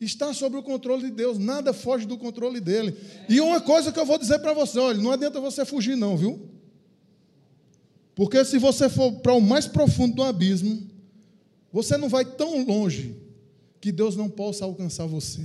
está 0.00 0.34
sob 0.34 0.56
o 0.56 0.62
controle 0.62 1.04
de 1.04 1.10
Deus, 1.10 1.38
nada 1.38 1.72
foge 1.72 2.04
do 2.04 2.18
controle 2.18 2.60
dele. 2.60 2.96
E 3.28 3.40
uma 3.40 3.60
coisa 3.60 3.92
que 3.92 4.00
eu 4.00 4.06
vou 4.06 4.18
dizer 4.18 4.40
para 4.40 4.52
você: 4.52 4.78
olha, 4.78 5.00
não 5.00 5.12
adianta 5.12 5.40
você 5.40 5.64
fugir, 5.64 5.96
não, 5.96 6.16
viu? 6.16 6.48
Porque 8.14 8.44
se 8.44 8.58
você 8.58 8.88
for 8.88 9.12
para 9.20 9.34
o 9.34 9.40
mais 9.40 9.66
profundo 9.66 10.16
do 10.16 10.22
abismo, 10.22 10.88
você 11.72 11.96
não 11.96 12.08
vai 12.08 12.24
tão 12.24 12.64
longe 12.64 13.14
que 13.80 13.92
Deus 13.92 14.16
não 14.16 14.28
possa 14.28 14.64
alcançar 14.64 15.06
você. 15.06 15.42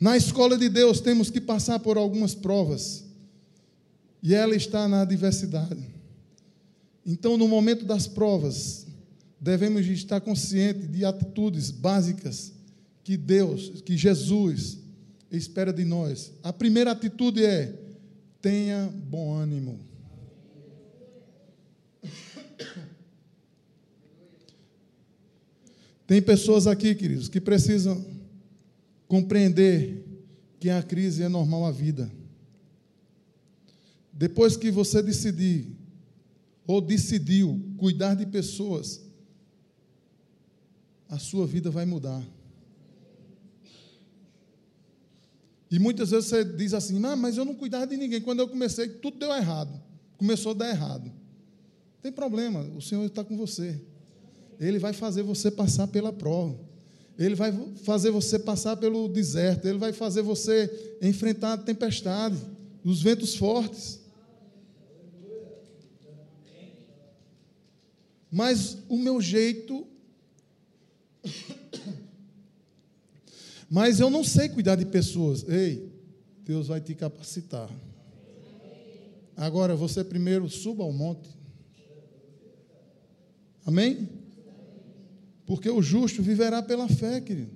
Na 0.00 0.16
escola 0.16 0.56
de 0.56 0.68
Deus 0.68 1.00
temos 1.00 1.30
que 1.30 1.40
passar 1.40 1.80
por 1.80 1.96
algumas 1.96 2.34
provas. 2.34 3.04
E 4.22 4.34
ela 4.34 4.54
está 4.54 4.86
na 4.88 5.02
adversidade. 5.02 5.84
Então, 7.04 7.36
no 7.36 7.48
momento 7.48 7.84
das 7.84 8.06
provas, 8.06 8.86
devemos 9.40 9.86
estar 9.86 10.20
conscientes 10.20 10.90
de 10.90 11.04
atitudes 11.04 11.70
básicas 11.70 12.52
que 13.02 13.16
Deus, 13.16 13.80
que 13.84 13.96
Jesus 13.96 14.78
espera 15.30 15.72
de 15.72 15.84
nós. 15.84 16.32
A 16.42 16.52
primeira 16.52 16.90
atitude 16.92 17.44
é: 17.44 17.74
tenha 18.40 18.92
bom 19.08 19.32
ânimo. 19.34 19.78
Tem 26.06 26.22
pessoas 26.22 26.66
aqui, 26.66 26.94
queridos, 26.94 27.28
que 27.28 27.40
precisam 27.40 28.17
compreender 29.08 30.04
que 30.60 30.68
a 30.68 30.82
crise 30.82 31.22
é 31.22 31.28
normal 31.28 31.64
à 31.64 31.72
vida. 31.72 32.12
Depois 34.12 34.56
que 34.56 34.70
você 34.70 35.02
decidir, 35.02 35.74
ou 36.66 36.80
decidiu 36.80 37.60
cuidar 37.78 38.14
de 38.14 38.26
pessoas, 38.26 39.00
a 41.08 41.18
sua 41.18 41.46
vida 41.46 41.70
vai 41.70 41.86
mudar. 41.86 42.22
E 45.70 45.78
muitas 45.78 46.10
vezes 46.10 46.28
você 46.28 46.44
diz 46.44 46.74
assim: 46.74 47.02
ah, 47.04 47.16
mas 47.16 47.36
eu 47.36 47.44
não 47.44 47.54
cuidava 47.54 47.86
de 47.86 47.96
ninguém. 47.96 48.20
Quando 48.20 48.40
eu 48.40 48.48
comecei, 48.48 48.88
tudo 48.88 49.18
deu 49.18 49.34
errado. 49.34 49.80
Começou 50.16 50.52
a 50.52 50.54
dar 50.54 50.68
errado. 50.68 51.04
Não 51.04 52.02
tem 52.02 52.12
problema, 52.12 52.62
o 52.76 52.82
Senhor 52.82 53.04
está 53.04 53.24
com 53.24 53.36
você. 53.36 53.80
Ele 54.58 54.78
vai 54.78 54.92
fazer 54.92 55.22
você 55.22 55.50
passar 55.50 55.86
pela 55.88 56.12
prova. 56.12 56.67
Ele 57.18 57.34
vai 57.34 57.52
fazer 57.82 58.12
você 58.12 58.38
passar 58.38 58.76
pelo 58.76 59.08
deserto, 59.08 59.66
ele 59.66 59.78
vai 59.78 59.92
fazer 59.92 60.22
você 60.22 60.96
enfrentar 61.02 61.54
a 61.54 61.58
tempestade, 61.58 62.36
os 62.84 63.02
ventos 63.02 63.34
fortes. 63.34 64.00
Mas 68.30 68.78
o 68.88 68.96
meu 68.96 69.20
jeito. 69.20 69.86
Mas 73.68 73.98
eu 74.00 74.08
não 74.08 74.22
sei 74.22 74.48
cuidar 74.48 74.76
de 74.76 74.86
pessoas. 74.86 75.46
Ei, 75.48 75.92
Deus 76.44 76.68
vai 76.68 76.80
te 76.80 76.94
capacitar. 76.94 77.68
Agora 79.36 79.74
você 79.74 80.04
primeiro 80.04 80.48
suba 80.48 80.84
ao 80.84 80.92
monte. 80.92 81.28
Amém? 83.66 84.08
Porque 85.48 85.70
o 85.70 85.80
justo 85.80 86.22
viverá 86.22 86.62
pela 86.62 86.86
fé, 86.86 87.22
querido. 87.22 87.50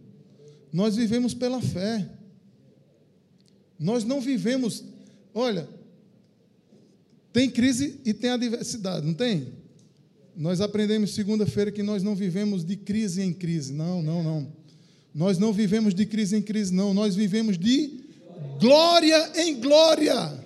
Nós 0.72 0.96
vivemos 0.96 1.34
pela 1.34 1.60
fé. 1.60 2.08
Nós 3.78 4.02
não 4.02 4.18
vivemos. 4.18 4.82
Olha, 5.34 5.68
tem 7.34 7.50
crise 7.50 8.00
e 8.02 8.14
tem 8.14 8.30
adversidade, 8.30 9.06
não 9.06 9.12
tem? 9.12 9.48
Nós 10.34 10.62
aprendemos 10.62 11.14
segunda-feira 11.14 11.70
que 11.70 11.82
nós 11.82 12.02
não 12.02 12.14
vivemos 12.14 12.64
de 12.64 12.76
crise 12.76 13.20
em 13.20 13.30
crise. 13.30 13.74
Não, 13.74 14.00
não, 14.00 14.22
não. 14.22 14.50
Nós 15.14 15.36
não 15.36 15.52
vivemos 15.52 15.94
de 15.94 16.06
crise 16.06 16.34
em 16.34 16.40
crise, 16.40 16.72
não. 16.72 16.94
Nós 16.94 17.14
vivemos 17.14 17.58
de 17.58 18.04
glória 18.58 19.32
em 19.36 19.60
glória. 19.60 20.42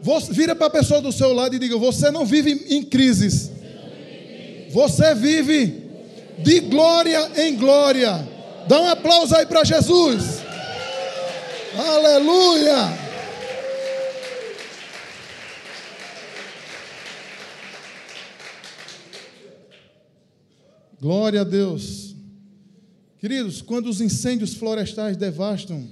Você, 0.00 0.32
vira 0.32 0.56
para 0.56 0.68
a 0.68 0.70
pessoa 0.70 1.02
do 1.02 1.12
seu 1.12 1.34
lado 1.34 1.54
e 1.54 1.58
diga: 1.58 1.76
Você 1.76 2.10
não 2.10 2.24
vive 2.24 2.52
em 2.74 2.82
crises. 2.82 3.50
Você 4.70 5.14
vive 5.14 5.87
de 6.38 6.60
glória 6.60 7.30
em 7.46 7.56
glória. 7.56 8.26
Dá 8.66 8.80
um 8.80 8.88
aplauso 8.88 9.34
aí 9.34 9.46
para 9.46 9.64
Jesus. 9.64 10.40
Aleluia. 11.76 13.08
Glória 21.00 21.42
a 21.42 21.44
Deus. 21.44 22.16
Queridos, 23.18 23.62
quando 23.62 23.88
os 23.88 24.00
incêndios 24.00 24.54
florestais 24.54 25.16
devastam 25.16 25.88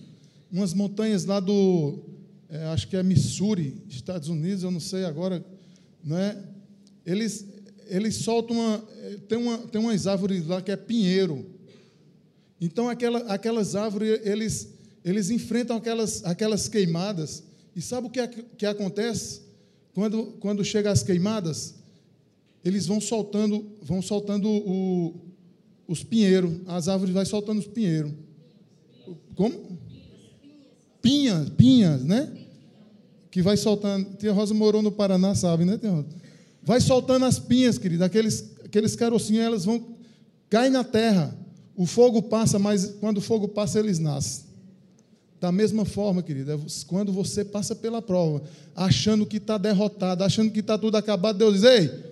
umas 0.51 0.75
montanhas 0.75 1.25
lá 1.25 1.41
do, 1.41 1.99
é, 2.49 2.65
acho 2.67 2.89
que 2.89 2.97
é 2.97 3.03
Missouri, 3.03 3.83
Estados 3.89 4.29
Unidos, 4.29 4.63
eu 4.63 4.71
não 4.71 4.81
sei 4.81 5.05
agora, 5.05 5.45
não 6.03 6.17
é? 6.17 6.37
Eles, 7.05 7.47
eles 7.89 8.17
soltam 8.17 8.57
uma. 8.57 8.79
Tem, 9.29 9.39
uma, 9.39 9.59
tem 9.59 9.81
umas 9.81 10.07
árvores 10.07 10.47
lá 10.47 10.61
que 10.61 10.71
é 10.71 10.77
pinheiro. 10.77 11.47
Então, 12.61 12.89
aquela, 12.89 13.19
aquelas 13.33 13.75
árvores, 13.75 14.21
eles, 14.25 14.69
eles 15.05 15.31
enfrentam 15.31 15.77
aquelas, 15.77 16.25
aquelas 16.25 16.69
queimadas. 16.69 17.43
E 17.75 17.83
sabe 17.83 18.07
o 18.07 18.11
que, 18.11 18.21
é, 18.21 18.27
que 18.27 18.65
acontece? 18.67 19.47
quando, 19.97 20.25
quando 20.41 20.63
chega 20.63 20.91
as 20.91 21.03
queimadas, 21.03 21.75
eles 22.63 22.87
vão 22.87 23.01
soltando, 23.01 23.65
vão 23.81 24.03
soltando 24.03 24.47
o, 24.47 25.15
os 25.89 26.05
pinheiros, 26.05 26.53
as 26.67 26.87
árvores 26.87 27.15
vai 27.15 27.25
soltando 27.25 27.61
os 27.61 27.67
pinheiros. 27.67 28.13
Como? 29.35 29.79
Pinhas, 31.01 31.49
pinhas, 31.49 32.05
né? 32.05 32.31
Que 33.31 33.41
vai 33.41 33.57
soltando. 33.57 34.19
Tia 34.19 34.35
Rosa 34.35 34.53
morou 34.53 34.83
no 34.83 34.93
Paraná, 34.93 35.35
sabe, 35.35 35.65
né, 35.65 35.79
Tia 35.79 35.91
Rosa? 35.91 36.09
Vai 36.67 36.81
soltando 36.81 37.25
as 37.25 37.39
pinhas, 37.39 37.79
querido, 37.79 38.03
aqueles, 38.03 38.57
aqueles 38.65 38.97
carocinhos, 38.97 39.47
elas 39.47 39.65
vão 39.65 39.95
cair 40.51 40.69
na 40.69 40.83
terra. 40.83 41.33
O 41.77 41.87
fogo 41.87 42.21
passa, 42.23 42.59
mas 42.59 42.97
quando 42.99 43.19
o 43.19 43.21
fogo 43.21 43.47
passa, 43.47 43.79
eles 43.79 44.01
nascem. 44.01 44.47
Da 45.41 45.53
mesma 45.53 45.85
forma, 45.85 46.25
querido, 46.25 46.53
é 46.53 46.59
quando 46.89 47.13
você 47.13 47.45
passa 47.45 47.77
pela 47.77 48.03
prova, 48.03 48.43
achando 48.75 49.25
que 49.25 49.37
está 49.37 49.57
derrotado, 49.57 50.25
achando 50.25 50.51
que 50.51 50.59
está 50.59 50.77
tudo 50.77 50.97
acabado, 50.97 51.39
Deus 51.39 51.55
diz: 51.55 51.63
Ei, 51.63 52.05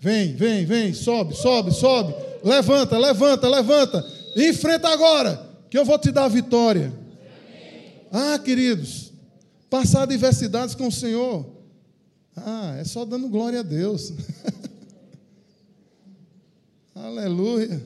vem, 0.00 0.34
vem, 0.34 0.64
vem, 0.64 0.94
sobe, 0.94 1.34
sobe, 1.34 1.70
sobe, 1.70 2.14
levanta, 2.42 2.96
levanta, 2.96 3.46
levanta, 3.46 4.06
enfrenta 4.36 4.88
agora, 4.88 5.50
que 5.68 5.76
eu 5.76 5.84
vou 5.84 5.98
te 5.98 6.10
dar 6.10 6.24
a 6.24 6.28
vitória. 6.28 6.90
Ah, 8.10 8.38
queridos, 8.38 9.12
passar 9.68 10.04
adversidades 10.04 10.74
com 10.74 10.86
o 10.86 10.92
Senhor, 10.92 11.59
ah, 12.44 12.76
é 12.78 12.84
só 12.84 13.04
dando 13.04 13.28
glória 13.28 13.60
a 13.60 13.62
Deus. 13.62 14.12
Aleluia. 16.94 17.82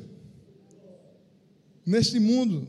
Neste 1.87 2.19
mundo, 2.19 2.67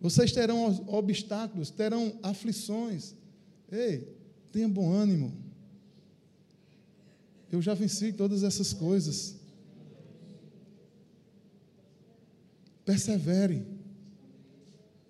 vocês 0.00 0.32
terão 0.32 0.84
obstáculos, 0.86 1.70
terão 1.70 2.18
aflições. 2.22 3.14
Ei, 3.70 4.16
tenha 4.52 4.68
bom 4.68 4.92
ânimo. 4.92 5.32
Eu 7.50 7.62
já 7.62 7.74
venci 7.74 8.12
todas 8.12 8.42
essas 8.42 8.72
coisas. 8.72 9.36
Persevere. 12.84 13.66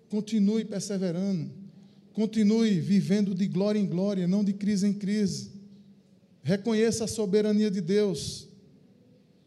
Continue 0.09 0.65
perseverando. 0.65 1.51
Continue 2.13 2.79
vivendo 2.79 3.35
de 3.35 3.47
glória 3.47 3.79
em 3.79 3.85
glória, 3.85 4.27
não 4.27 4.43
de 4.43 4.53
crise 4.53 4.87
em 4.87 4.93
crise. 4.93 5.51
Reconheça 6.43 7.05
a 7.05 7.07
soberania 7.07 7.69
de 7.69 7.81
Deus. 7.81 8.47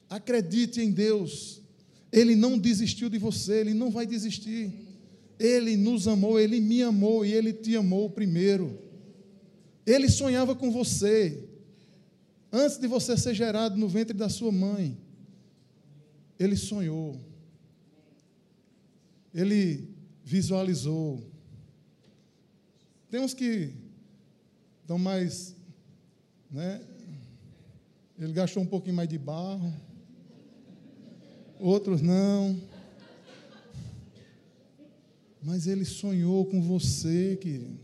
Acredite 0.09 0.80
em 0.80 0.90
Deus. 0.90 1.62
Ele 2.12 2.36
não 2.36 2.59
desistiu 2.59 3.09
de 3.09 3.18
você, 3.18 3.61
ele 3.61 3.74
não 3.74 3.90
vai 3.90 4.07
desistir. 4.07 4.72
Ele 5.38 5.76
nos 5.76 6.07
amou, 6.07 6.38
ele 6.38 6.61
me 6.61 6.82
amou 6.82 7.24
e 7.24 7.32
ele 7.32 7.53
te 7.53 7.74
amou 7.74 8.11
primeiro. 8.11 8.78
Ele 9.86 10.09
sonhava 10.09 10.55
com 10.55 10.70
você. 10.70 11.49
Antes 12.53 12.78
de 12.78 12.86
você 12.86 13.16
ser 13.16 13.34
gerado 13.34 13.76
no 13.76 13.88
ventre 13.88 14.16
da 14.16 14.28
sua 14.28 14.53
mãe, 14.53 14.97
ele 16.38 16.57
sonhou. 16.57 17.18
Ele 19.34 19.88
visualizou. 20.22 21.22
Tem 23.11 23.20
uns 23.20 23.34
que 23.34 23.72
estão 24.82 24.99
mais, 24.99 25.57
né? 26.53 26.80
Ele 28.18 28.32
gastou 28.32 28.62
um 28.62 28.66
pouquinho 28.66 28.94
mais 28.94 29.09
de 29.09 29.18
barro. 29.18 29.72
Outros 31.59 32.03
não. 32.03 32.61
Mas 35.42 35.66
ele 35.66 35.84
sonhou 35.84 36.44
com 36.44 36.61
você, 36.61 37.36
querido. 37.40 37.80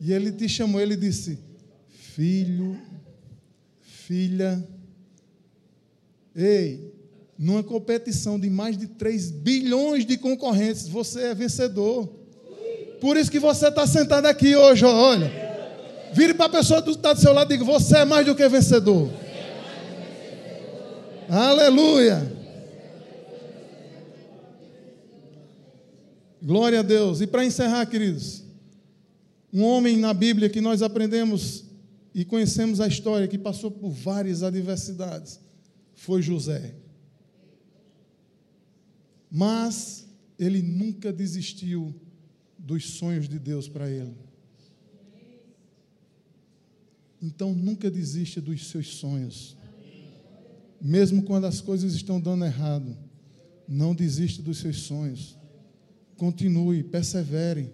E 0.00 0.12
ele 0.12 0.32
te 0.32 0.48
chamou, 0.48 0.80
ele 0.80 0.96
disse: 0.96 1.38
Filho, 1.88 2.78
filha, 3.80 4.66
ei, 6.34 6.92
numa 7.38 7.62
competição 7.62 8.38
de 8.38 8.50
mais 8.50 8.76
de 8.76 8.86
3 8.86 9.30
bilhões 9.30 10.04
de 10.04 10.18
concorrentes, 10.18 10.88
você 10.88 11.28
é 11.28 11.34
vencedor. 11.34 12.06
Por 13.00 13.16
isso 13.16 13.30
que 13.30 13.38
você 13.38 13.68
está 13.68 13.86
sentado 13.86 14.26
aqui 14.26 14.54
hoje, 14.54 14.84
olha. 14.84 15.43
Vire 16.14 16.32
para 16.32 16.46
a 16.46 16.48
pessoa 16.48 16.80
que 16.80 16.90
está 16.90 17.12
do 17.12 17.20
seu 17.20 17.32
lado 17.32 17.52
e 17.52 17.56
diga: 17.56 17.64
Você 17.64 17.98
é 17.98 18.04
mais 18.04 18.24
do 18.24 18.34
que 18.34 18.48
vencedor. 18.48 19.10
Aleluia. 21.28 22.32
Glória 26.42 26.80
a 26.80 26.82
Deus. 26.82 27.20
E 27.20 27.26
para 27.26 27.44
encerrar, 27.44 27.86
queridos, 27.86 28.44
um 29.52 29.62
homem 29.62 29.96
na 29.96 30.12
Bíblia 30.14 30.48
que 30.48 30.60
nós 30.60 30.82
aprendemos 30.82 31.64
e 32.14 32.24
conhecemos 32.24 32.80
a 32.80 32.86
história, 32.86 33.26
que 33.26 33.38
passou 33.38 33.70
por 33.70 33.90
várias 33.90 34.42
adversidades, 34.42 35.40
foi 35.94 36.22
José. 36.22 36.74
Mas 39.28 40.06
ele 40.38 40.62
nunca 40.62 41.12
desistiu 41.12 41.92
dos 42.56 42.90
sonhos 42.90 43.28
de 43.28 43.38
Deus 43.38 43.68
para 43.68 43.90
ele. 43.90 44.23
Então 47.24 47.54
nunca 47.54 47.90
desista 47.90 48.38
dos 48.38 48.66
seus 48.66 48.96
sonhos. 48.96 49.56
Mesmo 50.78 51.22
quando 51.22 51.46
as 51.46 51.58
coisas 51.58 51.94
estão 51.94 52.20
dando 52.20 52.44
errado, 52.44 52.94
não 53.66 53.94
desista 53.94 54.42
dos 54.42 54.58
seus 54.58 54.82
sonhos. 54.82 55.34
Continue, 56.18 56.82
persevere, 56.82 57.72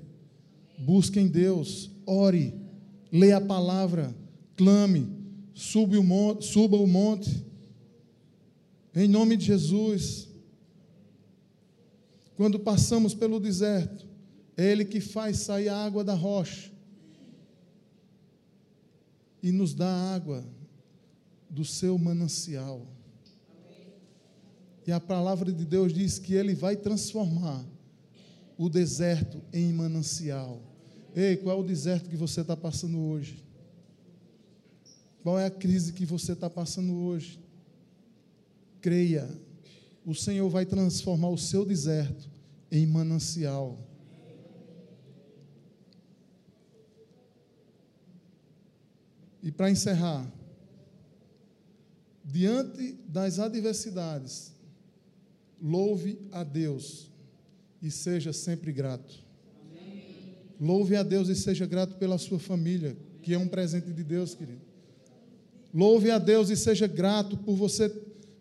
busque 0.79 1.19
em 1.19 1.27
Deus, 1.27 1.91
ore, 2.07 2.55
leia 3.11 3.39
a 3.39 3.41
palavra, 3.41 4.15
clame, 4.57 5.09
suba 5.53 5.99
o 5.99 6.05
monte, 6.05 6.47
suba 6.47 6.77
o 6.77 6.87
monte. 6.87 7.45
Em 8.95 9.09
nome 9.09 9.37
de 9.37 9.47
Jesus. 9.47 10.29
Quando 12.37 12.61
passamos 12.61 13.15
pelo 13.15 13.41
deserto, 13.41 14.07
é 14.57 14.71
Ele 14.71 14.85
que 14.85 15.01
faz 15.01 15.39
sair 15.39 15.69
a 15.69 15.85
água 15.85 16.05
da 16.05 16.15
rocha 16.15 16.71
e 19.43 19.51
nos 19.51 19.75
dá 19.75 20.15
água 20.15 20.45
do 21.49 21.65
seu 21.65 21.99
manancial. 21.99 22.87
E 24.87 24.93
a 24.93 25.01
palavra 25.01 25.53
de 25.53 25.65
Deus 25.65 25.93
diz 25.93 26.19
que 26.19 26.35
Ele 26.35 26.55
vai 26.55 26.77
transformar 26.77 27.65
o 28.57 28.69
deserto 28.69 29.43
em 29.53 29.73
manancial. 29.73 30.61
Ei, 31.15 31.37
qual 31.37 31.57
é 31.57 31.61
o 31.61 31.65
deserto 31.65 32.09
que 32.09 32.17
você 32.17 32.41
está 32.41 32.57
passando 32.57 32.99
hoje? 32.99 33.45
Qual 35.23 35.39
é 35.39 35.47
a 35.47 35.51
crise 35.51 35.93
que 35.93 36.07
você 36.07 36.33
está 36.33 36.49
passando 36.49 36.95
hoje? 36.95 37.39
Creia, 38.81 39.29
o 40.05 40.15
Senhor 40.15 40.49
vai 40.49 40.65
transformar 40.65 41.29
o 41.29 41.39
seu 41.39 41.65
deserto 41.65 42.29
em 42.71 42.87
manancial. 42.87 43.79
E 49.43 49.51
para 49.51 49.71
encerrar, 49.71 50.31
diante 52.25 52.93
das 53.09 53.39
adversidades, 53.39 54.53
louve 55.61 56.19
a 56.31 56.45
Deus 56.45 57.11
e 57.83 57.91
seja 57.91 58.33
sempre 58.33 58.73
grato. 58.73 59.15
Amém. 59.71 60.37
Louve 60.61 60.97
a 60.97 61.03
Deus 61.03 61.29
e 61.29 61.35
seja 61.35 61.67
grato 61.67 61.97
pela 61.97 62.19
sua 62.19 62.39
família, 62.39 62.97
que 63.23 63.33
é 63.33 63.39
um 63.39 63.49
presente 63.49 63.93
de 63.93 64.05
Deus, 64.05 64.35
querido. 64.35 64.61
Louve 65.73 66.11
a 66.11 66.19
Deus 66.19 66.51
e 66.51 66.57
seja 66.57 66.87
grato 66.87 67.37
por 67.37 67.55
você 67.55 67.91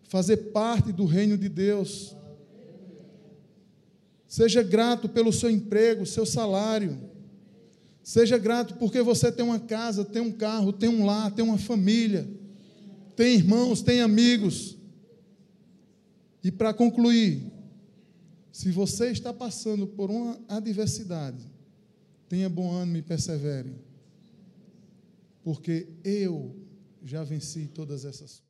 fazer 0.03 0.37
parte 0.51 0.91
do 0.91 1.05
reino 1.05 1.37
de 1.37 1.47
Deus. 1.47 2.15
Seja 4.27 4.61
grato 4.61 5.07
pelo 5.07 5.31
seu 5.31 5.49
emprego, 5.49 6.05
seu 6.05 6.25
salário. 6.25 7.08
Seja 8.03 8.37
grato 8.37 8.75
porque 8.75 9.01
você 9.01 9.31
tem 9.31 9.45
uma 9.45 9.59
casa, 9.59 10.03
tem 10.03 10.21
um 10.21 10.31
carro, 10.31 10.73
tem 10.73 10.89
um 10.89 11.05
lar, 11.05 11.31
tem 11.31 11.43
uma 11.43 11.57
família, 11.57 12.27
tem 13.15 13.35
irmãos, 13.35 13.81
tem 13.81 14.01
amigos. 14.01 14.77
E 16.43 16.51
para 16.51 16.73
concluir, 16.73 17.51
se 18.51 18.71
você 18.71 19.11
está 19.11 19.33
passando 19.33 19.85
por 19.85 20.09
uma 20.09 20.39
adversidade, 20.47 21.49
tenha 22.27 22.49
bom 22.49 22.71
ânimo 22.71 22.97
e 22.97 23.01
persevere, 23.01 23.75
porque 25.43 25.87
eu 26.03 26.55
já 27.03 27.23
venci 27.23 27.67
todas 27.67 28.05
essas 28.05 28.41